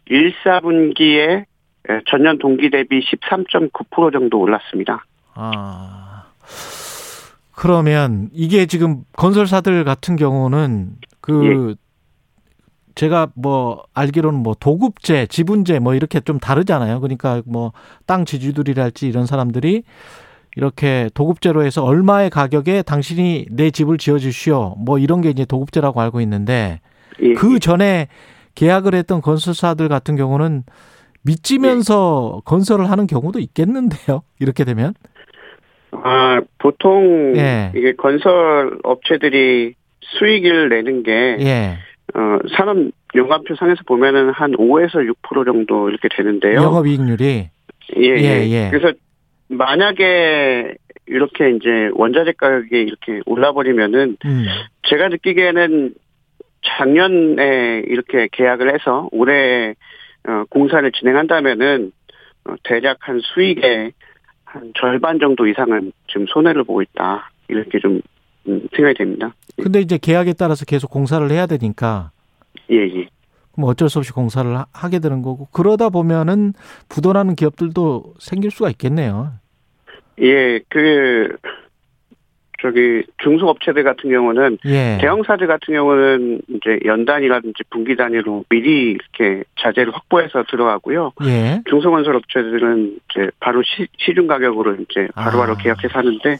[0.07, 1.45] 1, 4분기에
[2.11, 5.05] 전년 동기 대비 13.9% 정도 올랐습니다.
[5.35, 6.24] 아.
[7.55, 11.85] 그러면 이게 지금 건설사들 같은 경우는 그 예.
[12.95, 17.01] 제가 뭐 알기로는 뭐 도급제, 지분제 뭐 이렇게 좀 다르잖아요.
[17.01, 17.72] 그러니까 뭐
[18.07, 19.82] 땅 지주들이랄지 이런 사람들이
[20.57, 24.76] 이렇게 도급제로 해서 얼마의 가격에 당신이 내 집을 지어 주시오.
[24.78, 26.80] 뭐 이런 게 이제 도급제라고 알고 있는데
[27.20, 27.35] 예.
[27.35, 28.09] 그 전에
[28.55, 30.64] 계약을 했던 건설사들 같은 경우는
[31.25, 32.41] 믿지면서 예.
[32.45, 34.22] 건설을 하는 경우도 있겠는데요.
[34.41, 34.95] 이렇게 되면
[35.93, 37.72] 아, 보통 예.
[37.75, 41.79] 이게 건설 업체들이 수익을 내는 게 예.
[42.14, 42.77] 어, 산업
[43.14, 46.57] 연관표 상에서 보면은 한 5에서 6% 정도 이렇게 되는데요.
[46.57, 47.49] 영업이익률이
[47.97, 48.70] 예, 예, 예, 예.
[48.70, 48.97] 그래서
[49.49, 50.75] 만약에
[51.07, 54.47] 이렇게 이제 원자재 가격이 이렇게 올라버리면은 음.
[54.89, 55.95] 제가 느끼기에는
[56.64, 59.75] 작년에 이렇게 계약을 해서 올해
[60.29, 61.93] 어, 공사를 진행한다면은
[62.45, 63.93] 어, 대략 한 수익의
[64.45, 68.01] 한 절반 정도 이상은 지금 손해를 보고 있다 이렇게 좀
[68.47, 69.35] 음, 생각이 됩니다.
[69.57, 72.11] 근데 이제 계약에 따라서 계속 공사를 해야 되니까.
[72.70, 73.09] 예, 예.
[73.53, 76.53] 그럼 어쩔 수 없이 공사를 하게 되는 거고 그러다 보면은
[76.89, 79.33] 부도나는 기업들도 생길 수가 있겠네요.
[80.20, 81.37] 예, 그
[82.65, 84.97] 저기 중소업체들 같은 경우는 예.
[84.99, 91.12] 대형사들 같은 경우는 이제 연단이라든지 분기 단위로 미리 이렇게 자재를 확보해서 들어가고요.
[91.25, 91.61] 예.
[91.69, 95.57] 중소건설 업체들은 이제 바로 시, 중 가격으로 이제 바로바로 아.
[95.59, 96.39] 계약해서 하는데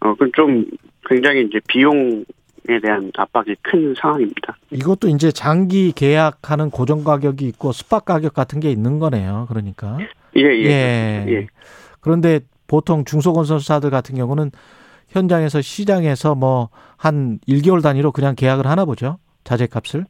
[0.00, 0.64] 어, 그럼 좀
[1.06, 2.24] 굉장히 이제 비용
[2.68, 4.54] 에 대한 압박이 큰 상황입니다.
[4.70, 9.46] 이것도 이제 장기 계약하는 고정 가격이 있고 스팟 가격 같은 게 있는 거네요.
[9.48, 9.98] 그러니까.
[10.36, 10.64] 예, 예.
[10.66, 11.24] 예.
[11.28, 11.46] 예.
[12.00, 14.50] 그런데 보통 중소건설사들 같은 경우는
[15.10, 19.16] 현장에서 시장에서 뭐 한 1개월 단위로 그냥 계약을 하나 보죠.
[19.42, 20.04] 자재 값을.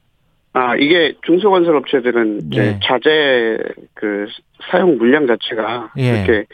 [0.52, 2.80] 아, 이게 중소건설 업체들은 이제 예.
[2.82, 3.58] 자재
[3.94, 4.26] 그
[4.72, 6.24] 사용 물량 자체가 예.
[6.24, 6.46] 이렇게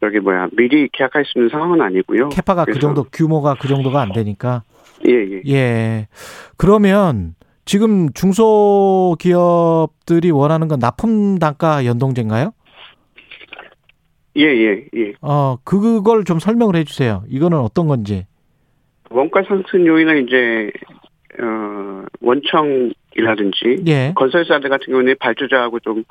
[0.00, 2.30] 저기 뭐야 미리 계약할 수 있는 상황은 아니고요.
[2.30, 4.62] 캐파가 그 정도 규모가 그 정도가 안 되니까.
[5.06, 5.42] 예, 예.
[5.46, 6.08] 예.
[6.56, 7.34] 그러면
[7.66, 9.20] 지금 중소기업들이
[10.30, 12.54] 원하는 건 납품 단가 연동제인가요?
[14.36, 15.12] 예, 예, 예.
[15.20, 17.22] 어, 그걸 좀 설명을 해 주세요.
[17.28, 18.26] 이거는 어떤 건지.
[19.10, 20.70] 원가 상승 요인은 이제
[21.40, 24.12] 어, 원청이라든지 예.
[24.16, 26.04] 건설사들 같은 경우는 발주자하고 좀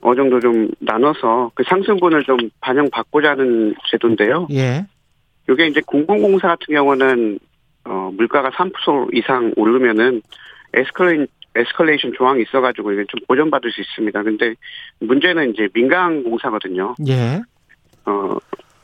[0.00, 4.48] 어느 정도 좀 나눠서 그 상승분을 좀 반영받고자 하는 제도인데요.
[4.52, 4.86] 예.
[5.50, 7.38] 이게 이제 공공공사 같은 경우는
[7.84, 10.22] 어 물가가 3% 이상 오르면은
[10.74, 14.22] 에스컬레인 에스컬레이션 조항이 있어가지고 이게 좀 보전받을 수 있습니다.
[14.22, 14.54] 근데
[15.00, 16.94] 문제는 이제 민간 공사거든요.
[17.08, 17.40] 예.
[18.08, 18.38] 어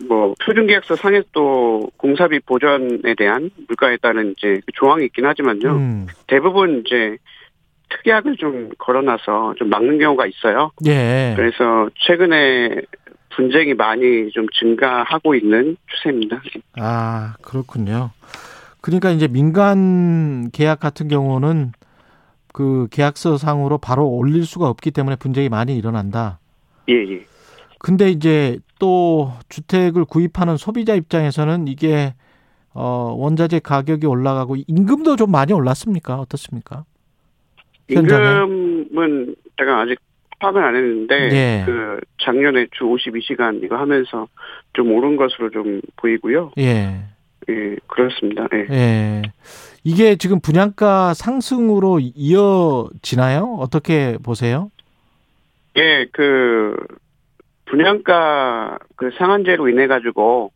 [0.09, 5.76] 뭐 표준계약서 상에 또 공사비 보전에 대한 물가에 따른 이제 그 조항이 있긴 하지만요.
[5.76, 6.06] 음.
[6.26, 7.16] 대부분 이제
[7.90, 10.72] 특약을 좀 걸어놔서 좀 막는 경우가 있어요.
[10.86, 11.34] 예.
[11.36, 12.82] 그래서 최근에
[13.30, 16.42] 분쟁이 많이 좀 증가하고 있는 추세입니다.
[16.76, 18.10] 아, 그렇군요.
[18.80, 21.72] 그러니까 이제 민간 계약 같은 경우는
[22.52, 26.38] 그 계약서 상으로 바로 올릴 수가 없기 때문에 분쟁이 많이 일어난다.
[26.88, 27.24] 예, 예.
[27.78, 32.12] 근데 이제 또 주택을 구입하는 소비자 입장에서는 이게
[32.74, 36.16] 어, 원자재 가격이 올라가고 임금도 좀 많이 올랐습니까?
[36.20, 36.85] 어떻습니까?
[37.89, 39.98] 임금은 제가 아직
[40.39, 41.62] 파악은 안 했는데 예.
[41.65, 44.28] 그 작년에 주 52시간 이거 하면서
[44.74, 46.52] 좀 오른 것으로 좀 보이고요.
[46.59, 47.05] 예.
[47.48, 48.47] 예, 그렇습니다.
[48.52, 48.66] 예.
[48.70, 49.23] 예.
[49.82, 53.56] 이게 지금 분양가 상승으로 이어지나요?
[53.61, 54.70] 어떻게 보세요?
[55.78, 56.77] 예, 그
[57.66, 60.52] 분양가 그 상한제로 인해 가지고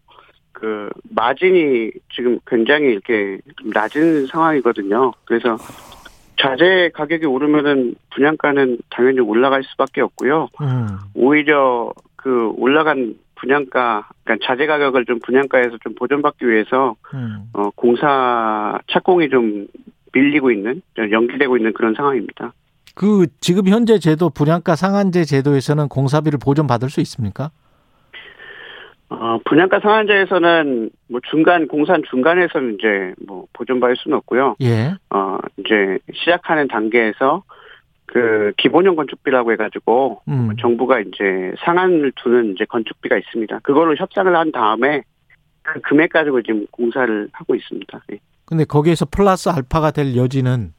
[0.52, 5.12] 그 마진이 지금 굉장히 이렇게 낮은 상황이거든요.
[5.24, 5.56] 그래서
[6.40, 10.48] 자재 가격이 오르면은 분양가는 당연히 올라갈 수밖에 없고요.
[10.60, 10.98] 음.
[11.14, 17.50] 오히려 그 올라간 분양가, 그러니까 자재 가격을 좀 분양가에서 좀 보존받기 위해서 음.
[17.52, 19.66] 어 공사 착공이 좀
[20.12, 22.52] 밀리고 있는 연기되고 있는 그런 상황입니다.
[22.98, 27.52] 그 지금 현재 제도 분양가 상한제 제도에서는 공사비를 보존받을 수 있습니까?
[29.08, 34.56] 어, 분양가 상한제에서는 뭐 중간 공산 중간에서는 이제 뭐 보존받을 수는 없고요.
[34.62, 34.94] 예.
[35.10, 37.44] 어 이제 시작하는 단계에서
[38.06, 40.56] 그 기본형 건축비라고 해가지고 음.
[40.60, 43.60] 정부가 이제 상한을 두는 이제 건축비가 있습니다.
[43.60, 45.02] 그걸로 협상을 한 다음에
[45.62, 48.00] 그 금액 가지고 지금 공사를 하고 있습니다.
[48.12, 48.18] 예.
[48.44, 50.72] 근데 거기에서 플러스 알파가 될 여지는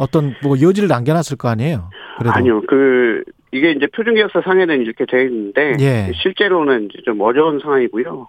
[0.00, 1.90] 어떤 뭐 여지를 남겨놨을 거 아니에요?
[2.18, 2.34] 그래도.
[2.34, 3.22] 아니요, 그
[3.52, 6.12] 이게 이제 표준계약서 상에는 이렇게 되어 있는데 예.
[6.22, 8.28] 실제로는 좀 어려운 상황이고요.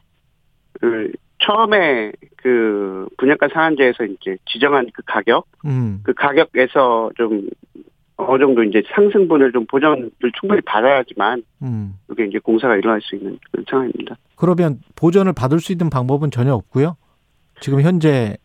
[0.82, 6.02] 그 처음에 그 분양가 상한제에서 이제 지정한 그 가격, 음.
[6.04, 7.48] 그 가격에서 좀
[8.18, 11.94] 어느 정도 이제 상승분을 좀 보전을 충분히 받아야지만 음.
[12.12, 14.18] 이게 이제 공사가 일어날 수 있는 그런 상황입니다.
[14.36, 16.98] 그러면 보전을 받을 수 있는 방법은 전혀 없고요.
[17.62, 18.38] 지금 현재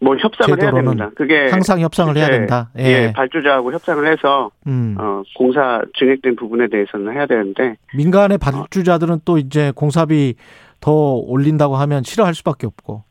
[0.00, 1.10] 뭐 협상을 해야 됩니다.
[1.16, 2.70] 그게 항상 협상을 해야 실제, 된다.
[2.78, 2.84] 예.
[2.84, 4.96] 예, 발주자하고 협상을 해서 음.
[4.98, 10.36] 어, 공사 증액된 부분에 대해서는 해야 되는데 민간의 발주자들은 또 이제 공사비
[10.80, 13.04] 더 올린다고 하면 싫어할 수밖에 없고.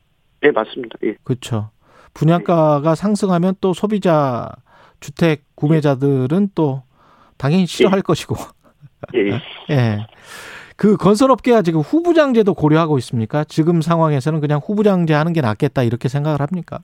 [0.43, 0.97] 예 맞습니다.
[1.03, 1.15] 예.
[1.23, 1.71] 그렇죠.
[2.13, 4.49] 분양가가 상승하면 또 소비자
[4.99, 6.83] 주택 구매자들은 또
[7.37, 8.35] 당연히 싫어할 것이고.
[9.15, 9.39] 예,
[9.69, 10.07] 예.
[10.77, 10.87] 예.
[10.87, 13.43] 그 건설업계가 지금 후부장제도 고려하고 있습니까?
[13.43, 16.79] 지금 상황에서는 그냥 후부장제 하는 게 낫겠다 이렇게 생각을 합니까?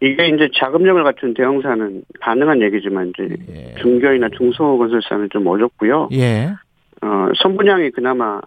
[0.00, 3.74] 이게 이제 자금력을 갖춘 대형사는 가능한 얘기지만 이제 예.
[3.80, 6.08] 중견이나 중소 건설사는 좀 어렵고요.
[6.12, 6.50] 예.
[7.02, 8.40] 어, 선분양이 그나마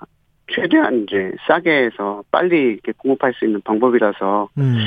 [0.54, 4.78] 최대한 이제 싸게 해서 빨리 이렇게 공급할 수 있는 방법이라서 음.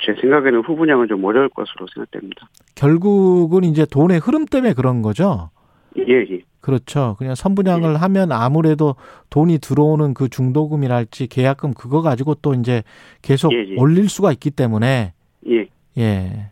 [0.00, 2.48] 제 생각에는 후분양은 좀 어려울 것으로 생각됩니다.
[2.74, 5.50] 결국은 이제 돈의 흐름 때문에 그런 거죠.
[5.96, 6.40] 예, 예.
[6.66, 7.14] 그렇죠.
[7.16, 8.96] 그냥 선분양을 하면 아무래도
[9.30, 12.82] 돈이 들어오는 그 중도금이랄지 계약금 그거 가지고 또 이제
[13.22, 13.76] 계속 예, 예.
[13.78, 15.12] 올릴 수가 있기 때문에
[15.48, 15.68] 예.
[15.96, 16.50] 예.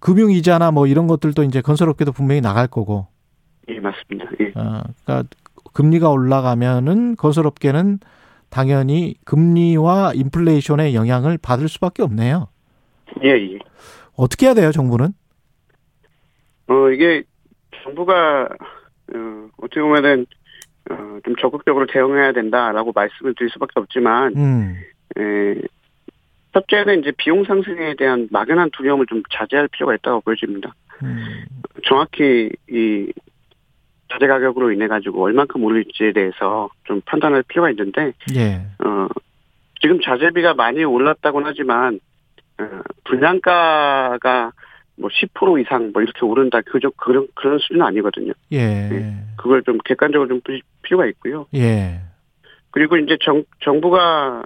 [0.00, 3.06] 금융 이자나 뭐 이런 것들도 이제 건설업계도 분명히 나갈 거고.
[3.70, 4.30] 예, 맞습니다.
[4.40, 4.48] 예.
[4.54, 5.34] 어, 그러니까
[5.72, 8.00] 금리가 올라가면은 건설업계는
[8.50, 12.48] 당연히 금리와 인플레이션의 영향을 받을 수밖에 없네요.
[13.24, 13.58] 예, 예.
[14.14, 15.14] 어떻게 해야 돼요, 정부는?
[16.68, 17.24] 어, 이게
[17.84, 18.48] 정부가
[19.14, 20.26] 어, 어떻게 보면은
[20.90, 24.76] 어, 좀 적극적으로 대응해야 된다라고 말씀을 드릴 수밖에 없지만 음.
[25.18, 25.60] 에,
[26.52, 30.74] 첫째는 이제 비용 상승에 대한 막연한 두려움을 좀 자제할 필요가 있다고 보여집니다.
[31.02, 31.44] 음.
[31.84, 33.12] 정확히 이
[34.10, 38.62] 자재 가격으로 인해 가지고 얼만큼 오를지에 대해서 좀 판단할 필요가 있는데 예.
[38.84, 39.08] 어,
[39.80, 41.98] 지금 자재비가 많이 올랐다고는 하지만
[42.60, 44.52] 어, 분양가가
[44.96, 48.32] 뭐 10% 이상 뭐 이렇게 오른다 그저 그런 그런 수준은 아니거든요.
[48.52, 49.14] 예.
[49.36, 51.46] 그걸 좀 객관적으로 좀 보실 필요가 있고요.
[51.54, 52.00] 예.
[52.70, 54.44] 그리고 이제 정 정부가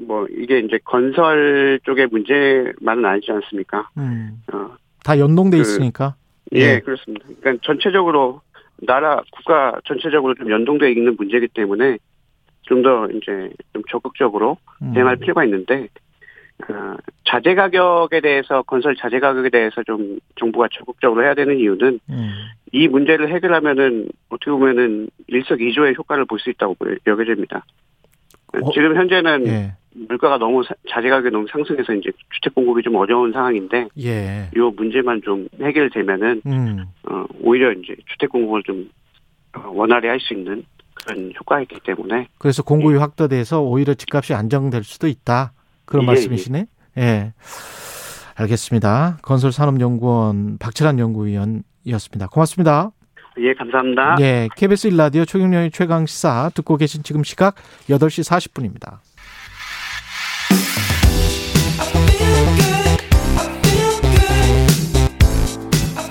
[0.00, 3.88] 뭐 이게 이제 건설 쪽의 문제만은 아니지 않습니까?
[3.96, 4.42] 음.
[4.52, 6.14] 어, 다 연동돼 그- 있으니까.
[6.54, 6.80] 예, 예.
[6.80, 7.26] 그렇습니다.
[7.40, 8.40] 그러니까 전체적으로
[8.86, 11.98] 나라 국가 전체적으로 좀 연동되어 있는 문제이기 때문에
[12.62, 14.92] 좀 더 이제 좀 적극적으로 음.
[14.92, 15.88] 대응할 필요가 있는데
[16.68, 22.30] 어, 자재 가격에 대해서 건설 자재 가격에 대해서 좀 정부가 적극적으로 해야 되는 이유는 음.
[22.72, 26.76] 이 문제를 해결하면은 어떻게 보면은 일석이조의 효과를 볼 수 있다고
[27.06, 27.64] 여겨집니다.
[28.54, 29.72] 어, 지금 현재는 예.
[29.94, 34.50] 물가가 너무 사- 자재 가격이 너무 상승해서 이제 주택 공급이 좀 어려운 상황인데 예.
[34.54, 36.84] 이 문제만 좀 해결되면은 음.
[37.08, 38.90] 어, 오히려 이제 주택 공급을 좀
[39.56, 40.64] 어, 원활히 할 수 있는
[40.94, 45.52] 그런 효과가 있기 때문에 그래서 공급이 확대돼서 오히려 집값이 안정될 수도 있다.
[45.88, 46.66] 그런 예, 말씀이시네.
[46.98, 47.32] 예.
[48.34, 49.18] 알겠습니다.
[49.22, 52.28] 건설산업연구원 박철환 연구위원이었습니다.
[52.28, 52.92] 고맙습니다.
[53.40, 54.16] 예 감사합니다.
[54.20, 54.48] 예.
[54.56, 57.56] KBS 1라디오 최경영의 최강 시사 듣고 계신 지금 시각
[57.88, 58.98] 8시 40분입니다.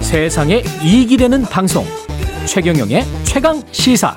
[0.01, 1.83] 세상에 이익이 되는 방송
[2.47, 4.15] 최경영의 최강 시사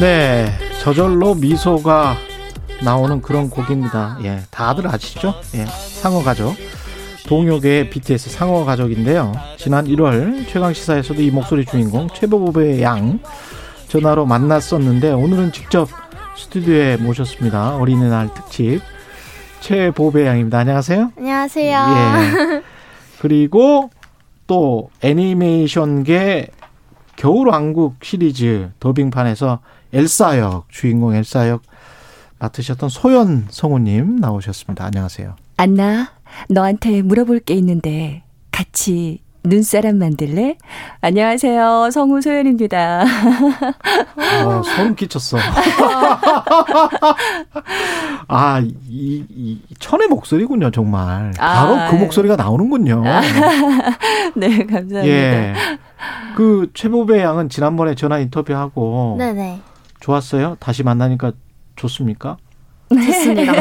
[0.00, 0.46] 네,
[0.80, 2.16] 저절로 미소가
[2.82, 4.18] 나오는 그런 곡입니다.
[4.24, 5.34] 예, 다들 아시죠?
[5.54, 6.54] 예, 상어 가족.
[7.26, 9.32] 동요계의 BTS 상어 가족인데요.
[9.56, 13.18] 지난 1월 최강 시사에서도 이 목소리 주인공 최보보의 양
[13.88, 15.88] 전화로 만났었는데 오늘은 직접
[16.36, 17.76] 스튜디오에 모셨습니다.
[17.76, 18.80] 어린이날 특집
[19.60, 20.58] 최보배 양입니다.
[20.58, 21.12] 안녕하세요.
[21.16, 21.78] 안녕하세요.
[21.78, 22.62] 예.
[23.20, 23.88] 그리고
[24.46, 26.48] 또 애니메이션계
[27.16, 29.60] 겨울왕국 시리즈 더빙판에서
[29.92, 31.62] 엘사 역 주인공 엘사 역
[32.38, 34.84] 맡으셨던 소연 성우님 나오셨습니다.
[34.84, 35.36] 안녕하세요.
[35.56, 36.12] 안나,
[36.48, 40.56] 너한테 물어볼 게 있는데 같이 눈사람 만들래?
[41.02, 41.90] 안녕하세요.
[41.92, 43.04] 성우 소연입니다.
[44.46, 45.36] 어, 소름 끼쳤어.
[48.26, 51.32] 아, 이, 이, 천의 목소리군요, 정말.
[51.36, 53.02] 바로 아, 그 목소리가 나오는군요.
[54.34, 55.06] 네, 감사합니다.
[55.06, 55.52] 예.
[56.36, 59.60] 그 최보배 양은 지난번에 전화 인터뷰하고 네네.
[60.00, 60.56] 좋았어요?
[60.58, 61.32] 다시 만나니까
[61.76, 62.38] 좋습니까?
[62.88, 63.52] 좋습니다.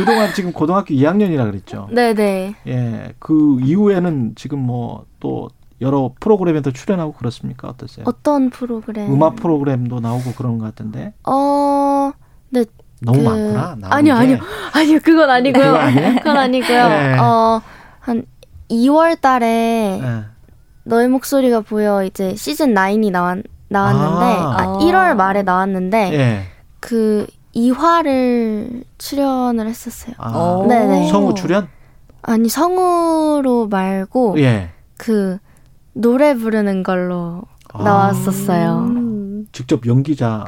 [0.00, 1.88] 그동안 지금 고등학교 2학년이라 그랬죠.
[1.92, 2.54] 네네.
[2.66, 3.14] 예.
[3.18, 5.50] 그 이후에는 지금 뭐 또
[5.80, 7.68] 여러 프로그램에도 출연하고 그렇습니까?
[7.68, 8.04] 어떠세요?
[8.08, 9.12] 어떤 프로그램?
[9.12, 11.14] 음악 프로그램도 나오고 그런 것 같은데.
[11.24, 12.12] 어,
[12.48, 12.64] 네.
[13.00, 13.24] 너무 그...
[13.24, 13.76] 많구나.
[13.90, 14.38] 아니요, 아니요.
[14.74, 15.74] 아니요, 그건 아니고요.
[16.18, 16.88] 그건 아니고요.
[16.88, 17.18] 네.
[17.18, 17.62] 어,
[18.00, 18.24] 한
[18.68, 20.24] 2월 달에 네.
[20.84, 26.42] 너의 목소리가 보여 이제 시즌 9이 나왔, 나왔는데, 아, 아 1월 말에 나왔는데, 네.
[26.78, 30.14] 그 2화를 출연을 했었어요.
[30.18, 31.10] 아, 네네.
[31.10, 31.68] 성우 출연?
[32.22, 34.70] 아니, 성우로 말고, 예.
[34.96, 35.38] 그,
[35.92, 38.90] 노래 부르는 걸로 아, 나왔었어요.
[39.52, 40.46] 직접 연기자,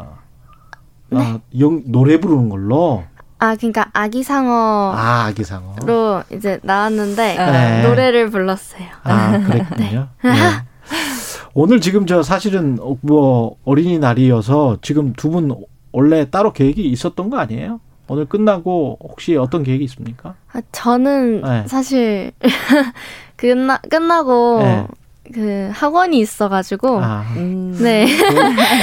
[1.10, 1.18] 네.
[1.18, 3.04] 아, 영, 노래 부르는 걸로?
[3.38, 5.74] 아, 그러니까 아기상어로 아, 아기상어.
[6.32, 7.82] 이제 나왔는데 네.
[7.82, 8.84] 노래를 불렀어요.
[9.02, 10.08] 아, 그랬군요.
[10.22, 10.30] 네.
[10.30, 10.38] 네.
[11.54, 15.54] 오늘 지금 저 사실은 뭐 어린이날이어서 지금 두분
[15.93, 17.81] 원래 따로 계획이 있었던 거 아니에요?
[18.09, 20.35] 오늘 끝나고 혹시 어떤 계획이 있습니까?
[20.52, 21.64] 아, 저는 네.
[21.66, 22.32] 사실
[23.36, 24.86] 끝나 끝나고 네.
[25.32, 27.77] 그 학원이 있어가지고 아, 음.
[27.81, 28.06] 네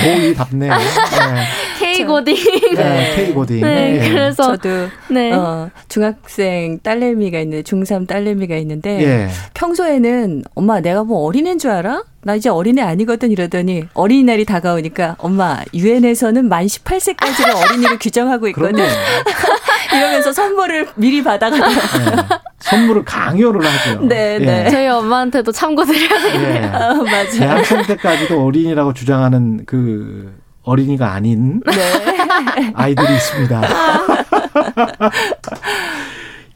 [0.03, 0.73] 고이 답네요.
[0.79, 1.45] 네.
[1.79, 2.35] K 고딩.
[2.75, 3.61] 네, K 고딩.
[3.61, 4.69] 네, 네, 그래서 저도
[5.11, 5.33] 네.
[5.33, 9.27] 어, 중학생 딸내미가 있는데 중3 딸내미가 있는데 예.
[9.53, 12.03] 평소에는 엄마 내가 뭐 어린애인 줄 알아?
[12.21, 18.85] 나 이제 어린애 아니거든 이러더니 어린이날이 다가오니까 엄마 유엔에서는 만 18세까지를 어린이로 규정하고 있거든.
[19.95, 22.15] 이러면서 선물을 미리 받아가지고 네.
[22.59, 24.01] 선물을 강요를 하죠.
[24.01, 24.45] 네, 예.
[24.45, 24.69] 네.
[24.69, 26.41] 저희 엄마한테도 참고드려야 돼요.
[26.41, 26.65] 예.
[26.65, 27.29] 아, 맞아요.
[27.31, 32.71] 대학생 때까지도 어린이라고 주장하는 그 어린이가 아닌 네.
[32.75, 33.61] 아이들이 있습니다.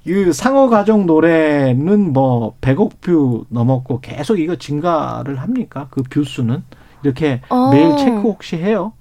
[0.06, 5.88] 그 상어 가족 노래는 뭐 100억 뷰 넘었고 계속 이거 증가를 합니까?
[5.92, 6.64] 그 뷰 수는
[7.04, 7.70] 이렇게 어.
[7.72, 8.94] 매일 체크 혹시 해요?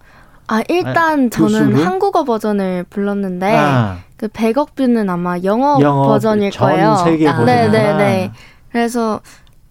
[0.48, 1.30] 아 일단 아, 저는
[1.70, 1.86] 뷰수를?
[1.86, 3.98] 한국어 버전을 불렀는데 아.
[4.16, 6.90] 그 100억 뷰는 아마 영어, 영어 버전일 거예요.
[6.92, 7.04] 아.
[7.44, 7.96] 네네네.
[7.96, 8.30] 네.
[8.70, 9.20] 그래서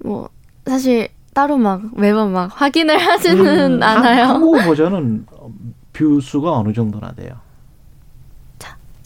[0.03, 0.29] 뭐
[0.65, 4.25] 사실 따로 막 매번 막 확인을 하지는 음, 않아요.
[4.25, 5.25] 한국어 버전은
[5.93, 7.35] 뷰 수가 어느 정도나 돼요?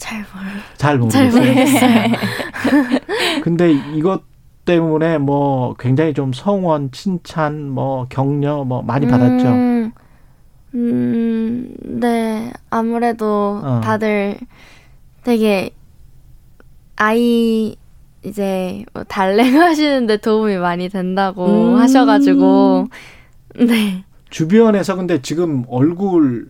[0.06, 0.46] 잘 모르.
[0.76, 1.30] 잘 모르겠어요.
[1.30, 3.40] 잘 모르겠어요.
[3.42, 4.22] 근데 이것
[4.64, 9.48] 때문에 뭐 굉장히 좀 성원, 칭찬, 뭐 격려 뭐 많이 받았죠.
[9.48, 9.92] 음,
[10.74, 12.52] 음 네.
[12.70, 13.80] 아무래도 어.
[13.82, 14.38] 다들
[15.24, 15.70] 되게
[16.94, 17.74] 아이
[18.24, 21.78] 이제 뭐 달래고 하시는데 도움이 많이 된다고 음.
[21.78, 22.86] 하셔가지고
[23.58, 24.04] 네.
[24.30, 26.46] 주변에서 근데 지금 얼굴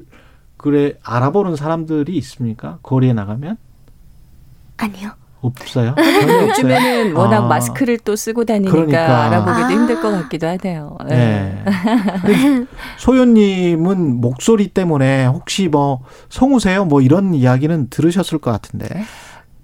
[0.57, 2.79] 그래 알아보는 사람들이 있습니까?
[2.83, 3.57] 거리에 나가면?
[4.79, 5.11] 아니요.
[5.47, 5.95] 없어요?
[6.49, 7.47] 요즘에는 워낙 아.
[7.47, 9.25] 마스크를 또 쓰고 다니니까 그러니까.
[9.27, 9.71] 알아보기도 아.
[9.71, 10.97] 힘들 것 같기도 하네요.
[11.09, 11.63] 네.
[12.25, 12.67] 네.
[12.99, 16.01] 소연님은 목소리 때문에 혹시 뭐
[16.31, 16.85] 성우세요?
[16.85, 18.89] 뭐 이런 이야기는 들으셨을 것 같은데.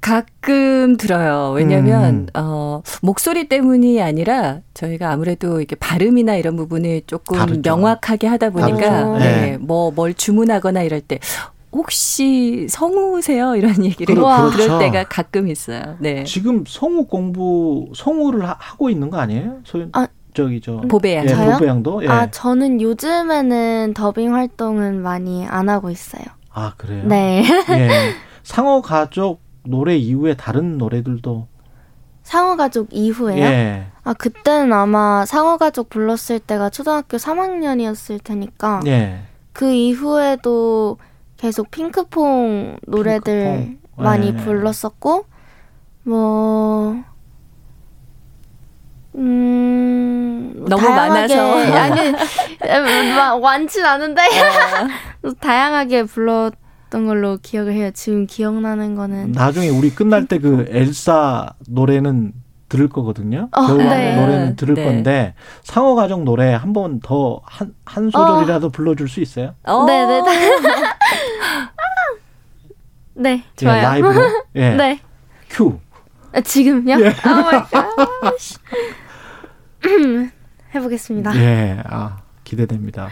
[0.02, 1.52] 가끔 들어요.
[1.54, 2.26] 왜냐면, 음.
[2.34, 7.62] 어, 목소리 때문이 아니라 저희가 아무래도 이게 발음이나 이런 부분을 조금 다르죠.
[7.64, 9.40] 명확하게 하다 보니까, 네.
[9.40, 9.56] 네.
[9.58, 11.20] 뭐, 뭘 주문하거나 이럴 때,
[11.70, 13.54] 혹시 성우세요?
[13.54, 14.50] 이런 얘기를 그렇죠.
[14.50, 15.96] 들을 때가 가끔 있어요.
[16.00, 16.24] 네.
[16.24, 19.58] 지금 성우 공부, 성우를 하고 있는 거 아니에요?
[19.64, 20.78] 소연, 아, 저기, 저.
[20.80, 21.28] 보배양.
[21.28, 22.02] 예, 보배양도?
[22.04, 22.08] 예.
[22.08, 26.24] 아, 저는 요즘에는 더빙 활동은 많이 안 하고 있어요.
[26.52, 27.04] 아, 그래요?
[27.06, 27.44] 네.
[27.70, 28.14] 예.
[28.42, 31.46] 상어 가족 노래 이후에 다른 노래들도
[32.22, 33.44] 상어 가족 이후에요?
[33.44, 33.86] 예.
[34.04, 39.20] 아 그때는 아마 상어 가족 불렀을 때가 초등학교 3학년이었을 테니까 예.
[39.52, 40.98] 그 이후에도
[41.36, 44.04] 계속 핑크퐁 노래들 핑크퐁.
[44.04, 44.36] 많이 예.
[44.36, 45.26] 불렀었고
[46.04, 47.02] 뭐
[49.14, 52.12] 음, 너무 많아서 아니
[53.42, 55.30] 많진 않은데 어.
[55.40, 56.54] 다양하게 불렀
[56.92, 57.90] 던 걸로 기억을 해요.
[57.94, 62.32] 지금 기억나는 거는 나중에 우리 끝날 때 그 엘사 노래는
[62.68, 63.48] 들을 거거든요.
[63.52, 64.14] 어, 겨울 네.
[64.20, 64.84] 노래는 들을 네.
[64.84, 68.70] 건데 상어 가족 노래 한 번 더 한한 소절이라도 어.
[68.70, 69.54] 불러줄 수 있어요?
[69.64, 69.84] 어.
[69.86, 70.20] 네네.
[70.22, 70.48] 네,
[73.14, 73.78] 네, 좋아요.
[73.78, 74.20] 예, 라이브로.
[74.56, 74.74] 예.
[74.74, 75.00] 네.
[75.48, 75.78] 큐.
[76.32, 76.96] 아, 지금요?
[77.00, 77.14] 예.
[80.74, 81.36] 해보겠습니다.
[81.36, 83.08] 예, 아 기대됩니다.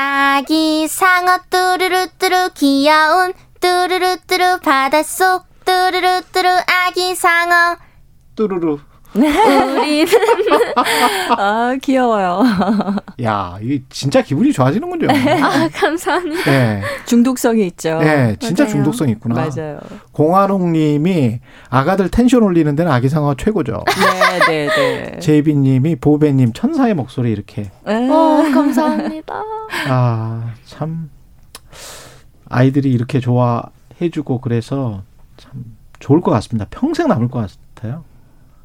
[0.00, 7.76] 아기 상어 뚜루루뚜루 귀여운 뚜루루뚜루 바닷속 뚜루루뚜루 아기 상어.
[8.36, 8.78] 뚜루루
[9.14, 10.06] 우리는
[11.36, 12.42] 아 귀여워요.
[13.22, 15.08] 야, 이 진짜 기분이 좋아지는군요.
[15.42, 16.44] 아 감사합니다.
[16.50, 16.82] 네.
[17.06, 17.98] 중독성이 있죠.
[17.98, 18.72] 네, 진짜 맞아요.
[18.74, 19.34] 중독성 있구나.
[19.34, 19.80] 맞아요.
[20.12, 21.40] 공한홍님이
[21.70, 23.84] 아가들 텐션 올리는 데는 아기 상어 최고죠.
[24.48, 25.18] 네, 네, 네.
[25.18, 27.70] 제이비님이 보배님 천사의 목소리 이렇게.
[27.86, 28.08] 네.
[28.10, 29.42] 어, 감사합니다.
[29.88, 31.10] 아, 참
[32.48, 35.02] 아이들이 이렇게 좋아해주고 그래서
[35.36, 35.52] 참
[35.98, 36.66] 좋을 것 같습니다.
[36.70, 38.04] 평생 남을 것 같아요.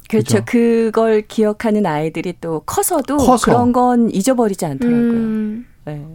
[0.08, 0.38] 그렇죠.
[0.40, 0.44] 그죠?
[0.44, 3.46] 그걸 기억하는 아이들이 또 커서도 커서.
[3.46, 5.00] 그런 건 잊어버리지 않더라고요.
[5.00, 5.66] 음.
[5.84, 6.06] 네.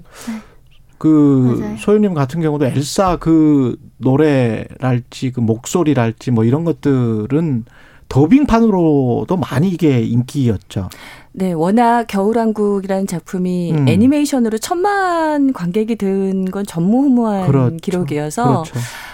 [0.98, 7.66] 그 소연님 같은 경우도 엘사 그 노래랄지 그 목소리랄지 뭐 이런 것들은
[8.10, 10.90] 더빙판으로도 많이 이게 인기였죠.
[11.32, 13.88] 네, 워낙 겨울왕국이라는 작품이 음.
[13.88, 17.78] 애니메이션으로 천만 관객이 든 건 전무후무한 그렇죠.
[17.78, 18.74] 기록이어서 그렇죠.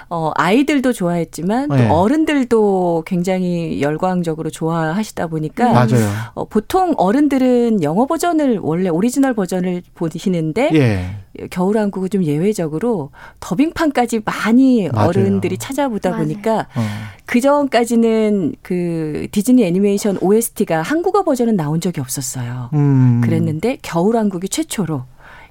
[0.10, 1.90] 어, 아이들도 좋아했지만 또 네.
[1.90, 6.10] 어른들도 굉장히 열광적으로 좋아하시다 보니까 맞아요.
[6.36, 11.06] 어, 보통 어른들은 영어 버전을 원래 오리지널 버전을 보시는데 예.
[11.49, 15.10] 겨울왕국은 좀 예외적으로 더빙판까지 많이 맞아요.
[15.10, 16.24] 어른들이 찾아보다 맞아요.
[16.24, 16.82] 보니까 어.
[17.26, 22.70] 그 전까지는 그 디즈니 애니메이션 OST가 한국어 버전은 나온 적이 없었어요.
[22.74, 23.22] 음.
[23.24, 25.03] 그랬는데 겨울왕국이 최초로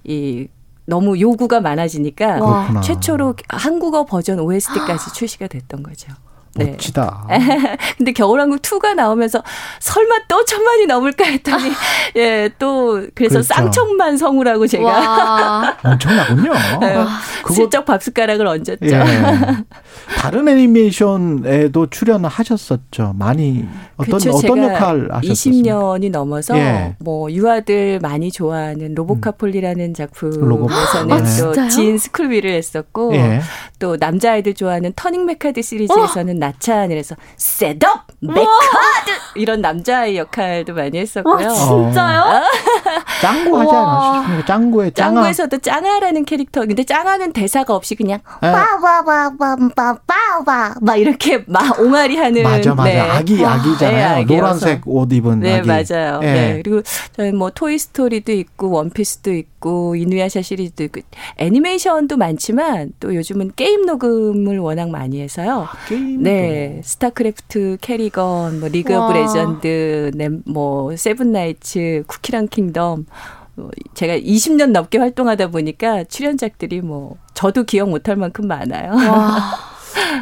[0.05, 0.49] 이
[0.87, 2.81] 너무 요구가 많아지니까 와.
[2.81, 6.13] 최초로 한국어 버전 OST까지 출시가 됐던 거죠.
[6.57, 6.67] 네.
[6.67, 7.27] 멋지다.
[7.99, 9.43] 근데 겨울왕국 2가 나오면서
[9.81, 11.73] 설마 또 천만이 넘을까 했더니
[12.17, 13.55] 예, 또 그래서 그렇죠.
[13.55, 16.53] 쌍천만 성우라고 제가 엄청나군요.
[16.81, 16.97] 네,
[17.53, 18.77] 슬쩍 밥숟가락을 얹었죠.
[18.83, 19.03] 예.
[20.17, 23.15] 다른 애니메이션에도 출연하셨었죠.
[23.19, 23.67] 많이
[23.97, 25.33] 어떤 그쵸, 어떤 역할 하셨어요?
[25.33, 26.97] 20년이 넘어서 예.
[26.99, 29.95] 뭐 유아들 많이 좋아하는 로보카폴리라는 음.
[29.95, 33.41] 작품에서는 아, 또 진, 스쿨비를 했었고 예.
[33.79, 36.44] 또 남자아이들 좋아하는 터닝 메카드 시리즈에서는 어?
[36.45, 37.81] 나찬이라서 셋업
[38.21, 38.49] 메카드
[39.37, 41.47] 이런 남자아이 역할도 많이 했었고요.
[41.47, 42.21] 와, 진짜요?
[42.21, 42.43] 어.
[43.21, 44.45] 짱구 하지 않았어요?
[44.47, 45.15] 짱구의 짱아.
[45.15, 46.65] 짱구에서도 짱아라는 캐릭터.
[46.67, 52.99] 근데 짱아는 대사가 없이 그냥 빠바바바바바바 막 이렇게 막 옹알이 하는 맞아 맞아 네.
[53.01, 54.27] 아기 아기잖아요.
[54.27, 55.69] 네, 노란색 옷 입은 네, 아기.
[55.69, 56.21] 맞아요.
[56.21, 56.33] 네.
[56.33, 56.61] 네.
[56.63, 61.01] 그리고 저희 뭐 토이 스토리도 있고 원피스도 있고 이누야샤 시리즈도 있고
[61.37, 65.69] 애니메이션도 많지만 또 요즘은 게임 녹음을 워낙 많이 해서요.
[65.71, 66.34] 아, 게임 네.
[66.83, 69.07] 스타크래프트, 케리건, 뭐 리그 와.
[69.07, 73.07] 오브 레전드, 네, 뭐 세븐나이츠, 쿠키런 킹덤
[73.57, 78.93] 뭐 제가 20년 넘게 활동하다 보니까 출연작들이 뭐 저도 기억 못할 만큼 많아요.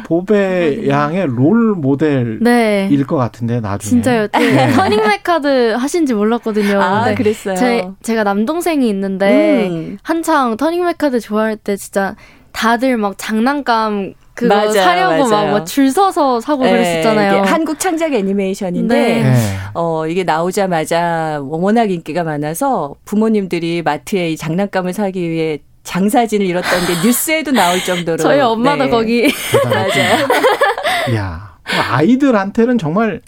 [0.05, 2.89] 보배 양의 롤 모델일 네.
[3.07, 4.27] 것 같은데 나중에 진짜요.
[4.27, 4.71] 네.
[4.71, 6.79] 터닝 메카드 하신지 몰랐거든요.
[6.79, 7.15] 아 네.
[7.15, 7.55] 그랬어요.
[7.55, 9.97] 제, 제가 남동생이 있는데 음.
[10.03, 12.15] 한창 터닝 메카드 좋아할 때 진짜
[12.51, 17.43] 다들 막 장난감 그거 맞아요, 사려고 막줄 서서 사고 네, 그랬었잖아요.
[17.43, 19.23] 한국 창작 애니메이션인데 네.
[19.23, 19.57] 네.
[19.75, 27.07] 어 이게 나오자마자 워낙 인기가 많아서 부모님들이 마트에 이 장난감을 사기 위해 장사진을 이뤘던 게
[27.07, 28.89] 뉴스에도 나올 정도로 저희 엄마도 네.
[28.89, 29.33] 거기
[29.65, 30.27] 맞아요.
[31.15, 31.53] 야
[31.91, 33.21] 아이들한테는 정말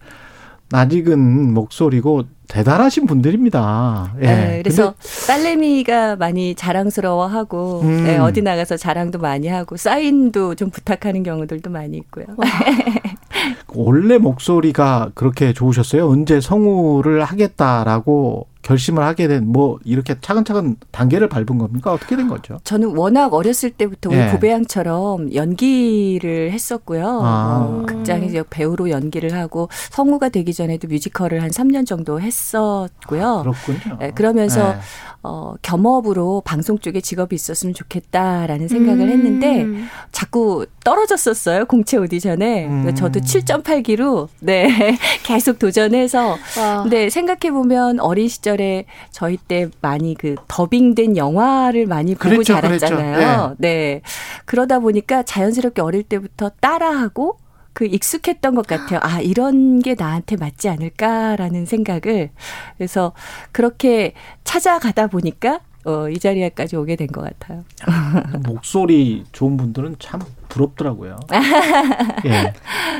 [0.69, 4.13] 낯익은 목소리고 대단하신 분들입니다.
[4.22, 4.26] 예.
[4.26, 4.93] 네, 그래서
[5.27, 8.03] 딸내미가 많이 자랑스러워하고 음.
[8.03, 12.26] 네, 어디 나가서 자랑도 많이 하고 사인도 좀 부탁하는 경우들도 많이 있고요.
[13.76, 16.07] 원래 목소리가 그렇게 좋으셨어요?
[16.07, 21.94] 언제 성우를 하겠다라고 결심을 하게 된 뭐 이렇게 차근차근 단계를 밟은 겁니까?
[21.94, 22.58] 어떻게 된 거죠?
[22.64, 24.32] 저는 워낙 어렸을 때부터 우리 예.
[24.32, 27.22] 고배양처럼 연기를 했었고요.
[27.24, 27.60] 아.
[27.62, 33.26] 어, 극장에서 배우로 연기를 하고 성우가 되기 전에도 뮤지컬을 한 3년 정도 했었고요.
[33.28, 33.98] 아, 그렇군요.
[34.00, 34.78] 네, 그러면서 예.
[35.24, 39.10] 어, 겸업으로 방송 쪽에 직업이 있었으면 좋겠다라는 생각을 음.
[39.10, 39.66] 했는데
[40.12, 41.66] 자꾸 떨어졌었어요.
[41.66, 42.66] 공채 오디션에.
[42.68, 42.96] 음.
[42.96, 46.84] 저도 7.8기로 네 계속 도전해서 와.
[46.84, 52.53] 근데 생각해 보면 어린 시절 에 저희 때 많이 그 더빙된 영화를 많이 보고 그랬죠,
[52.53, 53.14] 자랐잖아요.
[53.15, 53.56] 그랬죠.
[53.60, 53.69] 네.
[53.69, 54.02] 네.
[54.45, 57.38] 그러다 보니까 자연스럽게 어릴 때부터 따라하고
[57.73, 58.99] 그 익숙했던 것 같아요.
[59.03, 62.30] 아, 이런 게 나한테 맞지 않을까라는 생각을
[62.77, 63.11] 그래서
[63.52, 64.14] 그렇게
[64.45, 67.64] 찾아가다 보니까 어, 이 자리에까지 오게 된 것 같아요.
[68.48, 70.19] 목소리 좋은 분들은 참
[70.49, 71.18] 부럽더라고요.
[72.26, 72.53] 예.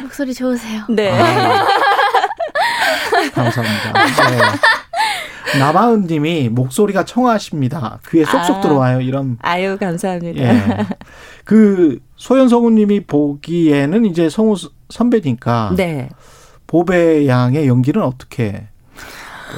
[0.04, 0.84] 목소리 좋으세요.
[0.90, 1.10] 네.
[1.12, 1.66] 아,
[3.34, 3.94] 감사합니다.
[4.30, 4.42] 네.
[5.60, 8.00] 나바은 님이 목소리가 청아하십니다.
[8.10, 9.02] 귀에 쏙쏙 아, 들어와요.
[9.02, 9.38] 이런.
[9.42, 10.42] 아유, 감사합니다.
[10.42, 10.88] 예.
[11.46, 14.56] 그 소연성우 님이 보기에는 이제 성우
[14.90, 15.74] 선배니까.
[15.78, 16.10] 네.
[16.68, 18.68] 보배 양의 연기는 어떻게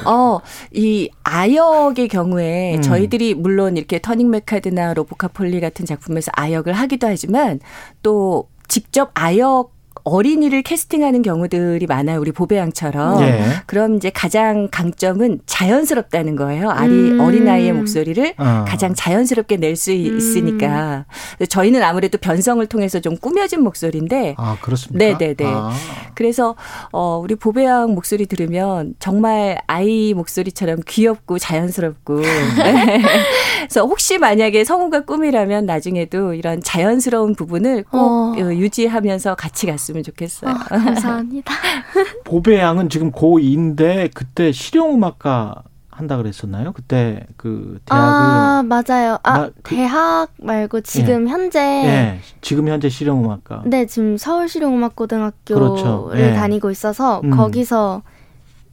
[0.04, 0.40] 어,
[0.72, 2.82] 이 아역의 경우에 음.
[2.82, 7.60] 저희들이 물론 이렇게 터닝 메카드나 로보카폴리 같은 작품에서 아역을 하기도 하지만
[8.02, 9.72] 또 직접 아역
[10.08, 12.20] 어린이를 캐스팅하는 경우들이 많아요.
[12.20, 13.22] 우리 보배양처럼.
[13.22, 13.44] 예.
[13.66, 16.70] 그럼 이제 가장 강점은 자연스럽다는 거예요.
[16.70, 17.20] 아리 음.
[17.20, 18.64] 어린아이의 목소리를 어.
[18.66, 20.16] 가장 자연스럽게 낼수 음.
[20.16, 21.04] 있으니까.
[21.48, 24.34] 저희는 아무래도 변성을 통해서 좀 꾸며진 목소리인데.
[24.38, 24.98] 아, 그렇습니까?
[24.98, 25.44] 네 네 네.
[25.46, 25.72] 아.
[26.14, 26.54] 그래서
[26.92, 32.20] 어 우리 보배양 목소리 들으면 정말 아이 목소리처럼 귀엽고 자연스럽고.
[32.20, 33.02] 네.
[33.60, 38.34] 그래서 혹시 만약에 성우가 꿈이라면 나중에도 이런 자연스러운 부분을 꼭 어.
[38.38, 40.50] 유지하면서 같이 갔으면 됐으면 좋겠어요.
[40.50, 41.54] 어, 감사합니다.
[42.24, 46.72] 보배 양은 지금 고2인데 그때 실용음악과 한다 그랬었나요?
[46.72, 49.18] 그때 그 대학을 아 맞아요.
[49.24, 51.30] 아 마, 그, 대학 말고 지금 예.
[51.30, 52.20] 현재 예.
[52.40, 56.10] 지금 현재 실용음악과 네 지금 서울 실용음악고등학교를 그렇죠.
[56.14, 56.34] 예.
[56.34, 57.30] 다니고 있어서 음.
[57.30, 58.02] 거기서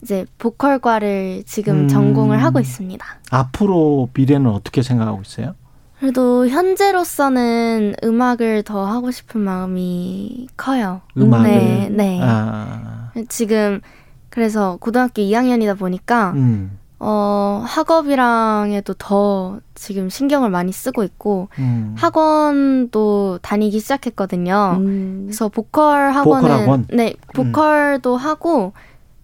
[0.02, 1.88] 이제 보컬과를 지금 음.
[1.88, 3.04] 전공을 하고 있습니다.
[3.32, 5.56] 앞으로 미래는 어떻게 생각하고 있어요?
[5.98, 11.00] 그래도 현재로서는 음악을 더 하고 싶은 마음이 커요.
[11.16, 11.48] 음악을?
[11.48, 12.20] 네, 네.
[12.22, 13.10] 아.
[13.28, 13.80] 지금
[14.28, 16.78] 그래서 고등학교 2학년이다 보니까 음.
[16.98, 21.94] 어, 학업이랑에도 더 지금 신경을 많이 쓰고 있고 음.
[21.96, 24.76] 학원도 다니기 시작했거든요.
[24.80, 25.22] 음.
[25.26, 26.86] 그래서 보컬 학원은 보컬 학원?
[26.90, 28.18] 네, 보컬도 음.
[28.18, 28.72] 하고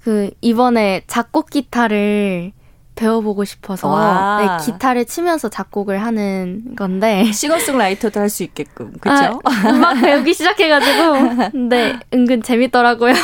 [0.02, 2.52] 그 이번에 작곡 기타를
[2.94, 9.40] 배워보고 싶어서 네, 기타를 치면서 작곡을 하는 건데 싱어송라이터도 할 수 있게끔 그렇죠?
[9.44, 13.14] 아, 막 배우기 시작해가지고 근데 은근 재밌더라고요.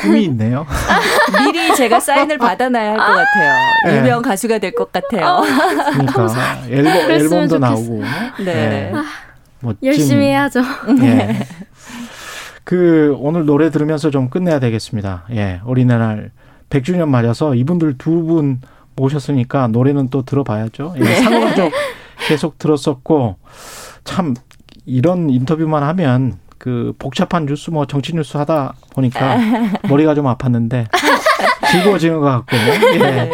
[0.00, 0.66] 꿈이 있네요.
[1.44, 3.54] 미리 제가 사인을 받아놔야 할 것 같아요.
[3.86, 3.98] 네.
[3.98, 5.42] 유명 가수가 될 것 같아요.
[5.92, 7.58] 그러니까 앨범, 앨범도 좋겠어.
[7.58, 8.02] 나오고.
[8.44, 8.44] 네.
[8.44, 8.92] 네.
[8.94, 9.04] 아,
[9.82, 10.62] 열심히 해야죠.
[11.00, 11.40] 네.
[12.64, 15.24] 그 오늘 노래 들으면서 좀 끝내야 되겠습니다.
[15.32, 16.30] 예, 어린이날
[16.70, 18.60] 100주년 맞아서 이분들 두 분
[18.96, 20.94] 모셨으니까 노래는 또 들어봐야죠.
[20.96, 21.14] 예, 네.
[21.22, 21.70] 상호적
[22.26, 23.36] 계속 들었었고
[24.04, 24.34] 참
[24.86, 29.38] 이런 인터뷰만 하면 그 복잡한 뉴스 뭐 정치 뉴스 하다 보니까
[29.88, 30.86] 머리가 좀 아팠는데
[31.70, 32.56] 즐거워지는 것 같고
[32.94, 32.98] 예.
[32.98, 33.30] 네.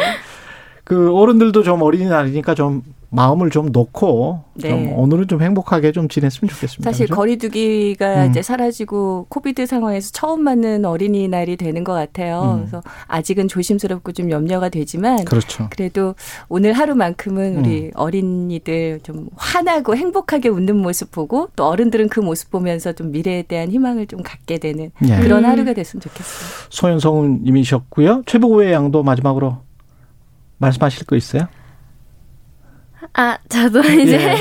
[0.85, 2.83] 그 어른들도 좀 어린이날이니까 좀
[3.15, 4.69] 마음을 좀 놓고 네.
[4.69, 6.91] 좀 오늘은 좀 행복하게 좀 지냈으면 좋겠습니다.
[6.91, 7.21] 사실 그렇죠?
[7.21, 8.31] 거리두기가 음.
[8.31, 12.57] 이제 사라지고 코비드 상황에서 처음 맞는 어린이날이 되는 것 같아요.
[12.57, 12.59] 음.
[12.59, 15.69] 그래서 아직은 조심스럽고 좀 염려가 되지만 그렇죠.
[15.71, 16.17] 그래도
[16.49, 17.91] 오늘 하루만큼은 우리 음.
[17.95, 23.71] 어린이들 좀 환하고 행복하게 웃는 모습 보고 또 어른들은 그 모습 보면서 좀 미래에 대한
[23.71, 25.17] 희망을 좀 갖게 되는 예.
[25.21, 26.69] 그런 하루가 됐으면 좋겠어요.
[26.71, 28.25] 소연성우님이셨고요.
[28.27, 29.59] 최보의 양도 마지막으로
[30.59, 31.47] 말씀하실 거 있어요?
[33.13, 34.37] 아, 저도 이제, 예.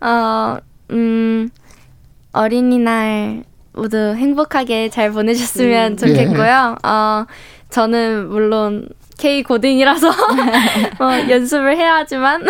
[0.06, 0.58] 어,
[0.90, 1.48] 음,
[2.32, 6.76] 어린이날 모두 행복하게 잘 보내셨으면 음, 좋겠고요.
[6.84, 6.88] 예.
[6.88, 7.26] 어,
[7.70, 8.88] 저는 물론
[9.18, 10.08] K 고딩이라서
[11.00, 12.44] 어, 연습을 해야 하지만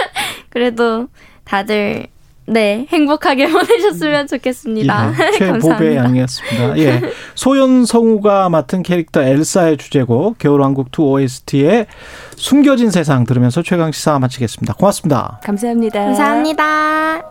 [0.50, 1.08] 그래도
[1.44, 2.06] 다들
[2.50, 5.12] 네, 행복하게 보내셨으면 좋겠습니다.
[5.12, 6.78] 예, 최보배 양이었습니다.
[6.78, 7.00] 예.
[7.36, 11.86] 소연 성우가 맡은 캐릭터 엘사의 주제곡 겨울왕국 2 OST의
[12.34, 14.74] 숨겨진 세상 들으면서 최강 시사 마치겠습니다.
[14.74, 15.40] 고맙습니다.
[15.44, 16.04] 감사합니다.
[16.04, 17.29] 감사합니다.